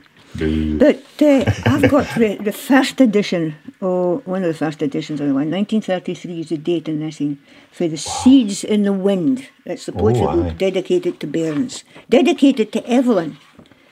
But 0.79 1.21
uh, 1.21 1.51
I've 1.65 1.89
got 1.89 2.07
the, 2.15 2.39
the 2.43 2.51
first 2.51 2.99
edition, 2.99 3.55
or 3.79 4.17
one 4.25 4.41
of 4.43 4.47
the 4.47 4.53
first 4.57 4.81
editions 4.81 5.21
of 5.21 5.27
the 5.27 5.33
one, 5.33 5.51
1933 5.51 6.39
is 6.41 6.49
the 6.49 6.57
date 6.57 6.89
in 6.89 6.99
this 6.99 7.17
thing, 7.19 7.37
for 7.71 7.87
The 7.87 7.97
Seeds 7.97 8.63
in 8.63 8.81
the 8.83 8.91
Wind. 8.93 9.47
That's 9.65 9.85
the 9.85 9.91
poetry 9.93 10.23
Oh, 10.27 10.43
book 10.43 10.57
dedicated 10.57 11.19
to 11.21 11.27
Burns, 11.27 11.83
dedicated 12.09 12.71
to 12.73 12.85
Evelyn 12.89 13.37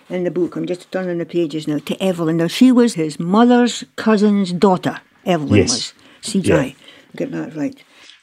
in 0.09 0.24
the 0.26 0.32
book. 0.32 0.55
I'm 0.55 0.66
just 0.66 0.91
turning 0.91 1.20
the 1.20 1.26
pages 1.28 1.68
now. 1.68 1.78
To 1.78 2.03
Evelyn. 2.03 2.38
Now, 2.38 2.47
she 2.47 2.72
was 2.72 2.95
his 2.95 3.20
mother's 3.20 3.84
cousin's 3.95 4.51
daughter, 4.51 4.99
Evelyn 5.26 5.59
Yes. 5.59 5.70
was. 5.70 5.93
CJ. 6.24 6.47
Yeah. 6.47 6.72
Get 7.16 7.32
that 7.32 7.55
right. 7.55 7.82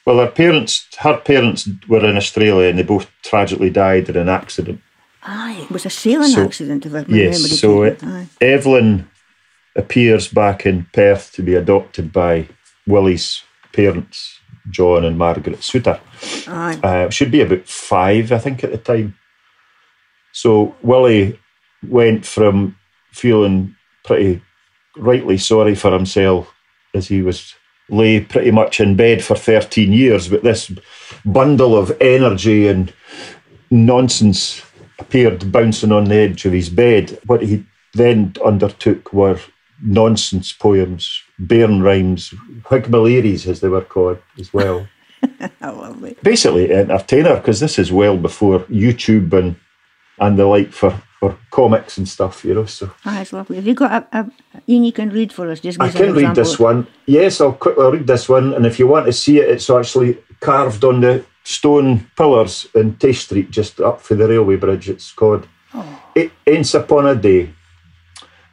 Well, 0.09 0.25
her 0.25 0.31
parents, 0.31 0.87
her 1.01 1.17
parents 1.17 1.69
were 1.87 2.03
in 2.03 2.17
Australia, 2.17 2.67
and 2.67 2.79
they 2.79 2.83
both 2.83 3.11
tragically 3.21 3.69
died 3.69 4.09
in 4.09 4.17
an 4.17 4.27
accident. 4.27 4.81
Aye, 5.21 5.59
it 5.61 5.69
was 5.69 5.85
a 5.85 5.91
sailing 5.91 6.31
So- 6.31 6.45
accident, 6.45 6.83
if 6.87 6.93
I 6.93 7.01
remember 7.01 7.15
Yes, 7.15 7.59
so 7.59 7.83
it, 7.83 8.01
Evelyn 8.41 9.07
appears 9.75 10.27
back 10.27 10.65
in 10.65 10.87
Perth 10.93 11.31
to 11.33 11.43
be 11.43 11.53
adopted 11.53 12.11
by 12.11 12.47
Willie's 12.87 13.43
parents, 13.71 14.39
John 14.71 15.05
and 15.05 15.15
Margaret 15.15 15.59
Soutar. 15.59 15.99
Aye. 16.47 16.79
Uh, 16.81 17.09
should 17.11 17.29
be 17.29 17.41
about 17.41 17.67
five, 17.67 18.31
I 18.31 18.39
think, 18.39 18.63
at 18.63 18.71
the 18.71 18.79
time. 18.79 19.13
So 20.31 20.73
Willie 20.81 21.39
went 21.87 22.25
from 22.25 22.77
feeling 23.11 23.75
pretty 24.03 24.41
rightly 24.97 25.37
sorry 25.37 25.75
for 25.75 25.91
himself 25.91 26.51
as 26.95 27.09
he 27.09 27.21
was 27.21 27.53
lay 27.89 28.21
pretty 28.21 28.51
much 28.51 28.79
in 28.79 28.95
bed 28.95 29.23
for 29.23 29.35
13 29.35 29.91
years, 29.91 30.27
but 30.27 30.43
this 30.43 30.71
bundle 31.25 31.75
of 31.75 31.95
energy 32.01 32.67
and 32.67 32.93
nonsense 33.71 34.61
appeared 34.99 35.51
bouncing 35.51 35.91
on 35.91 36.05
the 36.05 36.15
edge 36.15 36.45
of 36.45 36.53
his 36.53 36.69
bed. 36.69 37.19
What 37.25 37.41
he 37.41 37.65
then 37.93 38.33
undertook 38.45 39.13
were 39.13 39.39
nonsense 39.81 40.51
poems, 40.51 41.21
bairn 41.39 41.81
rhymes, 41.81 42.33
Whigmaleries 42.63 43.47
as 43.47 43.61
they 43.61 43.69
were 43.69 43.81
called 43.81 44.19
as 44.37 44.53
well 44.53 44.87
How 45.61 45.73
lovely. 45.73 46.17
basically 46.21 46.71
entertainer 46.71 47.35
because 47.35 47.59
this 47.59 47.79
is 47.79 47.91
well 47.91 48.17
before 48.17 48.59
YouTube 48.61 49.33
and 49.33 49.55
and 50.19 50.37
the 50.37 50.45
like 50.45 50.71
for, 50.71 51.01
for 51.19 51.37
comics 51.51 51.97
and 51.97 52.07
stuff, 52.07 52.45
you 52.45 52.53
know. 52.53 52.65
So 52.65 52.89
oh, 52.89 52.95
Aye, 53.05 53.21
it's 53.21 53.33
lovely. 53.33 53.57
Have 53.57 53.67
you 53.67 53.73
got 53.73 54.07
a, 54.13 54.19
a 54.19 54.31
you 54.65 54.91
can 54.91 55.09
read 55.09 55.33
for 55.33 55.49
us? 55.49 55.59
Just 55.59 55.81
I 55.81 55.89
can 55.89 56.13
read 56.13 56.31
example. 56.31 56.43
this 56.43 56.59
one. 56.59 56.87
Yes, 57.05 57.41
I'll 57.41 57.53
quickly 57.53 57.97
read 57.97 58.07
this 58.07 58.29
one. 58.29 58.53
And 58.53 58.65
if 58.65 58.79
you 58.79 58.87
want 58.87 59.05
to 59.05 59.13
see 59.13 59.39
it, 59.39 59.49
it's 59.49 59.69
actually 59.69 60.17
carved 60.39 60.83
on 60.83 61.01
the 61.01 61.25
stone 61.43 62.09
pillars 62.15 62.67
in 62.73 62.95
Tay 62.95 63.13
Street, 63.13 63.51
just 63.51 63.79
up 63.81 64.01
for 64.01 64.15
the 64.15 64.27
railway 64.27 64.55
bridge. 64.55 64.89
It's 64.89 65.11
called 65.11 65.47
oh. 65.73 66.01
"A- 66.15 66.31
Aince 66.47 66.73
Upon 66.73 67.07
a 67.07 67.15
Day. 67.15 67.53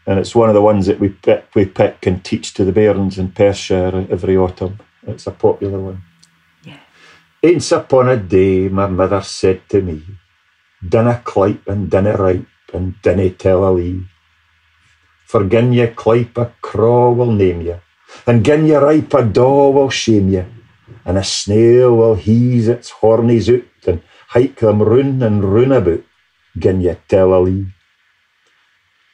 And 0.09 0.21
it's 0.21 0.37
one 0.37 0.49
of 0.49 0.55
the 0.55 0.63
ones 0.63 0.87
that 0.87 1.01
we 1.01 1.09
pick, 1.09 1.47
we 1.55 1.67
pick 1.67 2.07
and 2.07 2.25
teach 2.25 2.55
to 2.55 2.65
the 2.65 2.71
bairns 2.73 3.19
in 3.19 3.33
Perthshire 3.33 4.07
every 4.09 4.37
autumn. 4.37 4.79
It's 5.05 5.27
a 5.27 5.33
popular 5.33 5.81
one. 5.81 6.03
Aince 7.43 7.71
upon 7.71 8.09
a 8.09 8.17
day, 8.17 8.69
my 8.69 8.87
mother 8.87 9.21
said 9.23 9.69
to 9.69 9.83
me, 9.83 10.03
Dinna 10.87 11.23
clipe 11.25 11.69
and 11.69 11.91
dinna 11.91 12.17
ripe 12.17 12.47
and 12.73 12.95
dinna 13.03 13.31
tell 13.31 13.69
a 13.69 13.71
lee. 13.71 14.05
For 15.27 15.45
gin 15.45 15.73
ye 15.73 15.87
clipe 15.89 16.39
a 16.39 16.53
craw 16.63 17.11
will 17.11 17.33
name 17.33 17.63
ye, 17.63 17.75
and 18.27 18.45
gin 18.45 18.67
ye 18.67 18.75
ripe 18.75 19.15
a 19.15 19.23
daw 19.25 19.71
will 19.71 19.91
shame 19.91 20.29
ye, 20.29 20.45
and 21.05 21.19
a 21.19 21.25
snail 21.25 21.97
will 21.97 22.15
hease 22.15 22.69
its 22.69 22.91
hornies 22.91 23.53
out 23.53 23.87
and 23.87 24.03
hike 24.29 24.61
them 24.61 24.83
roon 24.83 25.23
and 25.23 25.45
roon 25.45 25.73
about, 25.73 26.03
gin 26.57 26.81
ye 26.81 26.95
tell 27.09 27.35
a 27.35 27.41
lee. 27.41 27.67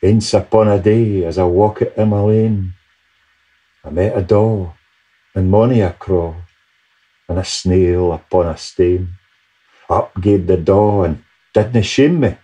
Aince 0.02 0.34
upon 0.34 0.68
a 0.68 0.78
day, 0.78 1.24
as 1.24 1.38
I 1.38 1.44
walk 1.44 1.82
at 1.82 1.96
Emma 1.96 2.26
Lane, 2.26 2.74
I 3.84 3.90
met 3.90 4.16
a 4.16 4.22
daw 4.22 4.72
and 5.34 5.50
mony 5.50 5.80
a 5.80 5.92
craw, 5.92 6.34
and 7.28 7.38
a 7.38 7.44
snail 7.44 8.12
upon 8.12 8.46
a 8.46 8.56
stane. 8.56 9.08
Up 9.88 10.12
gaed 10.20 10.46
the 10.46 10.56
daw 10.56 11.04
and 11.04 11.22
didna 11.54 11.82
shame 11.82 12.20
me. 12.20 12.36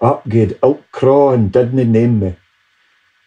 Up 0.00 0.28
gaed 0.28 0.58
ilk 0.62 0.84
craw 0.92 1.32
and 1.32 1.50
didna 1.52 1.84
name 1.84 2.20
me. 2.20 2.36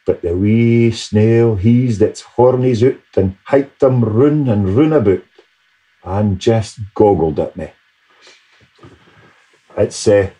But 0.06 0.22
the 0.22 0.36
wee 0.36 0.92
snail 0.92 1.56
he's 1.56 2.02
its 2.02 2.24
hornies 2.24 2.82
out 2.88 3.18
and 3.18 3.38
hiked 3.46 3.80
them 3.82 4.04
roon 4.04 4.48
and 4.50 4.70
roon 4.76 4.94
about, 4.94 5.24
and 6.04 6.40
just 6.40 6.80
goggled 6.96 7.40
at 7.40 7.56
me. 7.56 7.72
It's 9.78 10.08
uh, 10.08 10.32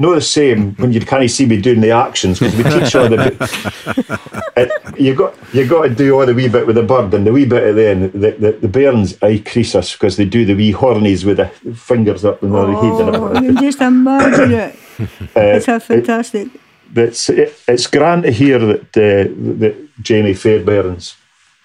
not 0.00 0.14
the 0.14 0.20
same 0.20 0.74
when 0.74 0.92
you 0.92 1.00
can't 1.00 1.30
see 1.30 1.46
me 1.46 1.60
doing 1.60 1.80
the 1.80 1.90
actions 1.92 2.38
because 2.40 2.56
we 2.56 2.62
teach 2.64 2.94
all 2.96 3.08
the. 3.08 3.20
it, 4.56 4.70
you 5.00 5.14
got 5.14 5.34
you 5.54 5.66
got 5.66 5.82
to 5.82 5.94
do 5.94 6.14
all 6.18 6.26
the 6.26 6.34
wee 6.34 6.48
bit 6.48 6.66
with 6.66 6.76
the 6.76 6.82
bird 6.82 7.14
and 7.14 7.26
the 7.26 7.32
wee 7.32 7.44
bit 7.44 7.62
at 7.62 7.74
the 7.74 7.88
end. 7.88 8.12
The 8.12 8.30
the, 8.32 8.52
the 8.52 8.68
bairns 8.68 9.16
eye 9.22 9.42
crease 9.46 9.74
us 9.74 9.92
because 9.92 10.16
they 10.16 10.24
do 10.24 10.44
the 10.44 10.54
wee 10.54 10.72
hornies 10.72 11.24
with 11.24 11.36
the 11.36 11.48
fingers 11.74 12.24
up 12.24 12.42
in 12.42 12.50
the 12.50 12.58
head 12.66 13.00
and 13.06 13.16
Oh, 13.16 13.26
everything. 13.26 13.44
you 13.44 13.54
can 13.54 13.62
just 13.64 13.80
imagine 13.80 14.52
it. 14.52 14.76
It's 15.36 15.68
a 15.68 15.78
fantastic. 15.80 16.48
It's 16.96 17.28
it, 17.30 17.54
it's 17.68 17.86
grand 17.86 18.22
to 18.24 18.30
hear 18.32 18.58
that 18.58 18.80
uh, 18.96 19.30
that 19.60 19.88
Jamie 20.02 20.34
Fairbairn's 20.34 21.14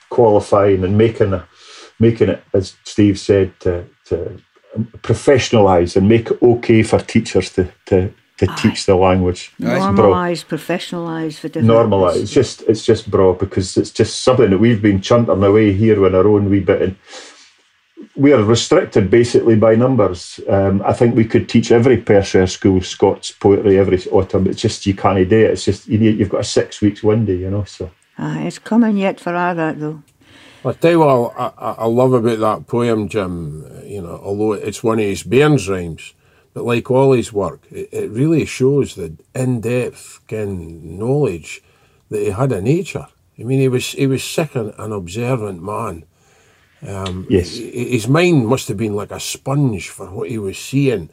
qualifying 0.09 0.83
and 0.83 0.97
making 0.97 1.33
a, 1.33 1.47
making 1.99 2.29
it, 2.29 2.43
as 2.53 2.75
Steve 2.83 3.17
said, 3.19 3.57
to, 3.61 3.85
to 4.05 4.39
professionalise 5.01 5.95
and 5.95 6.07
make 6.07 6.29
it 6.31 6.41
okay 6.41 6.83
for 6.83 6.99
teachers 6.99 7.49
to 7.53 7.71
to, 7.85 8.13
to 8.37 8.47
teach 8.57 8.85
the 8.85 8.95
language. 8.95 9.51
It's 9.59 9.65
bro- 9.67 9.91
Normalised, 9.91 10.47
professionalised 10.49 11.39
for 11.39 11.47
different. 11.47 11.69
normalise. 11.69 12.17
It's 12.21 12.31
just 12.31 12.61
it's 12.63 12.85
just 12.85 13.09
bra 13.09 13.33
because 13.33 13.77
it's 13.77 13.91
just 13.91 14.23
something 14.23 14.49
that 14.49 14.57
we've 14.57 14.81
been 14.81 14.99
chuntering 14.99 15.45
away 15.47 15.73
here 15.73 16.05
in 16.05 16.15
our 16.15 16.27
own 16.27 16.49
wee 16.49 16.59
bit. 16.59 16.81
And 16.81 16.95
we 18.15 18.33
are 18.33 18.43
restricted 18.43 19.09
basically 19.09 19.55
by 19.55 19.75
numbers. 19.75 20.39
Um, 20.49 20.81
I 20.85 20.93
think 20.93 21.15
we 21.15 21.25
could 21.25 21.47
teach 21.47 21.71
every 21.71 21.97
Perthshire 21.97 22.47
school 22.47 22.81
Scots 22.81 23.31
poetry 23.31 23.77
every 23.77 24.01
autumn. 24.11 24.47
It's 24.47 24.61
just 24.61 24.85
you 24.85 24.95
can't 24.95 25.29
do 25.29 25.37
it. 25.37 25.51
It's 25.51 25.65
just 25.65 25.87
you 25.87 25.97
need, 25.97 26.19
you've 26.19 26.29
got 26.29 26.41
a 26.41 26.45
six 26.45 26.81
weeks 26.81 27.03
window, 27.03 27.33
you 27.33 27.49
know. 27.49 27.63
So 27.63 27.89
Aye, 28.17 28.43
it's 28.43 28.59
coming 28.59 28.97
yet 28.97 29.19
for 29.19 29.35
all 29.35 29.55
that 29.55 29.79
though. 29.79 30.01
I 30.65 30.71
tell 30.73 30.91
you 30.91 30.99
what 30.99 31.33
I, 31.37 31.51
I, 31.57 31.71
I 31.71 31.85
love 31.85 32.13
about 32.13 32.39
that 32.39 32.67
poem, 32.67 33.07
Jim, 33.07 33.63
you 33.85 34.01
know, 34.01 34.19
although 34.23 34.53
it's 34.53 34.83
one 34.83 34.97
of 34.97 35.05
his 35.05 35.21
Bairns 35.21 35.69
rhymes, 35.69 36.14
but 36.55 36.63
like 36.63 36.89
all 36.89 37.11
his 37.11 37.31
work, 37.31 37.61
it, 37.71 37.89
it 37.91 38.09
really 38.11 38.45
shows 38.45 38.95
the 38.95 39.13
in-depth 39.35 40.21
kin 40.27 40.97
knowledge 40.97 41.61
that 42.09 42.21
he 42.23 42.31
had 42.31 42.51
of 42.51 42.63
nature. 42.63 43.07
I 43.39 43.43
mean, 43.43 43.59
he 43.59 43.67
was 43.67 43.91
he 43.91 44.07
was 44.07 44.23
sick 44.23 44.55
and 44.55 44.73
an 44.79 44.91
observant 44.91 45.61
man. 45.61 46.05
Um, 46.87 47.25
Yes. 47.29 47.57
His 47.57 48.07
mind 48.07 48.47
must 48.47 48.67
have 48.69 48.77
been 48.77 48.95
like 48.95 49.11
a 49.11 49.19
sponge 49.19 49.89
for 49.89 50.07
what 50.09 50.29
he 50.29 50.37
was 50.37 50.57
seeing. 50.57 51.09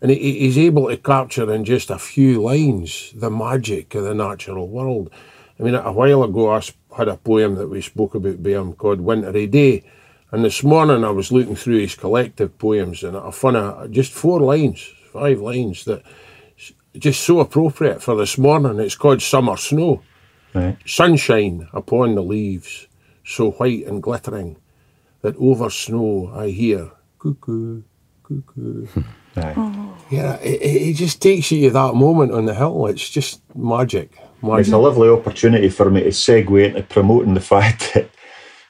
And 0.00 0.10
he- 0.10 0.18
he, 0.18 0.38
he's 0.40 0.58
able 0.58 0.88
to 0.88 0.96
capture 0.96 1.52
in 1.52 1.64
just 1.64 1.90
a 1.90 1.98
few 1.98 2.42
lines 2.42 3.12
the 3.14 3.30
magic 3.30 3.94
of 3.94 4.04
the 4.04 4.14
natural 4.14 4.68
world. 4.68 5.10
I 5.58 5.62
mean, 5.62 5.74
a 5.76 5.92
while 5.92 6.24
ago, 6.24 6.50
I 6.52 6.60
had 6.98 7.08
a 7.08 7.16
poem 7.16 7.54
that 7.54 7.68
we 7.68 7.80
spoke 7.82 8.14
about 8.14 8.42
by 8.42 8.50
him 8.50 8.72
called 8.74 9.00
Wintry 9.00 9.46
Day. 9.46 9.84
And 10.32 10.42
this 10.42 10.64
morning, 10.64 11.04
I 11.04 11.10
was 11.10 11.30
looking 11.30 11.56
through 11.56 11.80
his 11.80 11.94
collective 11.94 12.56
poems 12.58 13.02
and 13.02 13.18
I 13.18 13.30
found 13.30 13.56
a, 13.56 13.86
just 13.90 14.12
four 14.12 14.40
lines, 14.40 14.90
five 15.12 15.40
lines 15.40 15.84
that 15.84 16.02
just 16.96 17.22
so 17.22 17.40
appropriate 17.40 18.02
for 18.02 18.16
this 18.16 18.38
morning. 18.38 18.80
It's 18.80 18.96
called 18.96 19.20
Summer 19.20 19.58
Snow. 19.58 20.02
Right. 20.54 20.78
Sunshine 20.86 21.68
upon 21.74 22.14
the 22.14 22.22
leaves, 22.22 22.86
so 23.24 23.50
white 23.52 23.86
and 23.86 24.02
glittering, 24.02 24.56
that 25.20 25.36
over 25.36 25.70
snow 25.70 26.30
I 26.34 26.48
hear 26.48 26.90
cuckoo, 27.18 27.82
cuckoo. 28.22 28.86
Aye. 29.36 29.94
Yeah, 30.10 30.36
it, 30.40 30.60
it 30.60 30.82
it 30.90 30.94
just 30.94 31.22
takes 31.22 31.50
you 31.50 31.68
to 31.68 31.70
that 31.70 31.94
moment 31.94 32.32
on 32.32 32.44
the 32.44 32.54
hill. 32.54 32.86
It's 32.86 33.08
just 33.08 33.40
magic. 33.56 34.18
It's 34.42 34.72
a 34.72 34.76
lovely 34.76 35.08
opportunity 35.08 35.70
for 35.70 35.90
me 35.90 36.02
to 36.02 36.10
segue 36.10 36.66
into 36.66 36.82
promoting 36.82 37.32
the 37.32 37.40
fact 37.54 37.94
that 37.94 38.10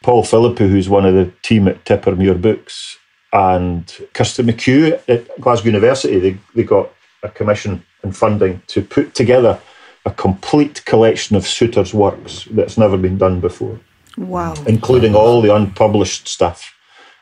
Paul 0.02 0.22
Philippou, 0.24 0.68
who's 0.68 0.88
one 0.88 1.06
of 1.06 1.14
the 1.14 1.30
team 1.42 1.68
at 1.68 1.84
Tippermuir 1.84 2.40
Books, 2.40 2.98
and 3.32 3.86
Kirsteen 4.14 4.46
McCue 4.46 5.00
at 5.08 5.40
Glasgow 5.40 5.66
University, 5.66 6.18
they, 6.18 6.38
they 6.54 6.64
got 6.64 6.92
a 7.22 7.28
commission 7.28 7.82
and 8.02 8.16
funding 8.16 8.60
to 8.66 8.82
put 8.82 9.14
together 9.14 9.58
a 10.04 10.10
complete 10.10 10.84
collection 10.84 11.36
of 11.36 11.44
Soutar's 11.46 11.94
works 11.94 12.46
that's 12.50 12.76
never 12.76 12.98
been 12.98 13.16
done 13.16 13.40
before, 13.40 13.78
Wow. 14.18 14.54
including 14.66 15.14
all 15.14 15.40
the 15.40 15.54
unpublished 15.54 16.26
stuff. 16.28 16.74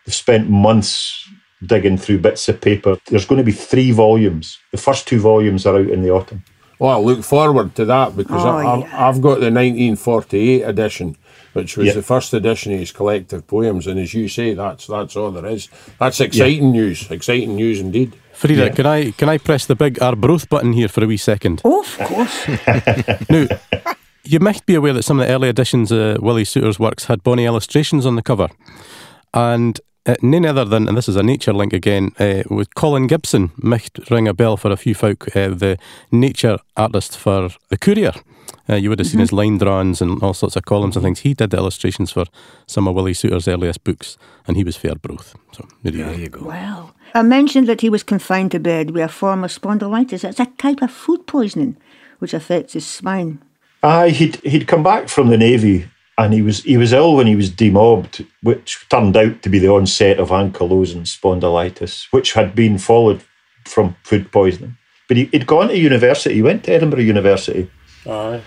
They've 0.06 0.14
spent 0.14 0.48
months 0.48 1.28
digging 1.64 1.98
through 1.98 2.18
bits 2.20 2.48
of 2.48 2.60
paper. 2.60 2.96
There's 3.08 3.26
going 3.26 3.36
to 3.38 3.44
be 3.44 3.52
three 3.52 3.90
volumes. 3.92 4.58
The 4.72 4.78
first 4.78 5.06
two 5.06 5.20
volumes 5.20 5.66
are 5.66 5.76
out 5.76 5.90
in 5.90 6.00
the 6.02 6.10
autumn. 6.10 6.42
Well, 6.78 6.92
I 6.92 6.96
look 6.98 7.22
forward 7.22 7.74
to 7.74 7.84
that 7.84 8.16
because 8.16 8.42
Oh, 8.42 8.48
I, 8.56 8.72
I've, 8.72 8.80
yeah. 8.80 9.08
I've 9.08 9.20
got 9.20 9.40
the 9.40 9.52
1948 9.52 10.62
edition, 10.62 11.16
which 11.52 11.76
was 11.76 11.86
Yeah. 11.88 11.92
the 11.94 12.02
first 12.02 12.32
edition 12.34 12.72
of 12.72 12.78
his 12.78 12.92
collective 12.92 13.46
poems, 13.46 13.86
and 13.86 13.98
as 13.98 14.14
you 14.14 14.28
say, 14.28 14.54
that's 14.54 14.86
that's 14.86 15.16
all 15.16 15.30
there 15.30 15.46
is. 15.46 15.68
That's 15.98 16.20
exciting 16.20 16.70
news. 16.72 17.10
Exciting 17.10 17.56
news 17.56 17.80
indeed. 17.80 18.12
Frieda, 18.32 18.64
Yeah. 18.64 18.68
can 18.70 18.86
I 18.86 19.10
can 19.12 19.28
I 19.28 19.38
press 19.38 19.66
the 19.66 19.74
big 19.74 19.98
Arbroath 20.00 20.48
button 20.48 20.72
here 20.72 20.88
for 20.88 21.04
a 21.04 21.06
wee 21.06 21.16
second? 21.16 21.60
Oh, 21.64 21.80
of 21.82 21.98
course. 21.98 22.46
now, 23.30 23.46
you 24.24 24.40
might 24.40 24.64
be 24.66 24.74
aware 24.74 24.92
that 24.92 25.02
some 25.02 25.20
of 25.20 25.26
the 25.26 25.32
early 25.34 25.48
editions 25.48 25.90
of 25.92 26.18
Willie 26.22 26.44
Soutar's 26.44 26.78
works 26.78 27.04
had 27.06 27.22
bonny 27.22 27.44
illustrations 27.46 28.06
on 28.06 28.16
the 28.16 28.22
cover. 28.22 28.48
And 29.34 29.80
uh, 30.06 30.14
none 30.22 30.46
other 30.46 30.64
than, 30.64 30.88
and 30.88 30.96
this 30.96 31.08
is 31.08 31.16
a 31.16 31.22
nature 31.22 31.52
link 31.52 31.72
again, 31.72 32.12
uh, 32.18 32.42
with 32.50 32.74
Colin 32.74 33.06
Gibson, 33.06 33.50
might 33.56 33.90
ring 34.10 34.26
a 34.26 34.34
bell 34.34 34.56
for 34.56 34.70
a 34.70 34.76
few 34.76 34.94
folk, 34.94 35.34
uh, 35.36 35.48
the 35.48 35.78
nature 36.10 36.58
artist 36.76 37.16
for 37.16 37.50
The 37.68 37.78
Courier. 37.78 38.12
Uh, 38.68 38.76
you 38.76 38.88
would 38.88 38.98
have 38.98 39.08
seen 39.08 39.20
his 39.20 39.32
line 39.32 39.58
drawings 39.58 40.00
and 40.00 40.22
all 40.22 40.34
sorts 40.34 40.56
of 40.56 40.64
columns 40.64 40.96
and 40.96 41.04
things. 41.04 41.20
He 41.20 41.34
did 41.34 41.50
the 41.50 41.56
illustrations 41.56 42.12
for 42.12 42.24
some 42.66 42.86
of 42.86 42.94
Willie 42.94 43.14
Soutar's 43.14 43.48
earliest 43.48 43.82
books, 43.84 44.16
and 44.46 44.56
he 44.56 44.64
was 44.64 44.76
fair 44.76 44.94
Broth. 44.94 45.34
So 45.52 45.66
there 45.82 45.92
you 45.92 46.04
go. 46.04 46.10
There 46.10 46.20
you 46.20 46.28
go. 46.28 46.44
Wow. 46.46 46.92
I 47.14 47.22
mentioned 47.22 47.68
that 47.68 47.80
he 47.80 47.90
was 47.90 48.04
confined 48.04 48.52
to 48.52 48.60
bed 48.60 48.92
with 48.92 49.02
a 49.02 49.08
form 49.08 49.42
of 49.44 49.50
spondylitis. 49.50 50.24
It's 50.24 50.40
a 50.40 50.46
type 50.46 50.82
of 50.82 50.92
food 50.92 51.26
poisoning 51.26 51.76
which 52.20 52.32
affects 52.32 52.74
his 52.74 52.86
spine. 52.86 53.42
Aye, 53.82 54.10
he'd 54.10 54.36
he'd 54.44 54.68
come 54.68 54.82
back 54.82 55.08
from 55.08 55.28
the 55.28 55.38
navy 55.38 55.89
and 56.20 56.34
he 56.34 56.42
was 56.42 56.62
he 56.64 56.76
was 56.76 56.92
ill 56.92 57.16
when 57.16 57.26
he 57.26 57.34
was 57.34 57.48
demobbed, 57.48 58.26
which 58.42 58.86
turned 58.90 59.16
out 59.16 59.40
to 59.40 59.48
be 59.48 59.58
the 59.58 59.70
onset 59.70 60.20
of 60.20 60.28
ankylosing 60.28 61.06
spondylitis, 61.06 62.08
which 62.10 62.34
had 62.34 62.54
been 62.54 62.76
followed 62.76 63.22
from 63.64 63.96
food 64.02 64.30
poisoning. 64.30 64.76
But 65.08 65.16
he, 65.16 65.24
he'd 65.26 65.46
gone 65.46 65.68
to 65.68 65.78
university. 65.78 66.34
He 66.34 66.42
went 66.42 66.64
to 66.64 66.72
Edinburgh 66.72 67.00
University 67.00 67.70
Aye. 68.06 68.42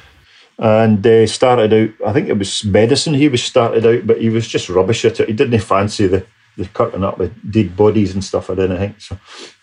and 0.60 1.06
uh, 1.06 1.26
started 1.26 1.74
out. 1.74 2.08
I 2.08 2.14
think 2.14 2.30
it 2.30 2.38
was 2.38 2.64
medicine. 2.64 3.16
He 3.16 3.28
was 3.28 3.44
started 3.44 3.86
out, 3.88 4.06
but 4.06 4.22
he 4.22 4.30
was 4.30 4.48
just 4.48 4.70
rubbish 4.70 5.04
at 5.04 5.20
it. 5.20 5.28
He 5.28 5.34
didn't 5.34 5.60
fancy 5.60 6.06
the 6.06 6.26
the 6.56 6.68
cutting 6.68 7.04
up 7.04 7.18
the 7.18 7.30
dead 7.50 7.76
bodies 7.76 8.14
and 8.14 8.24
stuff. 8.24 8.52
I 8.52 8.56
didn't 8.56 8.78
think 8.78 9.02
so. 9.02 9.18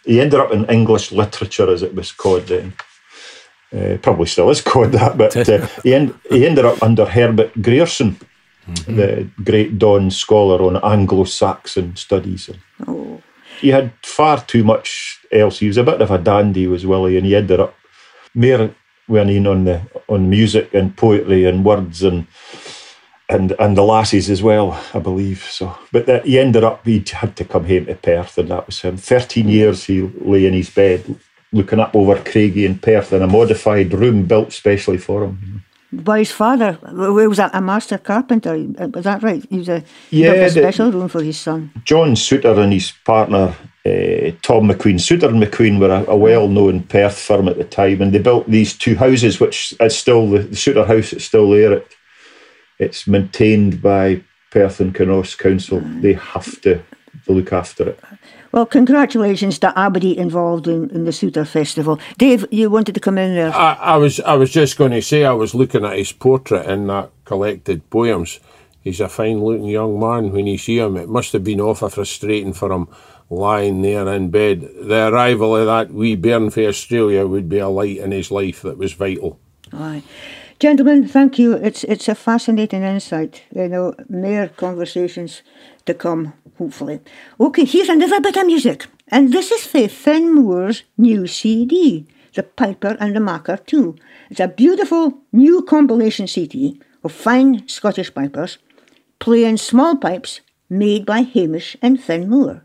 He 0.05 0.21
ended 0.21 0.41
up 0.41 0.51
in 0.51 0.65
English 0.65 1.13
literature, 1.13 1.71
as 1.71 1.85
it 1.85 1.95
was 1.95 2.11
called 2.11 2.49
then. 2.49 2.73
Uh, 3.73 3.97
probably 4.03 4.27
still 4.27 4.51
is 4.51 4.61
called 4.71 4.93
that, 4.93 5.17
but 5.17 5.37
uh, 5.49 5.67
he, 5.85 5.95
end, 5.95 6.13
he 6.29 6.45
ended 6.47 6.65
up 6.65 6.83
under 6.83 7.07
Herbert 7.07 7.53
Grierson, 7.63 8.19
the 8.87 9.29
great 9.45 9.79
Donne 9.79 10.11
scholar 10.11 10.61
on 10.63 10.77
Anglo-Saxon 10.83 11.95
studies. 11.97 12.51
Oh, 12.87 13.23
He 13.61 13.69
had 13.69 13.93
far 14.03 14.41
too 14.41 14.65
much 14.65 15.21
else. 15.31 15.61
He 15.61 15.69
was 15.69 15.77
a 15.77 15.85
bit 15.85 16.03
of 16.03 16.11
a 16.11 16.19
dandy, 16.19 16.67
was 16.67 16.85
Willie, 16.85 17.17
and 17.17 17.27
he 17.27 17.37
ended 17.37 17.61
up 17.61 17.75
more 18.35 18.71
went 19.09 19.31
in 19.31 19.47
on 19.47 19.65
the 19.65 19.83
on 20.09 20.31
music 20.31 20.73
and 20.73 20.97
poetry 20.97 21.45
and 21.45 21.65
words 21.65 22.03
and 22.03 22.27
and 23.29 23.53
and 23.59 23.77
the 23.77 23.83
lassies 23.83 24.31
as 24.31 24.43
well, 24.43 24.81
I 24.95 24.99
believe. 24.99 25.43
So, 25.45 25.77
but 25.93 26.07
that 26.07 26.25
he 26.25 26.39
ended 26.39 26.65
up 26.65 26.85
he 26.87 27.05
had 27.13 27.37
to 27.37 27.45
come 27.45 27.67
home 27.67 27.87
to 27.87 27.95
Perth, 27.95 28.39
and 28.39 28.49
that 28.49 28.67
was 28.67 28.81
him. 28.81 28.97
Thirteen 28.97 29.49
years 29.49 29.85
he 29.85 30.03
lay 30.03 30.47
in 30.47 30.55
his 30.55 30.71
bed, 30.71 31.17
looking 31.53 31.81
up 31.81 31.95
over 31.95 32.17
Craigie 32.17 32.65
in 32.67 32.79
Perth 32.79 33.13
in 33.13 33.23
a 33.23 33.27
modified 33.27 33.93
room 33.93 34.25
built 34.27 34.53
specially 34.53 34.99
for 34.99 35.25
him. 35.25 35.65
by 35.93 36.21
his 36.21 36.31
father, 36.31 36.73
who 36.73 37.29
was 37.29 37.39
a, 37.41 37.51
a 37.53 37.61
master 37.61 37.99
carpenter. 37.99 38.55
Was 38.95 39.05
that 39.05 39.23
right? 39.23 39.45
He 39.51 39.59
was 39.59 39.69
a 39.69 39.83
he 40.11 40.23
Yeah, 40.25 40.33
a 40.33 40.51
the- 40.51 40.61
special 40.63 40.93
room 40.93 41.09
for 41.09 41.23
his 41.23 41.39
son. 41.39 41.71
John 41.85 42.15
Soutar 42.15 42.59
and 42.59 42.73
his 42.73 42.93
partner 43.05 43.55
uh, 43.85 44.31
Tom 44.43 44.69
McQueen. 44.69 45.01
Soutar 45.01 45.29
and 45.31 45.43
McQueen 45.43 45.81
were 45.81 45.91
a, 45.91 46.05
a 46.11 46.17
well-known 46.17 46.83
Perth 46.85 47.19
firm 47.19 47.49
at 47.49 47.57
the 47.59 47.65
time, 47.65 48.03
and 48.03 48.13
they 48.13 48.19
built 48.21 48.49
these 48.49 48.77
two 48.77 48.95
houses, 48.95 49.41
which 49.41 49.75
is 49.81 49.97
still 49.97 50.29
the, 50.31 50.41
the 50.41 50.57
Soutar 50.57 50.87
house 50.87 51.13
is 51.13 51.25
still 51.25 51.51
there. 51.51 51.73
It, 51.73 51.89
it's 52.79 53.07
maintained 53.07 53.83
by 53.83 54.23
Perth 54.51 54.81
and 54.81 54.95
Kinross 54.95 55.37
Council. 55.37 55.81
They 55.81 56.13
have 56.13 56.61
to 56.61 56.81
look 57.29 57.53
after 57.53 57.89
it. 57.91 58.01
Well, 58.53 58.67
congratulations 58.67 59.59
to 59.61 59.79
everybody 59.79 60.19
involved 60.19 60.67
in, 60.67 60.91
in 60.91 61.05
the 61.05 61.13
Soutar 61.13 61.47
Festival. 61.47 62.01
Dave, 62.19 62.45
you 62.51 62.69
wanted 62.69 62.95
to 62.95 63.01
come 63.01 63.17
in 63.17 63.35
there. 63.35 63.55
I, 63.55 63.75
I 63.75 63.97
was 63.97 64.19
I 64.21 64.35
was 64.35 64.51
just 64.51 64.77
going 64.77 64.91
to 64.93 65.03
say 65.03 65.25
I 65.25 65.33
was 65.33 65.55
looking 65.55 65.85
at 65.85 65.97
his 65.97 66.13
portrait 66.13 66.67
in 66.69 66.89
that 66.89 67.11
collected 67.25 67.89
poems. 67.91 68.41
He's 68.83 69.01
a 69.01 69.09
fine 69.09 69.45
looking 69.45 69.67
young 69.67 70.01
man 70.01 70.33
when 70.33 70.47
you 70.47 70.59
see 70.59 70.79
him. 70.79 70.97
It 70.97 71.09
must 71.09 71.33
have 71.33 71.45
been 71.45 71.61
awful 71.61 71.91
frustrating 71.91 72.53
for 72.53 72.73
him 72.73 72.89
lying 73.29 73.83
there 73.83 74.09
in 74.13 74.31
bed. 74.31 74.63
The 74.63 75.09
arrival 75.09 75.57
of 75.57 75.67
that 75.67 75.95
wee 75.95 76.17
bairn 76.17 76.51
for 76.51 76.67
Australia 76.67 77.27
would 77.27 77.49
be 77.49 77.59
a 77.59 77.69
light 77.69 77.99
in 77.99 78.11
his 78.11 78.31
life 78.31 78.63
that 78.63 78.79
was 78.79 78.95
vital. 78.95 79.39
Aye. 79.73 80.03
Gentlemen, 80.59 81.07
thank 81.09 81.39
you. 81.39 81.55
It's 81.55 81.85
it's 81.85 82.09
a 82.09 82.15
fascinating 82.15 82.83
insight. 82.83 83.45
You 83.55 83.69
know, 83.69 83.95
more 84.09 84.49
conversations 84.49 85.43
to 85.87 85.95
come, 85.95 86.35
hopefully. 86.61 87.01
Okay, 87.41 87.65
here's 87.65 87.89
another 87.89 88.21
bit 88.21 88.37
of 88.37 88.47
music. 88.47 88.87
And 89.09 89.33
this 89.33 89.51
is 89.51 89.67
for 89.67 89.89
Fin 89.89 90.35
Moore's 90.35 90.85
new 90.97 91.27
CD, 91.27 92.07
The 92.35 92.43
Piper 92.43 92.97
and 93.01 93.17
the 93.17 93.21
Maker 93.21 93.57
2. 93.57 93.97
It's 94.31 94.41
a 94.41 94.49
beautiful 94.49 95.15
new 95.33 95.63
compilation 95.63 96.27
CD 96.29 96.81
of 97.03 97.13
fine 97.13 97.67
Scottish 97.67 98.13
pipers 98.15 98.59
playing 99.19 99.57
small 99.57 99.97
pipes 99.97 100.41
made 100.69 101.07
by 101.07 101.23
Hamish 101.23 101.77
and 101.83 102.01
Finn 102.01 102.29
Moore. 102.29 102.63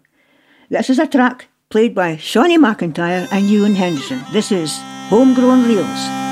This 0.70 0.90
is 0.90 1.00
a 1.00 1.08
track 1.08 1.48
played 1.70 1.96
by 1.96 2.18
Shawnee 2.18 2.58
McIntyre 2.58 3.28
and 3.32 3.50
Ewan 3.50 3.76
Henderson. 3.76 4.22
This 4.34 4.52
is 4.52 4.78
Homegrown 5.10 5.68
Reels. 5.68 6.25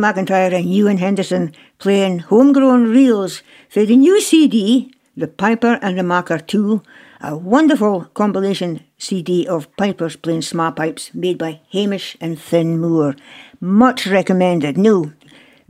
McIntyre 0.00 0.52
and 0.52 0.72
Ewan 0.72 0.98
Henderson 0.98 1.54
playing 1.78 2.20
homegrown 2.20 2.90
reels 2.90 3.42
for 3.68 3.84
the 3.84 3.96
new 3.96 4.20
CD, 4.20 4.92
The 5.16 5.28
Piper 5.28 5.78
and 5.82 5.98
the 5.98 6.02
Maker 6.02 6.38
2, 6.38 6.82
a 7.20 7.36
wonderful 7.36 8.06
compilation 8.14 8.80
CD 8.98 9.46
of 9.46 9.74
pipers 9.76 10.16
playing 10.16 10.42
small 10.42 10.72
pipes 10.72 11.14
made 11.14 11.38
by 11.38 11.60
Hamish 11.72 12.16
and 12.20 12.40
Fin 12.40 12.80
Moore. 12.80 13.14
Much 13.60 14.06
recommended. 14.06 14.78
No, 14.78 15.12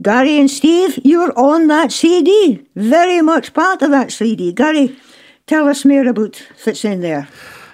Gary 0.01 0.39
and 0.39 0.49
Steve, 0.49 0.99
you're 1.03 1.37
on 1.37 1.67
that 1.67 1.91
CD. 1.91 2.65
Very 2.75 3.21
much 3.21 3.53
part 3.53 3.81
of 3.83 3.91
that 3.91 4.11
CD. 4.11 4.51
Gary, 4.51 4.95
tell 5.45 5.67
us 5.67 5.85
more 5.85 6.07
about 6.07 6.41
what's 6.63 6.85
in 6.85 7.01
there. 7.01 7.27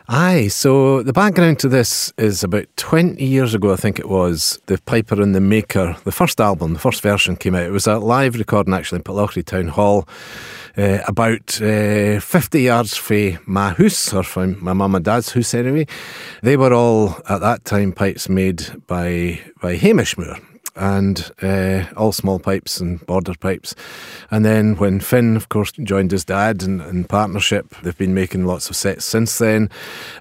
Aye, 0.10 0.48
so 0.48 1.04
the 1.04 1.12
background 1.12 1.60
to 1.60 1.68
this 1.68 2.14
is 2.18 2.42
about 2.42 2.66
20 2.78 3.22
years 3.22 3.54
ago, 3.54 3.74
I 3.74 3.76
think 3.76 4.00
it 4.00 4.08
was, 4.08 4.58
The 4.68 4.78
Piper 4.78 5.22
and 5.22 5.36
the 5.36 5.42
Maker, 5.42 5.98
the 6.06 6.14
first 6.14 6.40
album, 6.40 6.72
the 6.72 6.80
first 6.80 7.02
version 7.02 7.36
came 7.36 7.56
out. 7.56 7.64
It 7.64 7.72
was 7.72 7.88
a 7.88 7.98
live 7.98 8.38
recording 8.38 8.74
actually 8.74 9.00
in 9.00 9.04
Pitlochry 9.04 9.44
Town 9.44 9.68
Hall, 9.68 10.08
uh, 10.78 11.00
about 11.10 11.62
uh, 11.62 12.22
50 12.22 12.62
yards 12.62 12.96
from 12.96 13.40
my 13.46 13.72
house, 13.72 14.14
or 14.14 14.24
from 14.24 14.64
my 14.64 14.72
mum 14.72 14.96
and 14.96 15.04
dad's 15.04 15.34
house 15.34 15.54
anyway. 15.54 15.86
They 16.42 16.56
were 16.56 16.74
all, 16.74 17.18
at 17.28 17.42
that 17.42 17.66
time, 17.66 17.92
pipes 17.92 18.30
made 18.30 18.66
by, 18.88 19.42
by 19.60 19.76
Hamish 19.76 20.18
Moore 20.18 20.38
and 20.78 21.32
uh, 21.42 21.86
all 21.96 22.12
small 22.12 22.40
pipes 22.40 22.80
and 22.80 23.06
border 23.06 23.34
pipes. 23.34 23.76
And 24.32 24.46
then 24.46 24.76
when 24.76 25.00
Fin, 25.00 25.36
of 25.36 25.50
course, 25.50 25.72
joined 25.72 26.12
his 26.12 26.26
dad 26.26 26.64
in, 26.64 26.82
in, 26.82 27.04
partnership, 27.06 27.76
they've 27.84 27.98
been 27.98 28.14
making 28.14 28.46
lots 28.46 28.70
of 28.70 28.76
sets 28.76 29.06
since 29.06 29.38
then. 29.38 29.70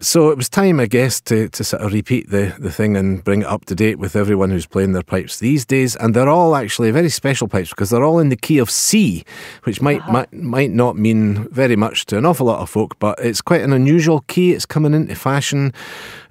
So 0.01 0.31
it 0.31 0.37
was 0.37 0.49
time, 0.49 0.81
I 0.81 0.87
guess, 0.87 1.21
to, 1.23 1.49
to 1.49 1.65
sort 1.65 1.83
of 1.83 1.93
repeat 1.93 2.31
the, 2.31 2.55
the 2.59 2.71
thing 2.71 2.97
and 2.97 3.23
bring 3.23 3.43
it 3.43 3.47
up 3.47 3.65
to 3.67 3.75
date 3.75 3.99
with 3.99 4.17
everyone 4.17 4.51
who's 4.51 4.67
playing 4.67 4.93
their 4.93 5.03
pipes 5.03 5.39
these 5.39 5.65
days. 5.65 5.97
And 5.97 6.15
they're 6.15 6.29
all 6.29 6.57
actually 6.57 6.91
very 6.91 7.11
special 7.11 7.49
pipes 7.49 7.71
because 7.71 7.91
they're 7.91 8.05
all 8.05 8.19
in 8.19 8.29
the 8.29 8.37
key 8.37 8.59
of 8.59 8.71
C, 8.71 9.25
which 9.65 9.81
might, 9.81 10.01
uh-huh. 10.03 10.13
might, 10.13 10.33
might 10.33 10.71
not 10.71 10.97
mean 10.97 11.49
very 11.49 11.77
much 11.77 12.07
to 12.07 12.19
an 12.19 12.27
awful 12.27 12.47
lot 12.47 12.61
of 12.61 12.71
folk, 12.71 12.99
but 12.99 13.19
it's 13.19 13.43
quite 13.43 13.63
an 13.63 13.73
unusual 13.73 14.21
key. 14.29 14.53
It's 14.53 14.67
coming 14.67 14.95
into 14.95 15.15
fashion. 15.15 15.73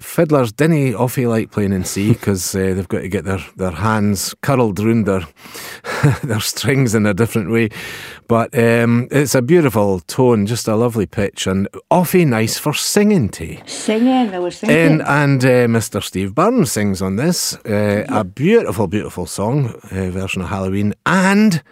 Fiddlers 0.00 0.52
didn't 0.52 0.94
awfully 0.94 1.26
like 1.26 1.50
playing 1.50 1.72
in 1.72 1.84
C 1.84 2.12
because 2.12 2.54
uh, 2.54 2.58
they've 2.74 2.88
got 2.88 3.00
to 3.00 3.08
get 3.08 3.24
their, 3.24 3.44
their 3.56 3.70
hands 3.70 4.34
curled 4.42 4.78
round 4.78 5.06
their, 5.06 5.26
their 6.22 6.40
strings 6.40 6.94
in 6.94 7.06
a 7.06 7.14
different 7.14 7.50
way. 7.50 7.70
But 8.28 8.56
um, 8.58 9.08
it's 9.10 9.34
a 9.34 9.42
beautiful 9.42 10.00
tone, 10.00 10.46
just 10.46 10.68
a 10.68 10.76
lovely 10.76 11.06
pitch, 11.06 11.46
and 11.46 11.68
awfully 11.90 12.24
nice 12.24 12.58
for 12.58 12.74
singing 12.74 13.28
to. 13.30 13.58
Singing, 13.66 14.34
I 14.34 14.38
was 14.38 14.58
thinking. 14.58 14.76
And, 14.76 15.02
and 15.02 15.44
uh, 15.44 15.78
Mr. 15.78 16.02
Steve 16.02 16.34
Byrne 16.34 16.66
sings 16.66 17.00
on 17.00 17.16
this. 17.16 17.54
Uh, 17.64 18.04
a 18.08 18.24
beautiful, 18.24 18.86
beautiful 18.86 19.26
song, 19.26 19.74
uh, 19.90 20.10
version 20.10 20.42
of 20.42 20.48
Halloween. 20.48 20.94
And 21.04 21.62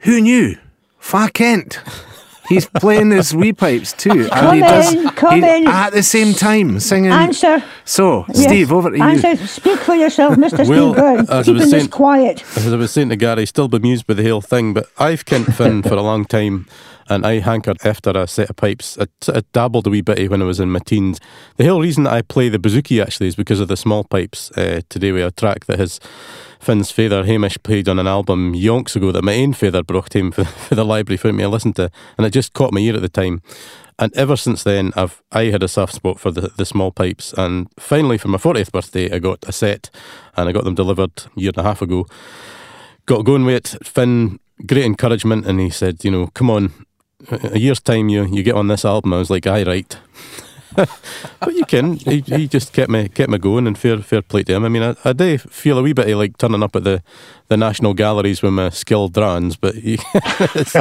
who 0.00 0.20
knew? 0.20 0.56
Fa 0.98 1.30
Kent. 1.32 1.80
He's 2.48 2.66
playing 2.66 3.10
his 3.10 3.34
wee 3.34 3.52
pipes 3.52 3.92
too, 3.92 4.28
come 4.28 4.46
and 4.46 4.54
he 4.54 4.60
does 4.60 5.14
come 5.14 5.42
he, 5.42 5.56
in. 5.56 5.66
at 5.66 5.90
the 5.90 6.02
same 6.02 6.32
time 6.32 6.80
singing. 6.80 7.10
Answer. 7.10 7.62
So, 7.84 8.24
yes. 8.28 8.44
Steve, 8.44 8.72
over 8.72 8.90
to 8.90 9.02
Answer. 9.02 9.32
you. 9.32 9.46
Speak 9.46 9.78
for 9.80 9.94
yourself, 9.94 10.36
Mr. 10.36 10.66
well, 10.66 10.94
Steve 10.94 11.26
Byrne. 11.26 11.44
Keeping 11.44 11.60
saying, 11.60 11.70
this 11.70 11.86
quiet. 11.88 12.44
As 12.56 12.72
I 12.72 12.76
was 12.76 12.90
saying 12.90 13.10
to 13.10 13.16
Gary, 13.16 13.46
still 13.46 13.68
bemused 13.68 14.06
by 14.06 14.14
the 14.14 14.28
whole 14.28 14.40
thing, 14.40 14.72
but 14.72 14.86
I've 14.98 15.24
kent 15.24 15.54
Fin 15.54 15.82
for 15.82 15.94
a 15.94 16.02
long 16.02 16.24
time 16.24 16.66
and 17.08 17.26
I 17.26 17.40
hankered 17.40 17.78
after 17.84 18.10
a 18.10 18.26
set 18.26 18.50
of 18.50 18.56
pipes. 18.56 18.98
I, 18.98 19.06
I 19.32 19.42
dabbled 19.52 19.86
a 19.86 19.90
wee 19.90 20.00
bit 20.00 20.30
when 20.30 20.42
I 20.42 20.44
was 20.44 20.60
in 20.60 20.70
my 20.70 20.80
teens. 20.80 21.18
The 21.56 21.66
whole 21.66 21.80
reason 21.80 22.04
that 22.04 22.12
I 22.12 22.22
play 22.22 22.48
the 22.48 22.58
bouzouki 22.58 23.02
actually 23.02 23.28
is 23.28 23.36
because 23.36 23.60
of 23.60 23.68
the 23.68 23.76
small 23.76 24.04
pipes. 24.04 24.50
Uh, 24.52 24.82
today 24.88 25.12
we 25.12 25.20
have 25.20 25.32
a 25.32 25.32
track 25.32 25.66
that 25.66 25.78
his 25.78 26.00
Fin's 26.60 26.90
father 26.90 27.24
Hamish 27.24 27.58
played 27.62 27.88
on 27.88 27.98
an 27.98 28.06
album 28.06 28.54
yonks 28.54 28.96
ago 28.96 29.12
that 29.12 29.24
my 29.24 29.36
own 29.36 29.52
father 29.52 29.82
brought 29.82 30.14
him 30.14 30.30
for, 30.30 30.44
for 30.68 30.74
the 30.74 30.84
library 30.84 31.16
for 31.16 31.32
me 31.32 31.42
to 31.42 31.48
listen 31.48 31.72
to, 31.74 31.90
and 32.16 32.26
it 32.26 32.30
just 32.30 32.52
caught 32.52 32.72
my 32.72 32.80
ear 32.80 32.94
at 32.94 33.02
the 33.02 33.08
time. 33.08 33.42
And 33.98 34.14
ever 34.14 34.36
since 34.36 34.62
then, 34.62 34.92
I've 34.94 35.22
I 35.32 35.44
had 35.46 35.62
a 35.62 35.68
soft 35.68 35.94
spot 35.94 36.20
for 36.20 36.30
the, 36.30 36.52
the 36.56 36.64
small 36.64 36.92
pipes. 36.92 37.32
And 37.36 37.66
finally, 37.78 38.16
for 38.16 38.28
my 38.28 38.38
40th 38.38 38.70
birthday, 38.70 39.10
I 39.10 39.18
got 39.18 39.44
a 39.48 39.52
set, 39.52 39.90
and 40.36 40.48
I 40.48 40.52
got 40.52 40.64
them 40.64 40.76
delivered 40.76 41.24
a 41.36 41.40
year 41.40 41.50
and 41.50 41.58
a 41.58 41.68
half 41.68 41.82
ago. 41.82 42.06
Got 43.06 43.24
going 43.24 43.44
with 43.44 43.74
it. 43.74 43.86
Finn, 43.86 44.38
great 44.66 44.84
encouragement, 44.84 45.46
and 45.46 45.58
he 45.58 45.70
said, 45.70 46.04
you 46.04 46.10
know, 46.10 46.28
come 46.28 46.50
on, 46.50 46.72
a 47.30 47.58
year's 47.58 47.80
time 47.80 48.08
you 48.08 48.24
you 48.26 48.42
get 48.42 48.54
on 48.54 48.68
this 48.68 48.84
album. 48.84 49.12
I 49.12 49.18
was 49.18 49.30
like, 49.30 49.46
aye, 49.46 49.64
right. 49.64 49.98
but 51.40 51.54
you 51.54 51.64
can. 51.64 51.94
He, 51.96 52.20
he 52.20 52.46
just 52.46 52.72
kept 52.72 52.90
me 52.90 53.08
kept 53.08 53.30
me 53.30 53.38
going, 53.38 53.66
and 53.66 53.76
fair 53.76 53.98
fair 53.98 54.22
play 54.22 54.42
to 54.44 54.54
him. 54.54 54.64
I 54.64 54.68
mean, 54.68 54.82
I, 54.82 54.94
I 55.04 55.12
do 55.12 55.38
feel 55.38 55.78
a 55.78 55.82
wee 55.82 55.92
bit 55.92 56.08
of 56.08 56.18
like 56.18 56.38
turning 56.38 56.62
up 56.62 56.76
at 56.76 56.84
the, 56.84 57.02
the 57.48 57.56
national 57.56 57.94
galleries 57.94 58.42
with 58.42 58.52
my 58.52 58.68
skilled 58.68 59.14
drans, 59.14 59.56
but 59.58 59.74
he, 59.74 59.94
it's 60.14 60.74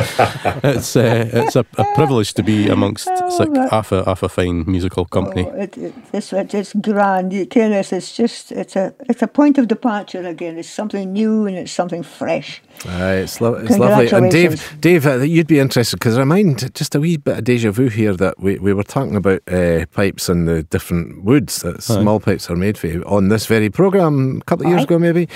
it's, 0.63 0.95
uh, 0.95 1.29
it's 1.33 1.55
a, 1.55 1.65
a, 1.77 1.85
privilege 1.95 2.33
to 2.33 2.43
be 2.43 2.67
amongst 2.67 3.07
oh, 3.09 3.37
like 3.39 3.71
half 3.71 3.91
a 3.91 4.03
half 4.03 4.21
a 4.21 4.29
fine 4.29 4.65
musical 4.67 5.05
company. 5.05 5.47
Oh, 5.49 5.55
it, 5.55 5.77
it, 5.77 5.93
it's 6.13 6.33
it's 6.33 6.73
grand. 6.73 7.31
You 7.31 7.45
can 7.45 7.71
it's 7.71 8.15
just 8.15 8.51
it's 8.51 8.75
a 8.75 8.93
it's 9.01 9.21
a 9.21 9.27
point 9.27 9.57
of 9.57 9.67
departure 9.67 10.25
again. 10.27 10.57
It's 10.57 10.69
something 10.69 11.13
new 11.13 11.45
and 11.45 11.57
it's 11.57 11.71
something 11.71 12.03
fresh. 12.03 12.61
Uh, 12.85 13.21
it's, 13.23 13.41
lo- 13.41 13.55
it's 13.55 13.77
lovely. 13.77 14.07
And 14.09 14.29
Dave, 14.29 14.77
Dave, 14.79 15.07
uh, 15.07 15.17
you'd 15.17 15.47
be 15.47 15.59
interested 15.59 15.97
because 15.97 16.17
I 16.17 16.23
mind 16.23 16.73
just 16.75 16.93
a 16.93 16.99
wee 16.99 17.17
bit 17.17 17.39
of 17.39 17.43
deja 17.43 17.71
vu 17.71 17.87
here 17.89 18.13
that 18.13 18.39
we, 18.39 18.59
we 18.59 18.71
were 18.71 18.83
talking 18.83 19.15
about 19.15 19.41
uh, 19.47 19.85
pipes 19.93 20.29
and 20.29 20.47
the 20.47 20.63
different 20.63 21.23
woods 21.23 21.61
that 21.63 21.81
small 21.81 22.19
pipes 22.19 22.49
are 22.51 22.55
made 22.55 22.77
for 22.77 22.87
on 23.07 23.29
this 23.29 23.47
very 23.47 23.69
programme 23.69 24.37
a 24.41 24.43
couple 24.45 24.65
of 24.65 24.69
years 24.69 24.81
Aye. 24.81 24.83
ago, 24.83 24.99
maybe. 24.99 25.27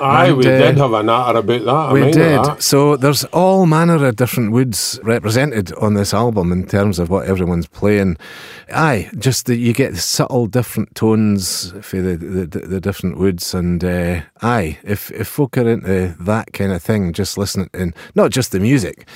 Aye, 0.00 0.28
and, 0.28 0.36
we 0.38 0.46
uh, 0.46 0.72
did 0.76 0.82
have 0.82 0.92
a 0.92 1.02
natter 1.02 1.38
about 1.38 1.64
that. 1.64 1.92
We 1.92 2.10
did. 2.10 2.44
That. 2.44 2.62
So 2.62 2.96
there's 2.96 3.24
all 3.24 3.66
manner 3.66 4.04
of 4.04 4.16
different 4.16 4.52
woods 4.52 5.00
represented 5.02 5.72
on 5.74 5.94
this 5.94 6.12
album 6.12 6.52
in 6.52 6.66
terms 6.66 6.98
of 6.98 7.10
what 7.10 7.26
everyone's 7.26 7.66
playing. 7.66 8.16
Aye, 8.74 9.10
just 9.18 9.46
that 9.46 9.56
you 9.56 9.72
get 9.72 9.96
subtle 9.96 10.46
different 10.46 10.94
tones 10.94 11.72
for 11.80 12.00
the, 12.00 12.16
the, 12.16 12.46
the, 12.46 12.66
the 12.66 12.80
different 12.80 13.16
woods. 13.18 13.54
And 13.54 13.82
uh, 13.82 14.22
aye, 14.42 14.78
if, 14.82 15.10
if 15.12 15.28
folk 15.28 15.56
are 15.56 15.68
into 15.68 16.14
that 16.20 16.52
kind 16.52 16.72
of 16.72 16.82
thing, 16.82 17.12
just 17.12 17.38
listening 17.38 17.70
in, 17.72 17.94
not 18.14 18.30
just 18.30 18.52
the 18.52 18.60
music, 18.60 19.08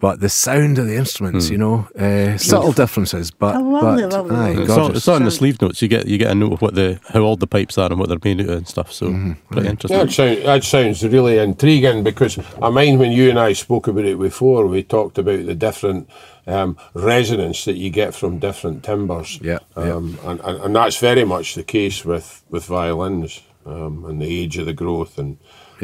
but 0.00 0.20
the 0.20 0.28
sound 0.28 0.78
of 0.78 0.86
the 0.86 0.96
instruments, 0.96 1.48
mm. 1.48 1.50
you 1.50 1.58
know, 1.58 1.88
uh, 1.98 2.38
subtle 2.38 2.72
differences. 2.72 3.30
But, 3.30 3.60
lovely, 3.62 4.02
but 4.04 4.12
lovely, 4.12 4.36
aye, 4.36 4.62
it's, 4.62 4.70
all, 4.70 4.96
it's 4.96 5.08
all 5.08 5.16
in 5.16 5.24
the 5.24 5.30
sleeve 5.30 5.60
notes. 5.60 5.82
You 5.82 5.88
get 5.88 6.06
you 6.06 6.18
get 6.18 6.30
a 6.30 6.34
note 6.34 6.54
of 6.54 6.62
what 6.62 6.74
the 6.74 7.00
how 7.08 7.20
old 7.20 7.40
the 7.40 7.46
pipes 7.46 7.78
are 7.78 7.90
and 7.90 7.98
what 7.98 8.08
they're 8.08 8.18
made 8.22 8.40
out 8.40 8.50
of 8.50 8.62
and 8.62 8.68
stuff. 8.68 8.92
So 8.92 9.06
mm-hmm. 9.06 9.32
pretty 9.52 9.68
interesting. 9.68 9.98
That, 9.98 10.12
sound, 10.12 10.38
that 10.42 10.64
sounds 10.64 11.01
really 11.04 11.38
intriguing 11.38 12.02
because 12.02 12.38
I 12.60 12.70
mind 12.70 12.98
when 12.98 13.12
you 13.12 13.30
and 13.30 13.38
I 13.38 13.52
spoke 13.52 13.88
about 13.88 14.04
it 14.04 14.18
before, 14.18 14.66
we 14.66 14.82
talked 14.82 15.18
about 15.18 15.46
the 15.46 15.54
different 15.54 16.08
um, 16.46 16.76
resonance 16.94 17.64
that 17.64 17.76
you 17.76 17.90
get 17.90 18.14
from 18.14 18.38
different 18.38 18.84
timbres. 18.84 19.38
Yeah, 19.40 19.58
um, 19.76 20.18
yeah. 20.22 20.30
And, 20.30 20.40
and, 20.40 20.62
and 20.64 20.76
that's 20.76 20.98
very 20.98 21.24
much 21.24 21.54
the 21.54 21.62
case 21.62 22.04
with 22.04 22.42
with 22.50 22.64
violins 22.64 23.42
um, 23.66 24.04
and 24.04 24.20
the 24.20 24.26
age 24.26 24.58
of 24.58 24.66
the 24.66 24.72
growth 24.72 25.18
and 25.18 25.38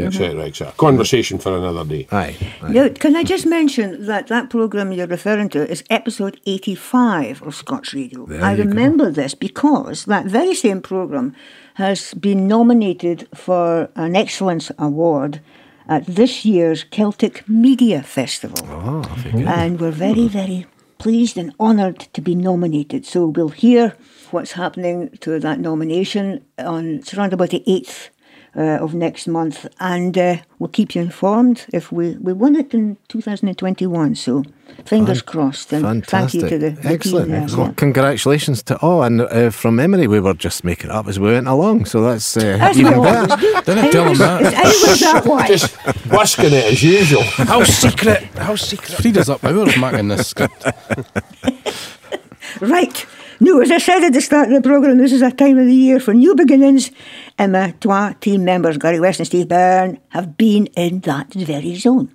etc. 0.06 0.44
etc. 0.44 0.72
Conversation 0.76 1.38
for 1.38 1.56
another 1.56 1.84
day. 1.84 2.06
Aye. 2.12 2.36
aye. 2.62 2.72
Now, 2.72 2.88
can 2.88 3.16
I 3.16 3.24
just 3.24 3.46
mention 3.46 4.06
that 4.06 4.28
that 4.28 4.50
programme 4.50 4.92
you're 4.92 5.06
referring 5.06 5.48
to 5.50 5.68
is 5.68 5.82
episode 5.90 6.40
85 6.46 7.42
of 7.42 7.54
Scots 7.54 7.94
Radio? 7.94 8.26
There 8.26 8.42
I 8.42 8.54
remember 8.54 9.06
go. 9.06 9.10
this 9.10 9.34
because 9.34 10.04
that 10.04 10.26
very 10.26 10.54
same 10.54 10.80
programme 10.82 11.34
has 11.78 12.12
been 12.14 12.48
nominated 12.48 13.28
for 13.32 13.88
an 13.94 14.16
Excellence 14.16 14.72
Award 14.80 15.40
at 15.88 16.04
this 16.06 16.44
year's 16.44 16.82
Celtic 16.82 17.48
Media 17.48 18.02
Festival. 18.02 18.58
Oh, 18.64 19.04
and 19.46 19.80
we're 19.80 19.92
very, 19.92 20.26
very 20.26 20.66
pleased 20.98 21.38
and 21.38 21.54
honoured 21.60 22.00
to 22.14 22.20
be 22.20 22.34
nominated. 22.34 23.06
So 23.06 23.26
we'll 23.26 23.50
hear 23.50 23.96
what's 24.32 24.52
happening 24.52 25.10
to 25.20 25.38
that 25.38 25.60
nomination 25.60 26.44
on 26.58 26.96
it's 26.96 27.14
around 27.14 27.32
about 27.32 27.50
the 27.50 27.62
8th 27.64 28.08
uh, 28.56 28.78
of 28.80 28.94
next 28.94 29.26
month, 29.26 29.66
and 29.80 30.16
uh, 30.16 30.36
we'll 30.58 30.68
keep 30.68 30.94
you 30.94 31.02
informed 31.02 31.66
if 31.72 31.92
we, 31.92 32.16
we 32.16 32.32
won 32.32 32.56
it 32.56 32.74
in 32.74 32.96
2021. 33.08 34.14
So 34.14 34.42
fingers 34.84 35.22
crossed, 35.22 35.72
and 35.72 35.84
Fantastic. 35.84 36.40
thank 36.40 36.52
you 36.52 36.58
to 36.58 36.58
the, 36.58 36.80
the 36.80 36.88
excellent. 36.88 37.26
Team 37.26 37.34
excellent. 37.34 37.76
Congratulations 37.76 38.62
to 38.64 38.76
all, 38.78 39.02
and 39.02 39.20
uh, 39.20 39.50
from 39.50 39.76
memory, 39.76 40.06
we 40.06 40.20
were 40.20 40.34
just 40.34 40.64
making 40.64 40.90
up 40.90 41.06
as 41.08 41.18
we 41.18 41.30
went 41.30 41.48
along, 41.48 41.84
so 41.84 42.02
that's, 42.02 42.36
uh, 42.36 42.72
even 42.74 43.02
better. 43.02 43.36
Didn't 43.62 43.90
tell 43.90 44.04
them 44.06 44.18
that. 44.18 44.40
It's 44.42 45.00
that 45.00 45.24
way. 45.26 45.46
Just 45.46 45.76
whisking 46.10 46.52
it 46.52 46.72
as 46.72 46.82
usual. 46.82 47.22
How 47.22 47.64
secret? 47.64 48.24
How 48.36 48.56
secret? 48.56 48.98
Frieda's 48.98 49.28
up 49.28 49.44
hours 49.44 49.76
marking 49.76 50.08
this 50.08 50.28
script. 50.28 50.64
right. 52.60 53.06
No, 53.40 53.60
as 53.60 53.70
I 53.70 53.78
said 53.78 54.02
at 54.02 54.12
the 54.12 54.20
start 54.20 54.48
of 54.48 54.54
the 54.54 54.68
programme, 54.68 54.98
this 54.98 55.12
is 55.12 55.22
a 55.22 55.30
time 55.30 55.58
of 55.58 55.66
the 55.66 55.74
year 55.74 56.00
for 56.00 56.12
new 56.12 56.34
beginnings, 56.34 56.90
and 57.38 57.52
my 57.52 57.72
two 57.80 58.14
team 58.20 58.44
members, 58.44 58.78
Gary 58.78 59.00
West 59.00 59.20
and 59.20 59.26
Steve 59.26 59.48
Byrne, 59.48 59.98
have 60.10 60.36
been 60.36 60.66
in 60.76 61.00
that 61.00 61.32
very 61.34 61.74
zone. 61.76 62.12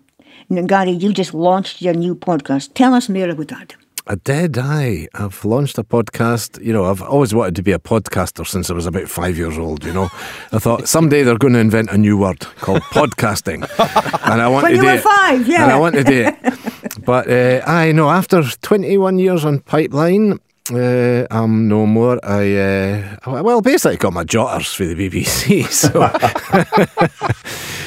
And 0.50 0.68
Gary, 0.68 0.92
you 0.92 1.14
just 1.14 1.34
launched 1.34 1.82
your 1.82 1.94
new 1.94 2.16
podcast. 2.16 2.74
Tell 2.74 2.94
us 2.94 3.10
more 3.10 3.30
about 3.30 3.48
that. 3.48 3.76
I 4.06 4.16
did, 4.16 4.58
aye. 4.58 5.08
I've 5.14 5.46
launched 5.46 5.78
a 5.78 5.84
podcast. 5.84 6.62
You 6.62 6.74
know, 6.74 6.84
I've 6.86 7.02
always 7.02 7.34
wanted 7.34 7.56
to 7.56 7.64
be 7.64 7.72
a 7.72 7.80
podcaster 7.80 8.46
since 8.46 8.70
I 8.70 8.74
was 8.74 8.86
about 8.86 9.08
five 9.08 9.38
years 9.38 9.58
old, 9.58 9.86
you 9.86 9.94
know. 9.94 10.10
I 10.52 10.60
thought 10.60 10.90
someday 10.90 11.24
they're 11.24 11.38
going 11.38 11.54
to 11.54 11.60
invent 11.60 11.90
a 11.90 11.98
new 11.98 12.18
word 12.18 12.42
called 12.42 12.82
podcasting. 12.82 13.62
and 14.30 14.42
I 14.42 14.50
want 14.50 14.64
When 14.64 14.72
to 14.74 14.76
you 14.76 14.82
do 14.82 14.88
were 14.88 14.94
it. 14.96 15.04
five, 15.04 15.48
yeah. 15.48 15.64
And 15.64 15.72
I 15.72 15.80
want 15.80 15.96
to 15.96 16.04
do 16.04 16.26
it. 16.28 17.06
But 17.06 17.30
uh, 17.30 17.62
I 17.66 17.94
know 17.94 18.10
after 18.10 18.44
21 18.44 19.20
years 19.20 19.46
on 19.46 19.60
Pipeline, 19.60 20.40
uh, 20.72 21.28
I'm 21.30 21.68
no 21.68 21.86
more. 21.86 22.20
I 22.24 22.56
uh, 22.56 23.42
well, 23.44 23.62
basically 23.62 23.98
got 23.98 24.14
my 24.14 24.24
jotters 24.24 24.74
for 24.74 24.86
the 24.86 24.96
BBC, 24.96 25.66
so 25.70 26.10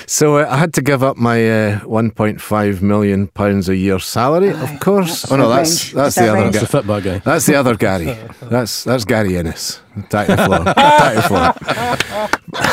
so 0.07 0.39
uh, 0.39 0.47
I 0.49 0.57
had 0.59 0.74
to 0.74 0.83
give 0.83 1.03
up 1.03 1.16
my 1.16 1.39
uh, 1.72 1.81
1.5 1.81 2.83
million 2.83 3.29
pounds 3.29 3.68
a 3.68 3.77
year 3.77 3.99
salary. 3.99 4.51
Of 4.51 4.79
course, 4.81 5.22
that's 5.22 5.33
oh 5.33 5.37
no, 5.37 5.49
that's 5.49 5.70
range. 5.70 5.93
that's 5.95 6.14
That's 6.14 6.14
the 6.16 6.20
the 6.22 6.29
other 6.31 6.43
range. 6.43 6.55
guy. 6.55 6.61
It's 6.61 6.61
the 6.70 6.79
football 6.79 7.01
guy. 7.01 7.18
That's 7.20 7.47
the 7.47 7.55
other 7.55 7.77
Gary. 7.77 8.16
That's 8.43 8.85
that's 8.85 9.05
Gary 9.05 9.37
Ennis. 9.37 9.81
Tap 10.09 10.27
the 10.29 10.37
floor. 10.37 10.64
Tap 10.74 11.14
the 11.14 11.22
floor. 11.22 12.31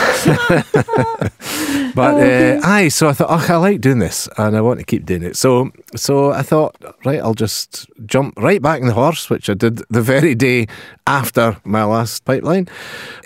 but 1.95 2.15
uh, 2.21 2.59
aye, 2.63 2.87
so 2.89 3.09
I 3.09 3.13
thought, 3.13 3.27
oh, 3.29 3.45
I 3.53 3.57
like 3.57 3.81
doing 3.81 3.99
this, 3.99 4.29
and 4.37 4.55
I 4.55 4.61
want 4.61 4.79
to 4.79 4.85
keep 4.85 5.05
doing 5.05 5.23
it. 5.23 5.35
So 5.35 5.71
so 5.95 6.31
I 6.31 6.41
thought, 6.41 6.75
right, 7.05 7.19
I'll 7.19 7.33
just 7.33 7.87
jump 8.05 8.33
right 8.37 8.61
back 8.61 8.81
in 8.81 8.87
the 8.87 8.93
horse, 8.93 9.29
which 9.29 9.49
I 9.49 9.53
did 9.53 9.77
the 9.89 10.01
very 10.01 10.35
day 10.35 10.67
after 11.07 11.57
my 11.65 11.83
last 11.83 12.23
pipeline. 12.25 12.67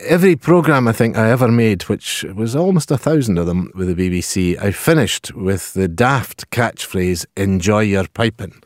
Every 0.05 0.35
program 0.35 0.87
I 0.87 0.91
think 0.91 1.17
I 1.17 1.29
ever 1.29 1.47
made, 1.47 1.83
which 1.83 2.23
was 2.35 2.55
almost 2.55 2.91
a 2.91 2.97
thousand 2.97 3.37
of 3.37 3.45
them 3.45 3.71
with 3.75 3.95
the 3.95 4.09
BBC, 4.09 4.61
I 4.61 4.71
finished 4.71 5.33
with 5.33 5.73
the 5.73 5.87
daft 5.87 6.49
catchphrase 6.49 7.25
"Enjoy 7.35 7.81
your 7.81 8.07
piping," 8.07 8.61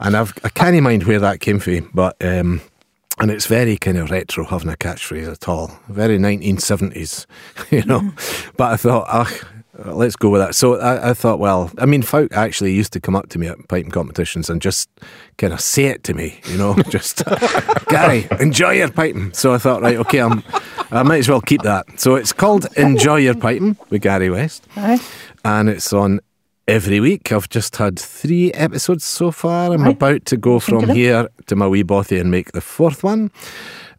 and 0.00 0.16
I've 0.16 0.32
I 0.44 0.48
can't 0.48 0.80
mind 0.82 1.04
where 1.04 1.20
that 1.20 1.40
came 1.40 1.58
from, 1.58 1.90
but. 1.92 2.16
Um, 2.24 2.60
and 3.18 3.30
it's 3.30 3.46
very 3.46 3.76
kind 3.76 3.96
of 3.96 4.10
retro 4.10 4.44
having 4.44 4.68
a 4.68 4.76
catchphrase 4.76 5.30
at 5.30 5.48
all. 5.48 5.70
Very 5.88 6.18
1970s, 6.18 7.26
you 7.70 7.84
know. 7.84 8.12
But 8.56 8.72
I 8.72 8.76
thought, 8.76 9.06
ah, 9.08 9.30
let's 9.84 10.16
go 10.16 10.30
with 10.30 10.40
that. 10.40 10.54
So 10.54 10.80
I, 10.80 11.10
I 11.10 11.14
thought, 11.14 11.38
well, 11.38 11.70
I 11.78 11.86
mean, 11.86 12.02
folk 12.02 12.32
actually 12.32 12.72
used 12.72 12.92
to 12.94 13.00
come 13.00 13.16
up 13.16 13.28
to 13.30 13.38
me 13.38 13.46
at 13.46 13.68
piping 13.68 13.90
competitions 13.90 14.50
and 14.50 14.60
just 14.60 14.88
kind 15.38 15.52
of 15.52 15.60
say 15.60 15.86
it 15.86 16.04
to 16.04 16.14
me, 16.14 16.40
you 16.46 16.58
know, 16.58 16.74
just, 16.88 17.24
Gary, 17.88 18.26
enjoy 18.40 18.72
your 18.72 18.90
piping. 18.90 19.32
So 19.32 19.54
I 19.54 19.58
thought, 19.58 19.82
right, 19.82 19.96
okay, 19.96 20.20
I'm, 20.20 20.42
I 20.90 21.02
might 21.02 21.18
as 21.18 21.28
well 21.28 21.40
keep 21.40 21.62
that. 21.62 21.86
So 21.98 22.14
it's 22.14 22.32
called 22.32 22.66
Enjoy 22.76 23.16
Your 23.16 23.34
Piping 23.34 23.76
with 23.90 24.02
Gary 24.02 24.30
West 24.30 24.66
Aye. 24.76 25.00
and 25.44 25.68
it's 25.68 25.92
on 25.92 26.20
every 26.66 27.00
week. 27.00 27.32
I've 27.32 27.48
just 27.48 27.76
had 27.76 27.98
three 27.98 28.52
episodes 28.52 29.04
so 29.04 29.30
far. 29.30 29.72
I'm 29.72 29.84
Aye. 29.84 29.90
about 29.90 30.24
to 30.26 30.36
go 30.36 30.58
from 30.58 30.88
here 30.88 31.28
to 31.46 31.56
my 31.56 31.66
wee 31.66 31.82
bothy 31.82 32.18
and 32.18 32.30
make 32.30 32.52
the 32.52 32.60
fourth 32.60 33.02
one. 33.02 33.30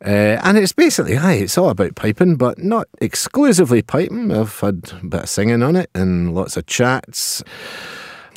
Uh, 0.05 0.39
and 0.43 0.57
it's 0.57 0.73
basically, 0.73 1.17
aye, 1.17 1.33
it's 1.33 1.57
all 1.57 1.69
about 1.69 1.95
piping, 1.95 2.35
but 2.35 2.59
not 2.59 2.87
exclusively 3.01 3.81
piping. 3.81 4.31
I've 4.31 4.59
had 4.59 4.91
a 5.01 5.05
bit 5.05 5.23
of 5.23 5.29
singing 5.29 5.63
on 5.63 5.75
it 5.75 5.89
and 5.95 6.35
lots 6.35 6.57
of 6.57 6.65
chats. 6.65 7.43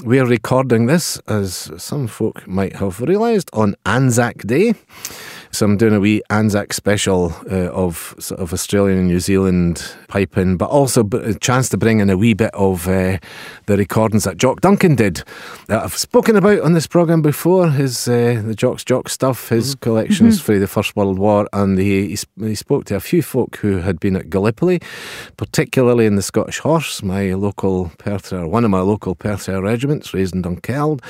We're 0.04 0.26
recording 0.26 0.86
this, 0.86 1.18
as 1.26 1.72
some 1.76 2.06
folk 2.06 2.46
might 2.46 2.76
have 2.76 3.00
realised, 3.00 3.50
on 3.52 3.74
Anzac 3.84 4.46
Day. 4.46 4.74
So 5.50 5.66
I'm 5.66 5.76
doing 5.76 5.94
a 5.94 6.00
wee 6.00 6.22
Anzac 6.30 6.72
special 6.72 7.34
uh, 7.50 7.70
of 7.70 8.14
sort 8.18 8.40
of 8.40 8.52
Australian 8.52 8.98
and 8.98 9.08
New 9.08 9.20
Zealand 9.20 9.94
piping, 10.08 10.56
but 10.56 10.68
also 10.70 11.08
a 11.12 11.34
chance 11.34 11.68
to 11.70 11.76
bring 11.76 12.00
in 12.00 12.10
a 12.10 12.16
wee 12.16 12.34
bit 12.34 12.50
of 12.54 12.86
uh, 12.86 13.18
the 13.66 13.76
recordings 13.76 14.24
that 14.24 14.36
Jock 14.36 14.60
Duncan 14.60 14.94
did 14.94 15.22
that 15.66 15.82
I've 15.82 15.96
spoken 15.96 16.36
about 16.36 16.60
on 16.60 16.74
this 16.74 16.86
program 16.86 17.22
before. 17.22 17.70
His 17.70 18.08
uh, 18.08 18.42
the 18.44 18.54
Jock's 18.54 18.84
Jock 18.84 19.08
stuff, 19.08 19.48
his 19.48 19.74
collections 19.74 20.40
for 20.40 20.58
the 20.58 20.66
First 20.66 20.96
World 20.96 21.18
War, 21.18 21.48
and 21.52 21.78
he, 21.78 22.08
he 22.08 22.18
he 22.40 22.54
spoke 22.54 22.84
to 22.86 22.96
a 22.96 23.00
few 23.00 23.22
folk 23.22 23.56
who 23.56 23.78
had 23.78 23.98
been 23.98 24.16
at 24.16 24.30
Gallipoli, 24.30 24.80
particularly 25.36 26.06
in 26.06 26.16
the 26.16 26.22
Scottish 26.22 26.58
Horse, 26.58 27.02
my 27.02 27.34
local 27.34 27.90
Perthshire, 27.98 28.46
one 28.46 28.64
of 28.64 28.70
my 28.70 28.80
local 28.80 29.14
Perthshire 29.14 29.62
regiments, 29.62 30.12
raised 30.14 30.34
in 30.34 30.42
Dunkeld. 30.42 31.00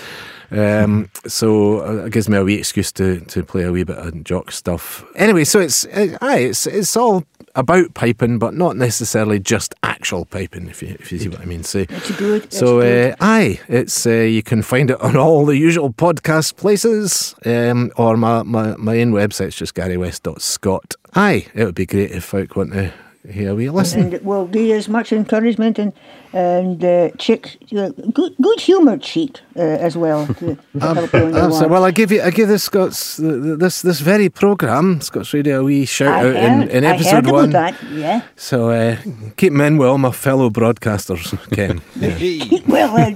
Um, 0.51 1.11
so 1.27 1.81
uh, 1.81 2.07
it 2.07 2.13
gives 2.13 2.29
me 2.29 2.39
a 2.39 2.45
wee 2.45 2.55
excuse 2.55 2.91
to, 2.93 3.21
to 3.21 3.45
play 3.45 3.65
a 3.65 3.73
wee 3.73 3.85
bit 3.85 3.99
of 3.99 4.25
jock 4.29 4.53
stuff. 4.53 5.05
Anyway, 5.17 5.45
so 5.45 5.59
it's 5.61 5.87
uh, 5.87 6.19
aye, 6.21 6.41
it's 6.51 6.67
it's 6.67 6.97
all 6.97 7.25
about 7.55 7.95
piping, 7.95 8.39
but 8.39 8.53
not 8.55 8.77
necessarily 8.77 9.39
just 9.41 9.75
actual 9.83 10.27
piping. 10.27 10.69
If 10.69 10.83
you 10.83 10.97
if 11.01 11.11
you 11.11 11.19
see 11.19 11.29
what 11.31 11.41
I 11.41 11.47
mean. 11.47 11.65
So 11.65 11.79
It's 11.89 12.11
good. 12.19 12.45
It's 12.45 12.59
so 12.59 12.81
good. 12.81 13.13
uh, 13.13 13.17
aye, 13.21 13.59
it's 13.69 14.07
uh, 14.07 14.11
you 14.11 14.43
can 14.43 14.61
find 14.63 14.91
it 14.91 15.01
on 15.01 15.17
all 15.17 15.47
the 15.47 15.57
usual 15.57 15.91
podcast 15.93 16.57
places, 16.57 17.35
um, 17.47 17.91
or 17.97 18.17
my, 18.19 18.43
my 18.43 18.77
my 18.77 19.01
own 19.01 19.13
website's 19.13 19.57
just 19.57 19.75
garywest.scot. 19.75 20.95
Aye, 21.15 21.47
it 21.55 21.65
would 21.65 21.75
be 21.75 21.87
great 21.87 22.11
if 22.11 22.25
folk 22.25 22.55
want 22.55 22.73
to 22.75 22.93
hear 23.31 23.55
We 23.55 23.69
wee 23.69 23.71
listen. 23.71 24.01
and 24.01 24.15
it 24.15 24.25
will 24.25 24.47
give 24.47 24.63
you 24.63 24.75
as 24.77 24.89
much 24.89 25.13
encouragement 25.13 25.79
and 25.79 25.93
and 26.35 26.85
uh, 26.85 27.09
chick, 27.19 27.57
uh, 27.77 27.89
good 28.13 28.35
good 28.43 28.61
humoured 28.61 29.01
cheek 29.03 29.41
uh, 29.57 29.61
as 29.87 29.97
well 29.97 30.27
to, 30.27 30.35
to 30.35 30.59
help 30.81 31.13
you 31.13 31.21
on 31.25 31.31
your 31.35 31.45
Absolutely. 31.45 31.61
walk. 31.61 31.71
Well, 31.71 31.85
I 31.85 31.91
give 31.91 32.13
you, 32.13 32.21
I 32.23 32.31
give 32.31 32.49
the 32.49 32.59
Scots 32.59 33.17
the, 33.17 33.33
the, 33.33 33.57
this 33.57 33.81
this 33.83 34.01
very 34.01 34.29
program, 34.29 35.01
Scots 35.01 35.33
Radio, 35.33 35.61
a 35.61 35.65
wee 35.65 35.87
shout 35.87 36.09
I 36.13 36.21
out 36.29 36.37
in, 36.37 36.61
heard- 36.61 36.71
in 36.71 36.85
I 36.85 36.89
episode 36.95 37.15
heard 37.15 37.25
about 37.25 37.35
one. 37.35 37.51
that. 37.51 37.75
Yeah. 37.93 38.21
So 38.37 38.71
uh, 38.71 38.97
keep 39.37 39.53
them 39.53 39.61
in 39.63 39.79
with 39.79 39.89
all 39.89 39.99
my 39.99 40.13
fellow 40.13 40.51
broadcasters, 40.51 41.33
Ken. 41.57 41.81
Yeah. 42.01 42.59
well, 42.67 42.95
uh, 42.97 43.11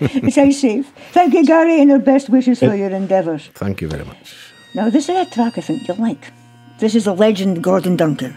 it's 0.00 0.34
very 0.42 0.52
safe. 0.52 0.86
Thank 1.12 1.34
you, 1.34 1.44
Gary, 1.44 1.80
and 1.80 1.90
our 1.90 1.98
best 1.98 2.28
wishes 2.30 2.58
for 2.60 2.74
your 2.76 2.90
endeavours. 2.90 3.50
Thank 3.54 3.80
you 3.82 3.88
very 3.88 4.04
much. 4.04 4.36
Now, 4.74 4.88
this 4.90 5.08
is 5.08 5.16
a 5.16 5.24
track 5.30 5.58
I 5.58 5.60
think 5.62 5.88
you'll 5.88 5.96
like. 5.98 6.32
This 6.78 6.94
is 6.94 7.04
the 7.04 7.14
legend 7.14 7.62
Gordon 7.62 7.96
Duncan 7.96 8.34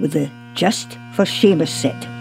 with 0.00 0.12
the 0.12 0.30
Just 0.54 0.98
for 1.12 1.24
Seamus 1.24 1.68
set. 1.68 2.13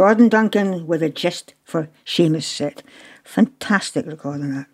Gordon 0.00 0.30
Duncan 0.30 0.86
with 0.86 1.02
a 1.02 1.10
Just 1.10 1.52
for 1.62 1.90
Seumas 2.06 2.46
set. 2.46 2.82
Fantastic 3.22 4.06
recording 4.06 4.54
that. 4.54 4.66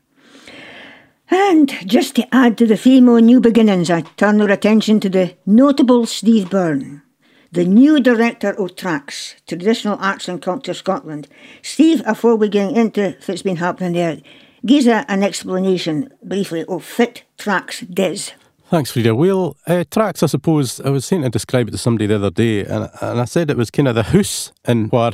And 1.28 1.68
just 1.84 2.14
to 2.14 2.32
add 2.32 2.56
to 2.58 2.64
the 2.64 2.76
theme 2.76 3.08
of 3.08 3.24
new 3.24 3.40
beginnings, 3.40 3.90
I 3.90 4.02
turn 4.02 4.40
our 4.40 4.52
attention 4.52 5.00
to 5.00 5.08
the 5.08 5.34
notable 5.44 6.06
Steve 6.06 6.48
Byrne, 6.48 7.02
the 7.50 7.64
new 7.64 7.98
director 7.98 8.50
of 8.50 8.76
TRACS, 8.76 9.34
Traditional 9.48 9.98
Arts 9.98 10.28
and 10.28 10.40
Culture 10.40 10.74
Scotland. 10.74 11.26
Steve, 11.60 12.04
before 12.04 12.36
we 12.36 12.48
get 12.48 12.76
into 12.76 13.16
what's 13.26 13.42
been 13.42 13.56
happening 13.56 13.94
there, 13.94 14.20
gives 14.64 14.86
an 14.86 15.24
explanation 15.24 16.14
briefly 16.22 16.64
of 16.66 16.84
Fit 16.84 17.24
TRACS 17.36 17.80
Des. 17.92 18.30
Thanks, 18.68 18.90
Frieda. 18.90 19.14
Well, 19.14 19.56
uh, 19.68 19.84
TRACS, 19.88 20.24
I 20.24 20.26
suppose, 20.26 20.80
I 20.80 20.90
was 20.90 21.04
saying 21.04 21.22
to 21.22 21.28
describe 21.28 21.68
it 21.68 21.70
to 21.70 21.78
somebody 21.78 22.06
the 22.06 22.16
other 22.16 22.30
day, 22.32 22.64
and, 22.64 22.90
and 23.00 23.20
I 23.20 23.24
said 23.24 23.48
it 23.48 23.56
was 23.56 23.70
kind 23.70 23.86
of 23.86 23.94
the 23.94 24.02
house 24.02 24.50
in 24.66 24.88
where 24.88 25.12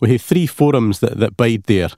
we 0.00 0.10
have 0.12 0.22
three 0.22 0.46
forums 0.46 1.00
that, 1.00 1.18
that 1.18 1.36
bide 1.36 1.64
there. 1.64 1.90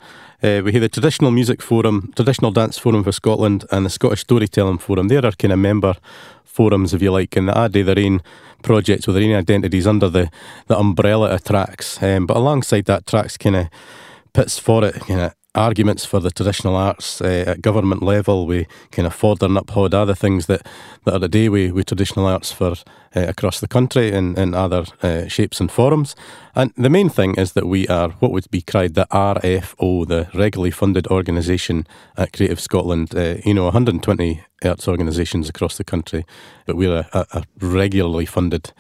Uh, 0.43 0.63
we 0.65 0.73
have 0.73 0.83
the 0.83 0.89
Traditional 0.89 1.31
Music 1.31 1.63
Forum, 1.63 2.13
Traditional 2.17 2.51
Dance 2.51 2.77
Forum 2.77 3.05
for 3.05 3.13
Scotland, 3.13 3.65
and 3.71 3.87
the 3.87 3.91
Scottish 3.91 4.23
Storytelling 4.23 4.79
Forum. 4.79 5.07
They're 5.07 5.25
our 5.25 5.31
kind 5.31 5.53
of 5.53 5.61
member 5.61 5.95
forums, 6.45 6.93
if 6.93 7.01
you 7.01 7.13
like, 7.13 7.37
and 7.37 7.49
they 7.49 7.53
add 7.53 7.73
their 7.75 8.05
own 8.05 8.21
projects 8.63 9.07
with 9.07 9.15
their 9.15 9.25
own 9.27 9.37
identities 9.37 9.87
under 9.87 10.09
the, 10.09 10.29
the 10.67 10.77
umbrella 10.77 11.31
of 11.31 11.45
TRACS. 11.45 12.03
Um, 12.03 12.27
but 12.27 12.37
alongside 12.37 12.87
that, 12.87 13.07
TRACS 13.07 13.39
kind 13.39 13.55
of 13.55 13.69
pits 14.33 14.59
for 14.59 14.85
it, 14.85 14.95
kind 15.03 15.21
of 15.21 15.35
arguments 15.57 16.05
for 16.05 16.21
the 16.21 16.31
traditional 16.31 16.77
arts 16.77 17.21
uh, 17.21 17.45
at 17.47 17.63
government 17.63 18.03
level. 18.03 18.47
We 18.47 18.67
kind 18.93 19.07
of 19.07 19.15
further 19.15 19.47
and 19.47 19.59
uphold 19.59 19.95
other 19.95 20.15
things 20.15 20.47
that, 20.47 20.67
that 21.05 21.15
are 21.15 21.21
today 21.21 21.49
with, 21.49 21.73
with 21.73 21.87
traditional 21.87 22.27
arts 22.27 22.53
for 22.53 22.73
uh, 23.17 23.27
across 23.29 23.61
the 23.61 23.69
country 23.69 24.13
in, 24.13 24.39
in 24.39 24.55
other 24.55 24.85
uh, 25.03 25.27
shapes 25.27 25.61
and 25.61 25.71
forms. 25.71 26.15
And 26.55 26.73
the 26.77 26.91
main 26.91 27.09
thing 27.09 27.35
is 27.37 27.53
that 27.53 27.67
we 27.67 27.89
are 27.89 28.11
what 28.21 28.33
would 28.33 28.51
be 28.51 28.63
cried 28.63 28.95
the 28.95 29.07
RFO, 29.11 30.07
the 30.07 30.29
regularly 30.35 30.71
funded 30.71 31.07
organisation 31.09 31.87
at 32.17 32.33
Creative 32.33 32.61
Scotland. 32.61 33.15
Uh, 33.15 33.37
you 33.45 33.55
know, 33.55 33.65
120 33.65 34.45
arts 34.65 34.89
organisations 34.89 35.49
across 35.49 35.77
the 35.77 35.85
country, 35.85 36.25
but 36.67 36.77
we're 36.77 37.07
a, 37.13 37.27
a 37.33 37.45
regularly 37.61 38.27
funded 38.27 38.73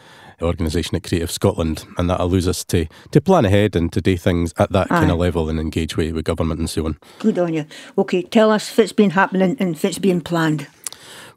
organisation 0.42 0.96
at 0.96 1.04
Creative 1.04 1.30
Scotland, 1.30 1.84
and 1.98 2.08
that 2.10 2.20
allows 2.20 2.46
us 2.46 2.64
to, 2.64 2.86
to 3.10 3.20
plan 3.20 3.44
ahead 3.44 3.76
and 3.76 3.92
to 3.92 4.00
do 4.00 4.16
things 4.16 4.52
at 4.58 4.72
that 4.72 4.88
kind 4.88 5.10
of 5.10 5.18
level 5.18 5.48
and 5.48 5.58
engage 5.58 5.96
with, 5.96 6.14
with 6.14 6.24
government 6.24 6.60
and 6.60 6.70
so 6.70 6.86
on. 6.86 6.98
Good 7.18 7.38
on 7.38 7.54
you. 7.54 7.66
Okay, 7.96 8.22
tell 8.22 8.50
us 8.50 8.70
if 8.70 8.78
it's 8.78 8.92
been 8.92 9.10
happening 9.10 9.56
and 9.58 9.74
if 9.74 9.84
it's 9.84 9.98
being 9.98 10.20
planned. 10.20 10.66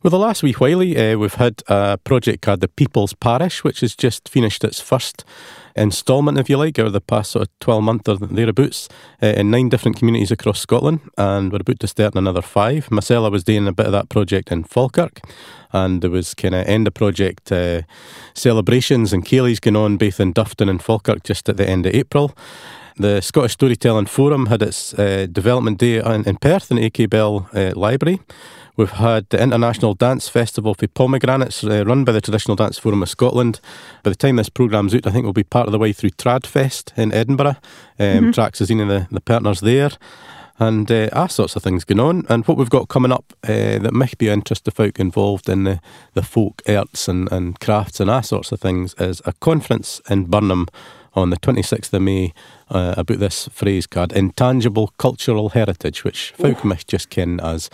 Well, 0.01 0.11
the 0.11 0.17
last 0.17 0.43
wee 0.43 0.53
while, 0.53 0.79
uh, 0.79 1.17
we've 1.17 1.33
had 1.33 1.61
a 1.67 1.97
project 1.97 2.41
called 2.41 2.61
the 2.61 2.69
People's 2.69 3.11
Parish, 3.11 3.65
which 3.65 3.81
has 3.81 3.97
just 3.97 4.29
finished 4.29 4.63
its 4.63 4.79
first 4.79 5.25
instalment, 5.75 6.37
if 6.37 6.49
you 6.49 6.55
like, 6.55 6.79
over 6.79 6.89
the 6.89 7.01
past 7.01 7.31
sort 7.31 7.49
of 7.49 7.59
12 7.59 7.83
months 7.83 8.07
or 8.07 8.15
thereabouts 8.15 8.87
uh, 9.21 9.27
in 9.27 9.51
nine 9.51 9.67
different 9.67 9.97
communities 9.97 10.31
across 10.31 10.61
Scotland. 10.61 11.01
And 11.17 11.51
we're 11.51 11.59
about 11.59 11.81
to 11.81 11.87
start 11.87 12.15
in 12.15 12.19
another 12.19 12.41
five. 12.41 12.89
Myself, 12.89 13.25
I 13.25 13.27
was 13.27 13.43
doing 13.43 13.67
a 13.67 13.73
bit 13.73 13.87
of 13.87 13.91
that 13.91 14.07
project 14.07 14.53
in 14.53 14.63
Falkirk. 14.63 15.19
And 15.73 16.01
there 16.01 16.09
was 16.09 16.33
kind 16.33 16.55
of 16.55 16.65
end 16.65 16.87
of 16.87 16.93
project 16.93 17.51
uh, 17.51 17.81
celebrations 18.33 19.11
and 19.11 19.25
Ceilidhs 19.25 19.59
going 19.59 19.75
on 19.75 19.97
both 19.97 20.21
in 20.21 20.33
Dufftown 20.33 20.69
and 20.69 20.81
Falkirk 20.81 21.23
just 21.23 21.49
at 21.49 21.57
the 21.57 21.67
end 21.67 21.85
of 21.85 21.93
April. 21.93 22.33
The 22.95 23.21
Scottish 23.21 23.53
Storytelling 23.53 24.05
Forum 24.05 24.45
had 24.45 24.61
its 24.61 24.93
uh, 24.93 25.27
development 25.29 25.77
day 25.77 25.97
in, 25.99 26.37
Perth 26.37 26.71
in 26.71 26.77
AK 26.77 27.09
Bell 27.09 27.49
Library. 27.53 28.19
We've 28.79 28.89
had 28.89 29.29
the 29.29 29.43
International 29.43 29.93
Dance 29.93 30.29
Festival 30.29 30.73
for 30.73 30.87
Pomegranates 30.87 31.65
uh, 31.65 31.83
run 31.85 32.05
by 32.05 32.13
the 32.13 32.21
Traditional 32.21 32.55
Dance 32.55 32.79
Forum 32.79 33.03
of 33.03 33.09
Scotland. 33.09 33.59
By 34.03 34.11
the 34.11 34.15
time 34.15 34.37
this 34.37 34.47
programme's 34.47 34.95
out, 34.95 35.05
I 35.05 35.11
think 35.11 35.25
we'll 35.25 35.33
be 35.33 35.43
part 35.43 35.67
of 35.67 35.73
the 35.73 35.77
way 35.77 35.91
through 35.91 36.11
Tradfest 36.11 36.97
in 36.97 37.11
Edinburgh. 37.11 37.57
Um, 37.99 38.05
mm-hmm. 38.05 38.29
TRACS 38.29 38.61
is 38.61 38.69
the, 38.69 39.05
the 39.11 39.19
partners 39.19 39.59
there. 39.59 39.91
And 40.59 40.89
uh, 40.89 41.09
all 41.11 41.27
sorts 41.27 41.57
of 41.57 41.63
things 41.63 41.83
going 41.83 41.99
on. 41.99 42.25
And 42.29 42.47
what 42.47 42.57
we've 42.57 42.69
got 42.69 42.87
coming 42.87 43.11
up 43.11 43.33
uh, 43.43 43.79
that 43.79 43.93
might 43.93 44.17
be 44.17 44.29
of 44.29 44.33
interest 44.33 44.63
to 44.63 44.71
folk 44.71 44.97
involved 44.97 45.49
in 45.49 45.65
the, 45.65 45.81
the 46.13 46.23
folk 46.23 46.61
arts 46.65 47.09
and, 47.09 47.29
and 47.33 47.59
crafts 47.59 47.99
and 47.99 48.09
all 48.09 48.23
sorts 48.23 48.53
of 48.53 48.61
things 48.61 48.93
is 48.97 49.21
a 49.25 49.33
conference 49.41 49.99
in 50.09 50.27
Birnam 50.27 50.67
on 51.13 51.29
the 51.29 51.37
26th 51.37 51.93
of 51.93 52.01
May 52.01 52.33
uh, 52.69 52.93
about 52.97 53.19
this 53.19 53.47
phrase 53.49 53.87
called 53.87 54.13
intangible 54.13 54.93
cultural 54.97 55.49
heritage, 55.49 56.03
which 56.03 56.31
folk 56.31 56.63
might 56.63 56.85
just 56.87 57.09
ken 57.09 57.39
as 57.39 57.69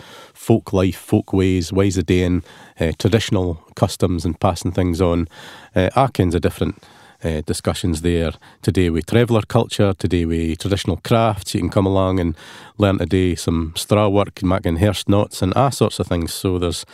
folk 0.46 0.72
life, 0.72 0.96
folk 0.96 1.32
ways, 1.32 1.72
ways 1.72 1.98
of 1.98 2.06
doing, 2.06 2.44
uh, 2.78 2.92
traditional 3.00 3.54
customs 3.74 4.24
and 4.24 4.38
passing 4.38 4.70
things 4.70 5.00
on. 5.00 5.26
Uh, 5.74 5.90
all 5.96 6.08
kinds 6.08 6.36
of 6.36 6.40
different 6.40 6.84
uh, 7.24 7.40
discussions 7.46 8.02
there. 8.02 8.30
Today 8.62 8.88
with 8.90 9.06
traveller 9.06 9.42
culture, 9.42 9.92
today 9.94 10.24
with 10.24 10.60
traditional 10.60 10.98
crafts. 10.98 11.52
You 11.52 11.60
can 11.62 11.68
come 11.68 11.84
along 11.84 12.20
and 12.20 12.36
learn 12.78 12.98
today 12.98 13.34
some 13.34 13.72
straw 13.74 14.08
work, 14.08 14.40
making 14.40 14.76
hairst 14.76 15.08
knots 15.08 15.42
and 15.42 15.52
all 15.54 15.72
sorts 15.72 15.98
of 15.98 16.06
things. 16.06 16.32
So 16.32 16.60
there's, 16.60 16.86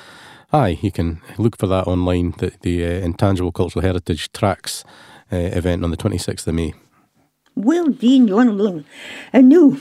aye, 0.51 0.79
you 0.81 0.91
can 0.91 1.20
look 1.37 1.59
for 1.59 1.66
that 1.66 1.87
online, 1.87 2.33
the, 2.39 2.53
the 2.62 2.83
Intangible 3.05 3.53
Cultural 3.53 3.85
Heritage 3.85 4.33
TRACS 4.33 4.83
event 5.31 5.85
on 5.85 5.91
the 5.91 5.99
26th 5.99 6.47
of 6.47 6.55
May. 6.55 6.73
Well, 7.55 7.89
Dean, 7.89 8.29
you're 8.29 8.49
alone. 8.49 8.87
And 9.31 9.51
no, 9.51 9.77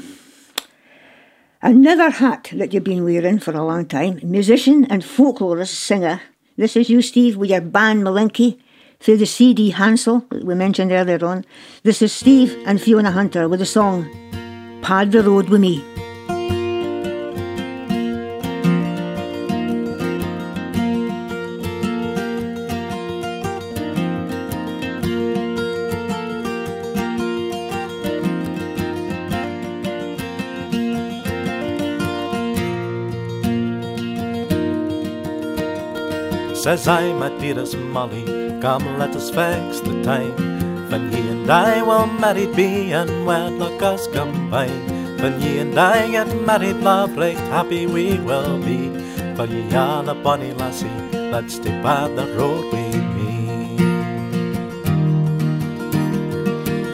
another 1.62 2.10
hat 2.10 2.50
that 2.54 2.74
you've 2.74 2.84
been 2.84 3.04
wearing 3.04 3.40
for 3.40 3.52
a 3.52 3.64
long 3.64 3.86
time, 3.86 4.20
musician 4.24 4.86
and 4.86 5.04
folklorist 5.04 5.76
singer. 5.76 6.22
This 6.58 6.76
is 6.76 6.90
you, 6.90 7.02
Steve, 7.02 7.38
with 7.38 7.50
your 7.50 7.62
band 7.62 8.04
Malinky 8.04 8.60
through 9.00 9.18
the 9.18 9.26
CD 9.26 9.72
Hansel 9.72 10.26
that 10.30 10.44
we 10.44 10.56
mentioned 10.56 10.92
earlier 10.92 11.24
on. 11.26 11.46
This 11.84 12.02
is 12.02 12.14
Steve 12.14 12.58
and 12.66 12.82
Fiona 12.82 13.12
Hunter 13.12 13.48
with 13.48 13.60
the 13.60 13.66
song 13.66 14.10
Pad 14.82 15.12
the 15.12 15.24
Road 15.24 15.50
with 15.50 15.62
Me. 15.62 15.91
Says 36.62 36.88
I, 36.88 37.12
my 37.14 37.30
dearest 37.40 37.76
Molly, 37.76 38.24
come 38.62 39.00
let 39.00 39.16
us 39.16 39.32
fix 39.32 39.80
the 39.80 40.04
time. 40.04 40.36
When 40.92 41.12
ye 41.12 41.30
and 41.30 41.50
I 41.50 41.82
will 41.82 42.06
married 42.06 42.56
be 42.56 42.94
and 42.94 43.26
wedlock 43.26 43.82
us 43.82 44.06
combine. 44.06 45.18
When 45.18 45.42
ye 45.42 45.58
and 45.58 45.76
I 45.80 46.12
get 46.12 46.30
married, 46.46 46.76
love, 46.76 47.18
right 47.18 47.36
happy 47.50 47.88
we 47.88 48.20
will 48.20 48.60
be. 48.60 48.94
For 49.36 49.48
ye 49.48 49.74
are 49.74 50.04
the 50.04 50.14
bonny 50.14 50.54
lassie, 50.54 50.88
let's 51.32 51.58
take 51.58 51.82
by 51.82 52.08
the 52.10 52.28
road. 52.38 52.70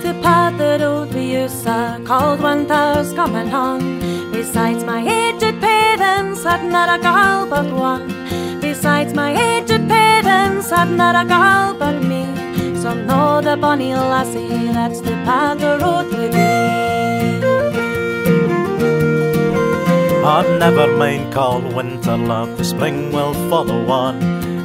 To 0.03 0.13
part 0.21 0.57
the 0.57 0.77
road 0.79 1.13
we 1.13 1.33
you, 1.33 1.49
sir, 1.49 1.99
called 2.05 2.39
one 2.39 2.67
thousand 2.67 3.17
coming 3.17 3.53
on. 3.53 3.99
Besides 4.31 4.85
my 4.85 5.01
aged 5.01 5.59
parents, 5.59 6.45
had 6.45 6.63
not 6.63 6.87
a 6.97 7.01
girl 7.03 7.45
but 7.49 7.69
one. 7.75 8.26
Besides 8.87 9.13
my 9.15 9.35
aged 9.35 9.85
parents 9.89 10.69
had 10.69 10.89
not 10.91 11.13
a 11.13 11.27
gal 11.27 11.73
but 11.73 12.01
me. 12.01 12.23
So 12.79 12.93
know 12.93 13.41
the 13.41 13.57
bonny 13.57 13.93
lassie 13.93 14.71
that's 14.71 15.01
the 15.01 15.11
path 15.27 15.59
the 15.59 15.77
road 15.83 16.07
with 16.07 16.31
me. 16.33 17.43
Oh, 20.23 20.57
never 20.57 20.87
mind 20.95 21.33
cold 21.33 21.73
winter 21.75 22.15
love, 22.15 22.57
the 22.57 22.63
spring 22.63 23.11
will 23.11 23.33
follow 23.49 23.91
on. 23.91 24.21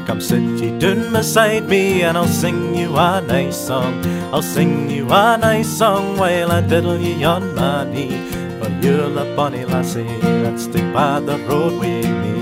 Come 0.07 0.21
sit 0.21 0.63
ye 0.63 0.71
down 0.79 1.13
beside 1.13 1.69
me 1.69 2.05
and 2.05 2.17
I'll 2.17 2.29
sing 2.43 2.77
you 2.77 2.97
a 2.97 3.21
nice 3.21 3.57
song. 3.57 4.07
I'll 4.33 4.41
sing 4.41 4.89
you 4.89 5.07
a 5.11 5.37
nice 5.37 5.69
song 5.69 6.17
while 6.17 6.53
I 6.53 6.61
diddle 6.61 6.97
ye 6.97 7.25
on 7.25 7.57
my 7.57 7.91
knee. 7.91 8.15
For 8.61 8.71
you're 8.83 9.11
the 9.11 9.35
bonny 9.35 9.65
lassie 9.65 10.07
that's 10.45 10.69
the 10.69 10.81
by 10.95 11.19
the 11.19 11.39
road 11.49 11.81
with 11.81 12.07
me 12.23 12.42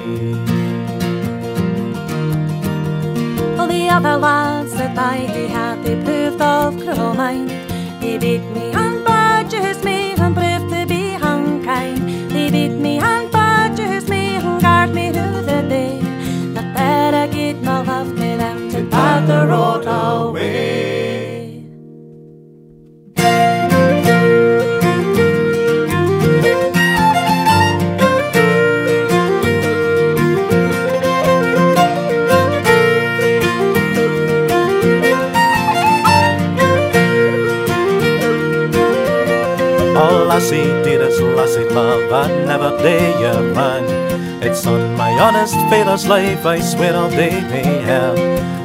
other 4.00 4.18
lads 4.18 4.72
that 4.72 4.96
I 4.96 5.18
he 5.18 5.46
had, 5.46 5.84
they 5.84 6.26
of 6.40 6.74
cruel 6.80 7.12
mind. 7.14 7.50
They 8.00 8.16
beat 8.16 8.44
me 8.56 8.72
and 8.72 9.04
badgers 9.04 9.84
me 9.84 10.12
and 10.12 10.34
proved 10.34 10.72
to 10.72 10.86
be 10.86 11.02
unkind. 11.20 12.30
They 12.30 12.50
beat 12.50 12.76
me 12.86 12.98
and 12.98 13.30
badgers 13.30 14.08
me 14.08 14.36
and 14.36 14.62
guard 14.62 14.94
me 14.94 15.12
through 15.12 15.42
the 15.42 15.60
day. 15.68 16.00
That 16.54 16.74
better 16.74 17.30
get 17.32 17.62
my 17.62 17.82
love 17.82 18.08
to 18.08 18.30
them 18.42 18.70
to 18.70 18.84
path 18.86 19.26
the 19.26 19.46
road 19.46 19.84
away. 19.86 20.69
I 42.12 42.26
never 42.44 42.76
day 42.82 43.12
you 43.20 43.54
rang. 43.54 43.84
It's 44.42 44.66
on 44.66 44.96
my 44.96 45.12
honest 45.12 45.54
father's 45.70 46.08
life, 46.08 46.44
I 46.44 46.58
swear 46.60 46.94
I'll 46.96 47.10
day 47.10 47.40
me 47.52 47.62
hair. 47.86 48.14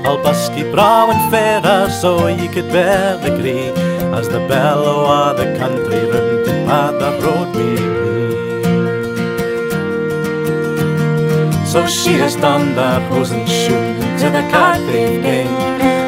I'll 0.06 0.18
busky 0.18 0.72
brow 0.72 1.12
and 1.12 1.32
fairer, 1.32 1.90
so 1.90 2.28
ye 2.28 2.48
could 2.48 2.70
bear 2.70 3.18
the 3.18 3.30
grey, 3.30 3.70
as 4.18 4.30
the 4.30 4.40
bellow 4.48 5.06
of 5.06 5.38
the 5.38 5.56
country 5.60 6.10
round 6.10 6.46
by 6.68 6.92
the 6.92 7.12
road 7.22 7.56
we 7.56 7.76
So 11.68 11.86
she 11.86 12.14
has 12.14 12.36
done 12.36 12.74
the 12.74 13.00
hose 13.10 13.32
and 13.32 13.48
to 13.48 14.30
the 14.30 14.48
Cardiff 14.50 15.22
game. 15.22 15.48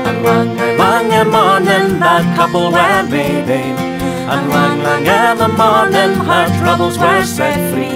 And 0.07 0.23
long, 0.23 0.55
long 0.77 1.11
a 1.11 1.23
morning 1.25 1.99
that 1.99 2.35
couple 2.35 2.71
were 2.71 3.03
mating. 3.09 3.96
And 4.29 4.49
long, 4.49 4.83
long 4.83 5.05
in 5.05 5.37
the 5.37 5.47
morning 5.47 6.13
her 6.27 6.47
troubles 6.59 6.97
were 6.99 7.23
set 7.23 7.59
free. 7.71 7.95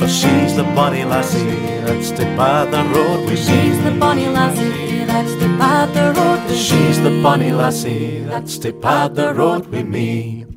For 0.00 0.08
she's 0.08 0.56
the 0.56 0.64
bonny 0.64 1.04
lassie 1.04 1.44
that 1.86 2.02
stood 2.02 2.36
by 2.36 2.64
the 2.64 2.82
road 2.92 3.26
with 3.26 3.38
She's 3.38 3.78
the 3.84 3.92
bonny 3.92 4.26
lassie 4.26 5.04
that 5.04 5.28
stood 5.28 5.56
by 5.58 5.86
the 5.86 6.12
road 6.16 6.44
with 6.48 6.58
She's 6.58 7.00
the 7.00 7.10
bonny 7.22 7.52
lassie 7.52 8.24
that 8.24 8.48
stood 8.48 8.80
by 8.80 9.06
the 9.08 9.32
road 9.32 9.68
with 9.68 9.86
me. 9.86 10.49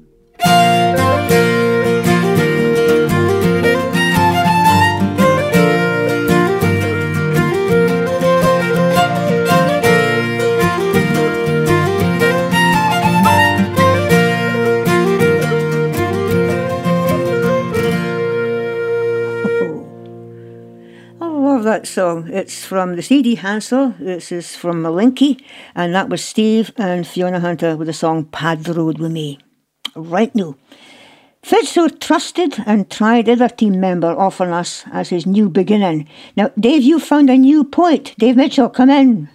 That 21.73 21.87
song. 21.87 22.29
It's 22.29 22.63
from 22.63 22.95
the 22.97 23.01
CD 23.01 23.33
Hansel. 23.33 23.95
This 23.99 24.31
is 24.31 24.55
from 24.55 24.83
Malinky, 24.83 25.43
and 25.73 25.95
that 25.95 26.07
was 26.07 26.23
Steve 26.23 26.71
and 26.77 27.07
Fiona 27.07 27.39
Hunter 27.39 27.75
with 27.75 27.87
the 27.87 27.93
song 27.93 28.25
Pad 28.25 28.65
the 28.65 28.75
Road 28.75 28.99
with 28.99 29.11
Me. 29.11 29.39
Right 29.95 30.29
now. 30.35 30.55
Fitzo 31.41 31.87
trusted 31.99 32.59
and 32.67 32.91
tried 32.91 33.27
other 33.27 33.49
team 33.49 33.79
member 33.79 34.09
offering 34.09 34.53
us 34.53 34.83
as 34.91 35.09
his 35.09 35.25
new 35.25 35.49
beginning. 35.49 36.07
Now, 36.37 36.51
Dave, 36.59 36.83
you 36.83 36.99
found 36.99 37.31
a 37.31 37.37
new 37.39 37.63
point. 37.63 38.13
Dave 38.19 38.35
Mitchell, 38.35 38.69
come 38.69 38.91
in. 38.91 39.29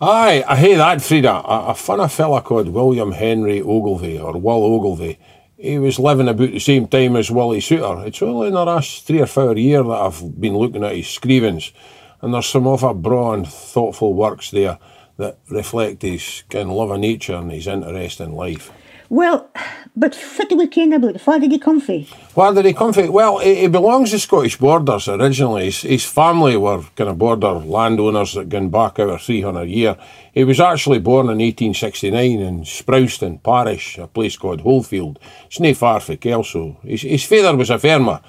Aye, 0.00 0.44
I 0.46 0.56
hear 0.56 0.76
that, 0.78 1.02
Frieda. 1.02 1.32
A, 1.32 1.70
a 1.70 1.74
funny 1.74 2.08
fella 2.08 2.42
called 2.42 2.68
William 2.68 3.10
Henry 3.10 3.60
Ogilvie, 3.60 4.20
or 4.20 4.34
Will 4.34 4.64
Ogilvie. 4.64 5.18
He 5.62 5.78
was 5.78 6.00
living 6.00 6.26
about 6.26 6.50
the 6.50 6.58
same 6.58 6.88
time 6.88 7.14
as 7.14 7.30
Willie 7.30 7.60
Soutar. 7.60 8.04
It's 8.04 8.20
only 8.20 8.48
in 8.48 8.54
the 8.54 8.64
last 8.64 9.06
three 9.06 9.20
or 9.20 9.26
four 9.26 9.56
years 9.56 9.86
that 9.86 9.92
I've 9.92 10.40
been 10.40 10.56
looking 10.56 10.82
at 10.82 10.96
his 10.96 11.06
screevings, 11.06 11.72
and 12.20 12.34
there's 12.34 12.46
some 12.46 12.66
other 12.66 12.92
broad 12.92 13.46
thoughtful 13.46 14.12
works 14.12 14.50
there 14.50 14.80
that 15.18 15.38
reflect 15.48 16.02
his 16.02 16.42
kind 16.50 16.68
of 16.68 16.74
love 16.74 16.90
of 16.90 16.98
nature 16.98 17.36
and 17.36 17.52
his 17.52 17.68
interest 17.68 18.20
in 18.20 18.32
life. 18.32 18.72
Well, 19.12 19.50
but 19.94 20.16
we 20.56 20.68
ken 20.68 20.94
about? 20.94 21.20
Where 21.26 21.38
did 21.38 21.52
he 21.52 21.58
come 21.58 21.82
from? 21.82 22.04
Where 22.32 22.54
did 22.54 22.64
he 22.64 22.72
come 22.72 22.94
from? 22.94 23.12
Well, 23.12 23.40
he, 23.40 23.56
he 23.56 23.66
belongs 23.66 24.12
to 24.12 24.18
Scottish 24.18 24.56
Borders 24.56 25.06
originally. 25.06 25.66
His, 25.66 25.82
his 25.82 26.06
family 26.06 26.56
were 26.56 26.82
kind 26.96 27.10
of 27.10 27.18
border 27.18 27.52
landowners 27.52 28.32
that 28.32 28.48
gone 28.48 28.70
back 28.70 28.98
over 28.98 29.18
300 29.18 29.64
years. 29.64 29.96
He 30.32 30.44
was 30.44 30.60
actually 30.60 31.00
born 31.00 31.26
in 31.26 31.40
1869 31.40 32.40
in 32.40 32.60
Sprouston 32.64 33.42
Parish, 33.42 33.98
a 33.98 34.06
place 34.06 34.38
called 34.38 34.62
Holefield. 34.62 35.18
It's 35.44 35.60
not 35.60 35.76
far 35.76 36.00
from 36.00 36.16
Kelso. 36.16 36.78
His, 36.82 37.02
his 37.02 37.24
father 37.24 37.54
was 37.54 37.68
a 37.68 37.78
farmer, 37.78 38.22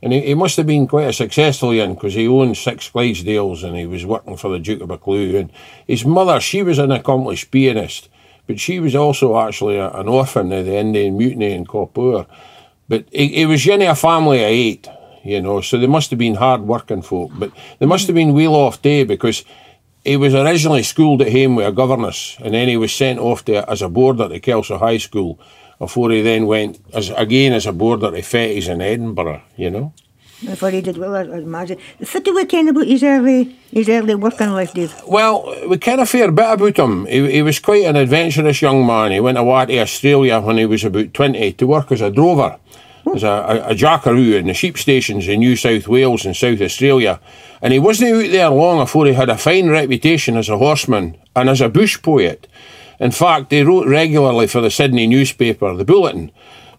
and 0.00 0.14
he, 0.14 0.20
he 0.22 0.34
must 0.34 0.56
have 0.56 0.66
been 0.66 0.86
quite 0.86 1.08
a 1.08 1.12
successful 1.12 1.76
one 1.76 1.92
because 1.92 2.14
he 2.14 2.26
owned 2.26 2.56
six 2.56 2.88
Clydesdales 2.88 3.62
and 3.62 3.76
he 3.76 3.84
was 3.84 4.06
working 4.06 4.38
for 4.38 4.48
the 4.48 4.58
Duke 4.58 4.80
of 4.80 4.88
Buccleuch. 4.88 5.38
And 5.38 5.52
his 5.86 6.06
mother, 6.06 6.40
she 6.40 6.62
was 6.62 6.78
an 6.78 6.92
accomplished 6.92 7.50
pianist, 7.50 8.08
but 8.50 8.58
she 8.58 8.80
was 8.80 8.96
also 8.96 9.38
actually 9.38 9.76
a, 9.76 9.90
an 9.90 10.08
orphan 10.08 10.50
of 10.50 10.64
the 10.64 10.74
Indian 10.74 11.16
Mutiny 11.16 11.52
in 11.52 11.64
Cawnpore. 11.64 12.26
But 12.88 13.06
it, 13.12 13.28
he 13.28 13.46
was 13.46 13.64
in 13.64 13.80
a 13.80 13.94
family 13.94 14.38
of 14.38 14.50
eight, 14.50 14.88
you 15.22 15.40
know, 15.40 15.60
so 15.60 15.78
they 15.78 15.86
must 15.86 16.10
have 16.10 16.18
been 16.18 16.34
hard 16.34 16.62
working 16.62 17.00
folk. 17.00 17.30
But 17.32 17.52
they 17.78 17.86
must 17.86 18.08
have 18.08 18.16
been 18.16 18.32
wheel 18.32 18.56
off 18.56 18.82
day 18.82 19.04
because 19.04 19.44
he 20.04 20.16
was 20.16 20.34
originally 20.34 20.82
schooled 20.82 21.22
at 21.22 21.30
home 21.30 21.54
with 21.54 21.68
a 21.68 21.70
governess 21.70 22.38
and 22.40 22.52
then 22.52 22.66
he 22.66 22.76
was 22.76 22.92
sent 22.92 23.20
off 23.20 23.44
to 23.44 23.70
as 23.70 23.82
a 23.82 23.88
boarder 23.88 24.28
to 24.28 24.40
Kelso 24.40 24.78
High 24.78 24.98
School 24.98 25.38
before 25.78 26.10
he 26.10 26.20
then 26.20 26.46
went 26.46 26.80
as 26.92 27.10
again 27.10 27.52
as 27.52 27.66
a 27.66 27.72
boarder 27.72 28.10
to 28.10 28.20
Fettes 28.20 28.68
in 28.68 28.80
Edinburgh, 28.80 29.42
you 29.56 29.70
know. 29.70 29.92
Before 30.44 30.70
he 30.70 30.80
did 30.80 30.96
well, 30.96 31.14
I- 31.14 31.20
I'd 31.20 31.42
imagine. 31.42 31.76
What 32.12 32.24
do 32.24 32.34
we 32.34 32.44
ken 32.46 32.68
about 32.68 32.86
his 32.86 33.02
early, 33.02 33.54
his 33.72 33.88
early 33.88 34.14
working 34.14 34.50
life, 34.52 34.72
Dave? 34.72 34.94
Well, 35.06 35.54
we 35.68 35.76
kind 35.78 36.00
of 36.00 36.08
fair 36.08 36.30
bit 36.30 36.50
about 36.52 36.78
him. 36.78 37.06
He, 37.06 37.30
he 37.32 37.42
was 37.42 37.58
quite 37.58 37.84
an 37.84 37.96
adventurous 37.96 38.62
young 38.62 38.86
man. 38.86 39.12
He 39.12 39.20
went 39.20 39.36
away 39.38 39.66
to 39.66 39.78
Australia 39.80 40.40
when 40.40 40.56
he 40.56 40.64
was 40.66 40.84
about 40.84 41.12
20 41.12 41.52
to 41.52 41.66
work 41.66 41.92
as 41.92 42.00
a 42.00 42.10
drover, 42.10 42.56
as 43.14 43.22
a, 43.22 43.28
a, 43.28 43.68
a 43.70 43.74
jackaroo 43.74 44.36
in 44.36 44.46
the 44.46 44.54
sheep 44.54 44.78
stations 44.78 45.28
in 45.28 45.40
New 45.40 45.56
South 45.56 45.86
Wales 45.86 46.24
and 46.24 46.34
South 46.34 46.60
Australia. 46.62 47.20
And 47.60 47.72
he 47.74 47.78
wasn't 47.78 48.14
out 48.14 48.30
there 48.30 48.48
long 48.48 48.78
before 48.78 49.04
he 49.06 49.12
had 49.12 49.28
a 49.28 49.36
fine 49.36 49.68
reputation 49.68 50.38
as 50.38 50.48
a 50.48 50.56
horseman 50.56 51.18
and 51.36 51.50
as 51.50 51.60
a 51.60 51.68
bush 51.68 52.00
poet. 52.00 52.46
In 52.98 53.10
fact, 53.10 53.52
he 53.52 53.62
wrote 53.62 53.86
regularly 53.88 54.46
for 54.46 54.62
the 54.62 54.70
Sydney 54.70 55.06
newspaper, 55.06 55.74
The 55.74 55.84
Bulletin, 55.84 56.30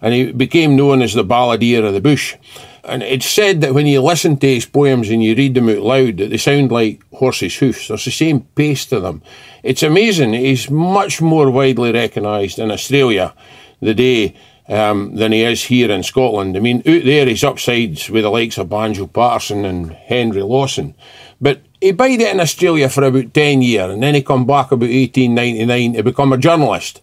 and 0.02 0.16
he 0.16 0.32
became 0.32 0.76
known 0.76 1.04
as 1.04 1.14
the 1.14 1.24
balladeer 1.24 1.86
of 1.86 1.94
the 1.94 2.02
bush. 2.02 2.36
And 2.84 3.04
it's 3.04 3.30
said 3.30 3.62
that 3.62 3.74
when 3.74 3.86
you 3.86 4.02
listen 4.02 4.38
to 4.38 4.48
his 4.48 4.66
poems 4.66 5.10
and 5.10 5.24
you 5.24 5.36
read 5.36 5.54
them 5.54 5.70
out 5.70 5.80
loud, 5.80 6.18
that 6.18 6.32
they 6.32 6.38
sound 6.38 6.72
like 6.72 7.02
horses' 7.14 7.58
hoofs. 7.58 7.88
There's 7.88 8.06
the 8.06 8.12
same 8.12 8.42
pace 8.56 8.86
to 8.88 9.00
them. 9.00 9.22
It's 9.64 9.84
amazing. 9.84 10.34
He's 10.34 10.70
much 10.70 11.22
more 11.22 11.52
widely 11.52 11.92
recognised 11.92 12.58
in 12.58 12.72
Australia 12.72 13.34
the 13.82 13.94
day 13.94 14.36
um, 14.68 15.16
than 15.16 15.32
he 15.32 15.44
is 15.44 15.66
here 15.66 15.92
in 15.92 16.02
Scotland. 16.02 16.56
I 16.56 16.60
mean, 16.60 16.78
out 16.80 17.04
there 17.04 17.26
he's 17.26 17.44
upsides 17.44 18.10
with 18.10 18.24
the 18.24 18.30
likes 18.30 18.58
of 18.58 18.70
Banjo 18.70 19.08
Paterson 19.08 19.66
and 19.66 19.92
Henry 19.92 20.42
Lawson. 20.42 20.96
But 21.40 21.62
he 21.80 21.92
bided 21.92 22.28
in 22.28 22.40
Australia 22.40 22.90
for 22.90 23.04
about 23.04 23.34
10 23.34 23.62
years 23.62 23.92
and 23.92 24.02
then 24.02 24.16
he 24.16 24.24
come 24.24 24.46
back 24.46 24.72
about 24.72 24.90
1899 24.90 25.94
to 25.94 26.04
become 26.04 26.34
a 26.34 26.38
journalist. 26.38 27.02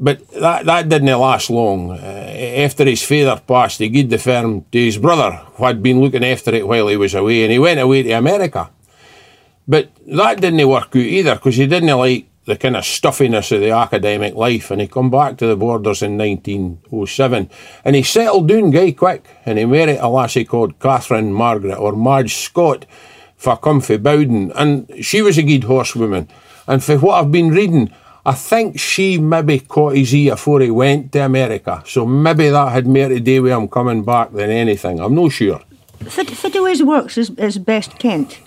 But 0.00 0.28
that, 0.28 0.64
that 0.66 0.88
didn't 0.88 1.18
last 1.18 1.50
long. 1.50 1.90
Uh, 1.90 1.94
after 1.96 2.84
his 2.84 3.02
father 3.02 3.42
passed, 3.44 3.80
he 3.80 3.88
gave 3.88 4.10
the 4.10 4.18
firm 4.18 4.64
to 4.70 4.78
his 4.78 4.96
brother, 4.96 5.32
who 5.54 5.64
had 5.64 5.82
been 5.82 6.00
looking 6.00 6.24
after 6.24 6.54
it 6.54 6.66
while 6.66 6.88
he 6.88 6.96
was 6.96 7.14
away, 7.14 7.42
and 7.42 7.52
he 7.52 7.58
went 7.58 7.80
away 7.80 8.04
to 8.04 8.12
America. 8.12 8.70
But 9.66 9.90
that 10.06 10.40
didn't 10.40 10.68
work 10.68 10.88
out 10.88 10.96
either, 10.96 11.34
because 11.34 11.56
he 11.56 11.66
didn't 11.66 11.98
like 11.98 12.26
the 12.44 12.56
kind 12.56 12.76
of 12.76 12.84
stuffiness 12.84 13.52
of 13.52 13.60
the 13.60 13.72
academic 13.72 14.34
life, 14.34 14.70
and 14.70 14.80
he 14.80 14.86
come 14.86 15.10
back 15.10 15.36
to 15.36 15.46
the 15.46 15.56
borders 15.56 16.00
in 16.00 16.16
1907, 16.16 17.50
and 17.84 17.96
he 17.96 18.02
settled 18.02 18.48
down 18.48 18.70
guy 18.70 18.92
quick, 18.92 19.26
and 19.44 19.58
he 19.58 19.66
married 19.66 19.98
a 19.98 20.08
lassie 20.08 20.44
called 20.44 20.78
Catherine 20.78 21.32
Margaret, 21.32 21.76
or 21.76 21.92
Marge 21.92 22.34
Scott, 22.36 22.86
for 23.36 23.56
come 23.56 23.80
from 23.80 24.02
Bowden, 24.02 24.52
and 24.54 24.90
she 25.04 25.20
was 25.22 25.36
a 25.36 25.42
good 25.42 25.64
horsewoman. 25.64 26.28
And 26.66 26.82
for 26.82 26.98
what 26.98 27.22
I've 27.22 27.32
been 27.32 27.50
reading, 27.50 27.90
I 28.28 28.34
think 28.34 28.78
she 28.78 29.16
maybe 29.16 29.58
caught 29.58 29.96
his 29.96 30.14
ear 30.14 30.32
before 30.32 30.60
he 30.60 30.70
went 30.70 31.12
to 31.12 31.20
America. 31.24 31.82
So 31.86 32.04
maybe 32.04 32.50
that 32.50 32.72
had 32.72 32.86
more 32.86 33.08
to 33.08 33.20
do 33.20 33.42
with 33.42 33.52
him 33.52 33.68
coming 33.68 34.04
back 34.04 34.32
than 34.32 34.50
anything. 34.50 35.00
I'm 35.00 35.14
not 35.14 35.32
sure. 35.32 35.62
What, 36.14 36.28
what 36.28 36.52
do 36.52 36.66
his 36.66 36.82
works 36.82 37.16
is, 37.16 37.30
is 37.30 37.56
best 37.56 37.98
kent? 37.98 38.38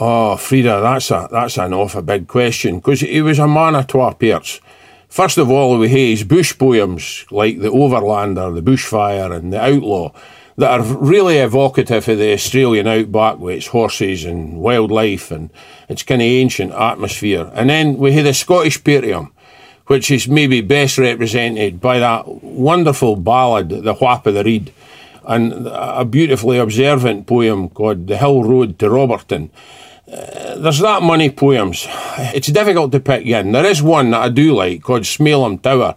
Oh, 0.00 0.38
Frieda, 0.38 0.80
that's 0.80 1.10
a 1.10 1.28
that's 1.30 1.58
an 1.58 1.74
awful 1.74 2.00
big 2.00 2.28
question 2.28 2.76
because 2.76 3.00
he 3.00 3.20
was 3.20 3.38
a 3.38 3.46
man 3.46 3.74
of 3.74 3.88
twa 3.88 4.14
parts. 4.14 4.58
First 5.10 5.36
of 5.36 5.50
all, 5.50 5.78
we 5.78 5.90
have 5.90 5.98
his 5.98 6.24
bush 6.24 6.56
poems 6.56 7.26
like 7.30 7.60
the 7.60 7.68
Overlander, 7.68 8.54
the 8.54 8.62
Bushfire, 8.62 9.36
and 9.36 9.52
the 9.52 9.60
Outlaw 9.60 10.12
that 10.56 10.80
are 10.80 10.96
really 10.96 11.38
evocative 11.38 12.08
of 12.08 12.18
the 12.18 12.32
Australian 12.32 12.86
outback 12.86 13.38
with 13.38 13.58
its 13.58 13.66
horses 13.66 14.24
and 14.24 14.58
wildlife 14.58 15.30
and 15.30 15.50
its 15.88 16.02
kind 16.02 16.20
of 16.20 16.26
ancient 16.26 16.72
atmosphere. 16.72 17.50
And 17.54 17.70
then 17.70 17.96
we 17.96 18.12
have 18.12 18.24
the 18.24 18.34
Scottish 18.34 18.82
Patrium, 18.84 19.32
which 19.86 20.10
is 20.10 20.28
maybe 20.28 20.60
best 20.60 20.98
represented 20.98 21.80
by 21.80 21.98
that 21.98 22.28
wonderful 22.42 23.16
ballad, 23.16 23.70
The 23.70 23.94
Whaup 23.94 24.26
of 24.26 24.34
the 24.34 24.44
Rede, 24.44 24.72
and 25.24 25.66
a 25.66 26.04
beautifully 26.04 26.58
observant 26.58 27.26
poem 27.26 27.68
called 27.68 28.06
The 28.06 28.16
Hill 28.16 28.44
Road 28.44 28.78
to 28.78 28.88
Roberton. 28.88 29.50
Uh, 30.10 30.56
there's 30.56 30.78
that 30.78 31.02
many 31.02 31.28
poems. 31.28 31.86
It's 32.34 32.48
difficult 32.48 32.92
to 32.92 33.00
pick 33.00 33.26
in. 33.26 33.52
There 33.52 33.66
is 33.66 33.82
one 33.82 34.10
that 34.12 34.22
I 34.22 34.28
do 34.30 34.54
like 34.54 34.82
called 34.82 35.02
Smailholm 35.02 35.60
Tower, 35.60 35.94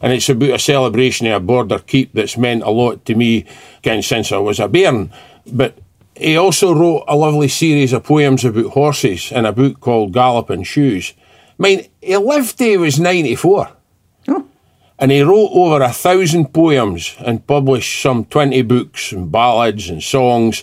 and 0.00 0.12
it's 0.12 0.28
about 0.28 0.50
a 0.50 0.58
celebration 0.58 1.28
of 1.28 1.34
a 1.42 1.44
border 1.44 1.78
keep 1.78 2.12
that's 2.12 2.36
meant 2.36 2.64
a 2.64 2.70
lot 2.70 3.04
to 3.04 3.14
me 3.14 3.46
since 3.84 4.32
I 4.32 4.38
was 4.38 4.58
a 4.58 4.66
bairn. 4.66 5.12
But 5.46 5.78
he 6.16 6.36
also 6.36 6.74
wrote 6.74 7.04
a 7.08 7.16
lovely 7.16 7.48
series 7.48 7.92
of 7.92 8.04
poems 8.04 8.44
about 8.44 8.72
horses 8.72 9.32
in 9.32 9.46
a 9.46 9.52
book 9.52 9.80
called 9.80 10.12
Galloping 10.12 10.62
Shoes. 10.64 11.14
I 11.58 11.62
mean, 11.62 11.88
he 12.00 12.16
lived 12.16 12.58
till 12.58 12.68
he 12.68 12.76
was 12.76 13.00
94. 13.00 13.68
And 15.02 15.10
he 15.10 15.22
wrote 15.22 15.50
over 15.52 15.82
a 15.82 15.92
thousand 15.92 16.54
poems 16.54 17.16
and 17.18 17.44
published 17.44 18.02
some 18.02 18.24
20 18.26 18.62
books 18.62 19.10
and 19.10 19.32
ballads 19.32 19.90
and 19.90 20.00
songs. 20.00 20.62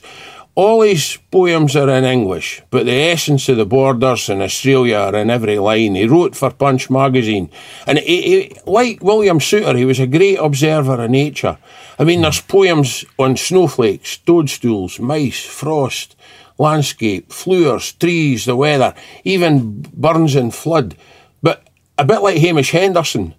All 0.56 0.82
his 0.82 1.18
poems 1.30 1.76
are 1.76 1.90
in 1.90 2.06
English, 2.06 2.62
but 2.70 2.86
the 2.86 3.12
essence 3.12 3.50
of 3.50 3.58
the 3.58 3.66
borders 3.66 4.30
in 4.30 4.42
Australia 4.42 4.96
are 4.96 5.16
in 5.16 5.30
every 5.30 5.60
line. 5.60 5.96
He 5.96 6.08
wrote 6.08 6.38
for 6.38 6.52
Punch 6.52 6.90
magazine. 6.90 7.50
And 7.86 7.98
he, 7.98 8.22
he, 8.22 8.58
like 8.66 9.04
William 9.04 9.40
Soutar, 9.40 9.78
he 9.78 9.84
was 9.84 10.00
a 10.00 10.08
great 10.08 10.38
observer 10.38 11.04
of 11.04 11.12
nature. 11.12 11.58
I 12.00 12.06
mean, 12.06 12.22
there's 12.22 12.40
poems 12.40 13.04
on 13.18 13.36
snowflakes, 13.36 14.18
toadstools, 14.18 15.02
mice, 15.02 15.44
frost, 15.44 16.16
landscape, 16.58 17.32
flowers, 17.32 17.92
trees, 17.92 18.46
the 18.46 18.56
weather, 18.56 18.94
even 19.26 19.82
burns 19.94 20.36
and 20.36 20.56
flood. 20.56 20.96
But 21.42 21.68
a 21.98 22.06
bit 22.06 22.22
like 22.22 22.38
Hamish 22.38 22.72
Henderson, 22.72 23.36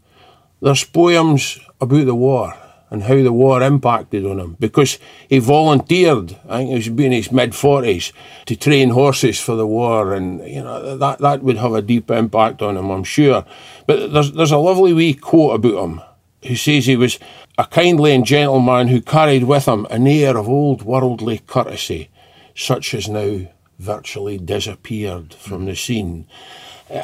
there's 0.61 0.85
poems 0.85 1.59
about 1.81 2.05
the 2.05 2.15
war 2.15 2.55
and 2.91 3.05
how 3.05 3.23
the 3.23 3.33
war 3.33 3.63
impacted 3.63 4.27
on 4.27 4.39
him 4.39 4.57
because 4.61 4.99
he 5.29 5.39
volunteered. 5.39 6.37
I 6.47 6.59
think 6.59 6.69
he 6.71 6.75
was 6.75 6.87
in 6.89 7.13
his 7.13 7.33
mid 7.33 7.55
forties 7.55 8.13
to 8.45 8.57
train 8.57 8.91
horses 8.91 9.41
for 9.41 9.55
the 9.55 9.67
war, 9.67 10.13
and 10.13 10.47
you 10.47 10.63
know 10.63 10.97
that 10.97 11.21
that 11.21 11.43
would 11.43 11.57
have 11.57 11.73
a 11.73 11.83
deep 11.83 12.11
impact 12.11 12.61
on 12.61 12.77
him, 12.77 12.91
I'm 12.91 13.05
sure. 13.05 13.47
But 13.87 14.13
there's 14.13 14.33
there's 14.33 14.51
a 14.51 14.59
lovely 14.59 14.93
wee 14.93 15.15
quote 15.15 15.55
about 15.55 15.85
him 15.85 16.01
who 16.45 16.57
says 16.57 16.87
he 16.87 16.97
was 16.97 17.19
a 17.61 17.67
kindly 17.67 18.15
and 18.15 18.25
gentle 18.25 18.59
man 18.59 18.89
who 18.89 19.03
carried 19.03 19.45
with 19.45 19.69
him 19.69 19.87
an 19.91 20.07
air 20.07 20.35
of 20.39 20.49
old 20.49 20.83
worldly 20.83 21.41
courtesy, 21.47 22.09
such 22.55 22.95
as 22.95 23.07
now 23.07 23.47
virtually 23.79 24.39
disappeared 24.39 25.35
from 25.35 25.67
the 25.67 25.77
scene. 25.77 26.27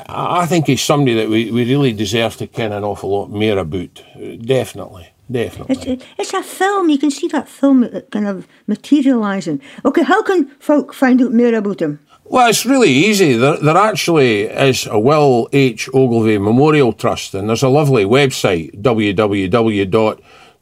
I 0.08 0.46
think 0.46 0.66
he's 0.66 0.80
somebody 0.80 1.14
that 1.14 1.28
we, 1.28 1.50
we 1.50 1.68
really 1.68 1.92
deserve 1.92 2.36
to 2.38 2.46
ken 2.46 2.72
an 2.72 2.84
awful 2.84 3.10
lot 3.10 3.28
more 3.28 3.58
about. 3.58 4.02
Definitely, 4.42 5.10
definitely. 5.30 5.92
It's, 5.92 6.04
it's 6.18 6.32
a 6.32 6.42
film. 6.42 6.88
You 6.88 6.98
can 6.98 7.10
see 7.10 7.28
that 7.28 7.50
film 7.50 7.88
kind 8.10 8.26
of 8.26 8.48
materialising. 8.66 9.60
Okay, 9.84 10.04
how 10.04 10.22
can 10.22 10.48
folk 10.58 10.94
find 10.94 11.20
out 11.20 11.32
more 11.32 11.54
about 11.54 11.82
him? 11.82 12.00
Well, 12.24 12.48
it's 12.48 12.66
really 12.66 12.90
easy. 12.90 13.34
There, 13.34 13.58
there 13.58 13.76
actually 13.76 14.42
is 14.44 14.86
a 14.86 14.98
Will 14.98 15.48
H. 15.52 15.88
Ogilvie 15.94 16.38
Memorial 16.38 16.92
Trust, 16.92 17.34
and 17.34 17.48
there's 17.48 17.62
a 17.62 17.68
lovely 17.68 18.04
website, 18.04 18.72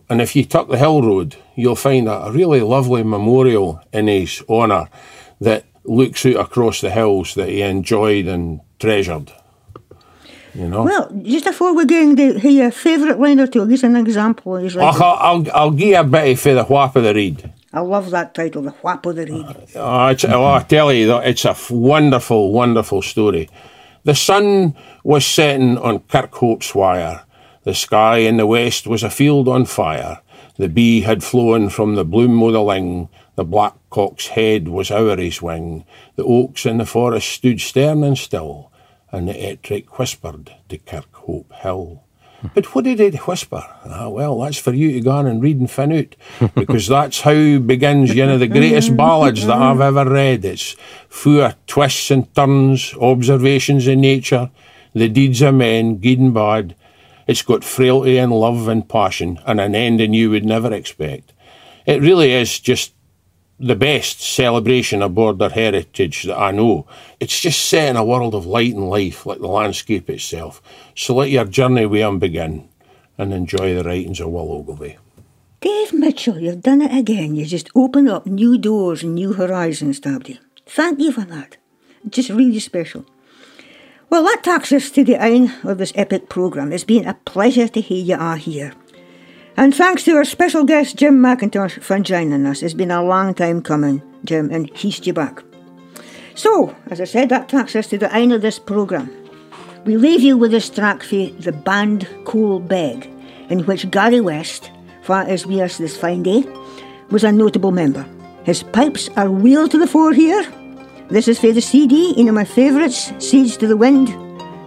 And 0.09 0.21
if 0.21 0.37
you 0.37 0.45
tuck 0.45 0.69
the 0.69 0.79
hill 0.79 1.03
road, 1.03 1.37
you'll 1.57 1.77
find 1.77 2.09
a 2.09 2.31
really 2.33 2.61
lovely 2.61 3.03
memorial 3.03 3.81
in 3.93 4.07
his 4.07 4.43
honour 4.49 4.89
that 5.41 5.65
looks 5.85 6.25
out 6.27 6.37
across 6.37 6.81
the 6.81 6.91
hills 6.91 7.35
that 7.35 7.49
he 7.49 7.63
enjoyed 7.63 8.27
and 8.27 8.61
treasured. 8.79 9.33
You 10.61 10.69
know? 10.69 10.83
Well, 10.85 11.11
just 11.23 11.47
before 11.47 11.75
we're 11.75 11.87
going 11.87 12.17
to 12.17 12.39
hear 12.39 12.51
your 12.51 12.71
favourite 12.71 13.19
line 13.19 13.41
or 13.41 13.47
two, 13.47 13.65
give 13.67 13.79
us 13.79 13.83
an 13.83 13.97
example. 13.97 14.61
Like, 14.61 14.77
I'll, 14.77 15.03
I'll, 15.03 15.47
I'll 15.55 15.71
give 15.71 15.89
you 15.89 15.97
a 15.97 16.05
bit 16.05 16.39
for 16.39 16.53
the 16.53 16.65
Whaup 16.65 16.97
of 16.97 17.03
the 17.03 17.15
Rede. 17.15 17.51
I 17.73 17.81
love 17.81 18.11
that 18.11 18.35
title, 18.35 18.61
The 18.61 18.73
Whaup 18.73 19.07
of 19.07 19.17
the 19.17 19.25
Rede. 19.25 19.57
Uh, 19.75 19.77
oh, 19.77 20.07
it's, 20.09 20.25
oh, 20.27 20.45
I 20.45 20.63
tell 20.63 20.93
you, 20.93 21.17
it's 21.17 21.47
a 21.47 21.57
wonderful, 21.71 22.53
wonderful 22.53 23.01
story. 23.01 23.49
The 24.05 24.15
sun 24.15 24.77
was 25.03 25.25
setting 25.25 25.79
on 25.79 26.01
Kirkhope's 26.01 26.75
wire. 26.75 27.25
The 27.65 27.75
sky 27.75 28.19
in 28.19 28.37
the 28.37 28.47
west 28.47 28.87
was 28.87 29.03
a 29.03 29.09
field 29.09 29.49
on 29.49 29.65
fire. 29.65 30.21
The 30.59 30.69
bee 30.69 31.01
had 31.03 31.25
flown 31.25 31.71
from 31.71 31.95
the 31.95 32.05
bloom 32.05 32.43
o' 32.43 32.53
the 32.53 32.63
ling. 32.63 33.09
The 33.37 33.47
blackcock's 33.47 34.27
head 34.27 34.69
was 34.69 34.91
ower 34.91 35.17
his 35.17 35.41
wing. 35.41 35.87
The 36.17 36.25
oaks 36.25 36.67
in 36.67 36.77
the 36.77 36.85
forest 36.85 37.31
stood 37.31 37.63
stern 37.63 38.05
and 38.05 38.19
still, 38.19 38.70
and 39.13 39.29
the 39.29 39.35
Ettrick 39.35 39.99
whispered 39.99 40.53
to 40.69 40.79
Kirkhope 40.79 41.53
Hill. 41.53 42.03
But 42.55 42.75
what 42.75 42.85
did 42.85 43.01
it 43.01 43.27
whisper? 43.27 43.63
Ah, 43.85 44.09
well, 44.09 44.39
that's 44.41 44.59
for 44.59 44.73
you 44.73 44.93
to 44.93 45.01
go 45.01 45.11
on 45.11 45.27
and 45.27 45.43
read 45.43 45.59
and 45.59 45.71
find 45.71 45.93
out, 45.93 46.17
because 46.55 46.89
that's 46.89 47.21
how 47.21 47.59
begins, 47.59 48.15
you 48.15 48.25
know, 48.25 48.39
the 48.39 48.47
greatest 48.47 48.97
ballads 48.97 49.45
that 49.47 49.57
I've 49.57 49.81
ever 49.81 50.09
read. 50.09 50.45
It's 50.45 50.75
full 51.09 51.43
of 51.43 51.67
twists 51.67 52.11
and 52.11 52.35
turns, 52.35 52.95
observations 52.95 53.87
in 53.87 54.01
nature, 54.01 54.51
the 54.95 55.09
deeds 55.09 55.43
of 55.43 55.55
men, 55.55 55.97
good 55.99 56.19
and 56.19 56.33
bad. 56.33 56.75
It's 57.27 57.43
got 57.43 57.63
frailty 57.63 58.17
and 58.17 58.33
love 58.33 58.69
and 58.69 58.89
passion, 58.89 59.39
and 59.45 59.61
an 59.61 59.75
ending 59.75 60.15
you 60.15 60.31
would 60.31 60.45
never 60.47 60.73
expect. 60.73 61.33
It 61.85 62.01
really 62.01 62.33
is 62.33 62.59
just 62.59 62.93
the 63.61 63.77
best 63.77 64.23
celebration 64.23 65.03
of 65.03 65.15
border 65.15 65.51
heritage 65.51 66.23
that 66.25 66.39
I 66.39 66.51
know. 66.51 66.87
It's 67.21 67.39
just 67.39 67.69
set 67.69 67.91
in 67.91 67.97
a 67.97 68.05
world 68.05 68.35
of 68.35 68.47
light 68.47 68.75
and 68.75 68.89
life, 68.89 69.27
like 69.27 69.41
the 69.41 69.49
landscape 69.49 70.09
itself. 70.09 70.63
So 70.97 71.15
let 71.15 71.29
your 71.29 71.45
journey 71.45 71.85
with 71.85 72.01
him 72.01 72.19
begin 72.19 72.69
and 73.19 73.35
enjoy 73.35 73.75
the 73.75 73.85
writings 73.85 74.19
of 74.21 74.31
Will 74.31 74.51
Ogilvie. 74.51 74.97
Dave 75.61 75.93
Mitchell, 75.93 76.39
you've 76.39 76.63
done 76.63 76.81
it 76.81 76.97
again. 76.97 77.35
You 77.35 77.45
just 77.45 77.69
opened 77.75 78.09
up 78.09 78.25
new 78.25 78.57
doors 78.57 79.03
and 79.03 79.15
new 79.15 79.35
horizons, 79.35 80.01
Dabdy. 80.01 80.39
Thank 80.65 80.99
you 80.99 81.13
for 81.13 81.27
that. 81.27 81.59
Just 82.09 82.31
really 82.31 82.61
special. 82.61 83.05
Well, 84.09 84.25
that 84.25 84.43
takes 84.43 84.73
us 84.73 84.91
to 84.93 85.05
the 85.05 85.21
end 85.21 85.55
of 85.65 85.77
this 85.77 85.93
epic 85.95 86.31
programme. 86.31 86.73
It's 86.73 86.85
been 86.85 87.07
a 87.07 87.15
pleasure 87.27 87.69
to 87.69 87.81
hear 87.81 88.03
you 88.03 88.17
are 88.17 88.39
here. 88.39 88.73
And 89.61 89.75
thanks 89.75 90.05
to 90.05 90.17
our 90.17 90.25
special 90.25 90.65
guest, 90.65 90.97
Jim 90.97 91.21
Mackintosh, 91.21 91.83
for 91.83 91.99
joining 91.99 92.47
us. 92.47 92.63
It's 92.63 92.73
been 92.73 92.91
a 92.91 93.05
long 93.05 93.35
time 93.35 93.61
coming, 93.61 94.01
Jim, 94.25 94.49
and 94.51 94.75
he's 94.75 95.07
you 95.07 95.13
back. 95.13 95.43
So, 96.35 96.75
as 96.87 96.99
I 96.99 97.05
said, 97.05 97.29
that 97.29 97.51
takes 97.51 97.77
us 97.77 97.87
to 97.89 97.99
the 97.99 98.11
end 98.11 98.33
of 98.33 98.41
this 98.41 98.59
programme. 98.59 99.11
We 99.85 99.99
leave 99.99 100.23
you 100.23 100.39
with 100.39 100.51
this 100.51 100.71
track 100.71 101.03
for 101.03 101.27
the 101.45 101.53
band 101.53 102.09
Ceolbeg, 102.25 103.05
in 103.51 103.67
which 103.67 103.91
Gary 103.91 104.23
West, 104.23 104.71
far 105.03 105.25
as 105.25 105.45
we 105.45 105.61
are 105.61 105.69
this 105.69 105.95
fine 105.95 106.23
day, 106.23 106.43
was 107.11 107.23
a 107.23 107.31
notable 107.31 107.71
member. 107.71 108.07
His 108.45 108.63
pipes 108.63 109.11
are 109.19 109.31
wheeled 109.31 109.73
to 109.73 109.79
the 109.79 109.87
fore 109.87 110.15
here. 110.15 110.43
This 111.11 111.29
is 111.29 111.39
for 111.39 111.53
the 111.53 111.61
CD, 111.61 112.15
one 112.15 112.29
of 112.29 112.35
my 112.35 112.47
favourites, 112.47 113.13
Seeds 113.19 113.59
to 113.59 113.67
the 113.67 113.77
Wind. 113.77 114.09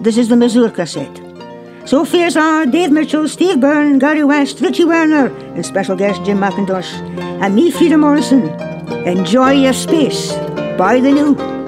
This 0.06 0.20
is 0.20 0.30
the 0.30 0.36
Mazurka 0.36 0.88
set. 0.88 1.33
So 1.86 2.06
fares 2.06 2.38
are 2.38 2.66
Dave 2.66 2.92
Mitchell, 2.92 3.28
Steve 3.28 3.60
Byrne, 3.60 4.00
Gary 4.00 4.24
West, 4.24 4.62
Richie 4.62 4.86
Werner, 4.86 5.28
and 5.54 5.66
special 5.66 5.98
guest 5.98 6.24
Jim 6.24 6.40
Mackintosh, 6.40 6.90
and 7.42 7.54
me, 7.56 7.72
Frieda 7.72 7.98
Morrison. 7.98 8.48
Enjoy 9.06 9.52
your 9.52 9.74
space. 9.74 10.32
Buy 10.78 11.02
the 11.02 11.12
new. 11.12 11.63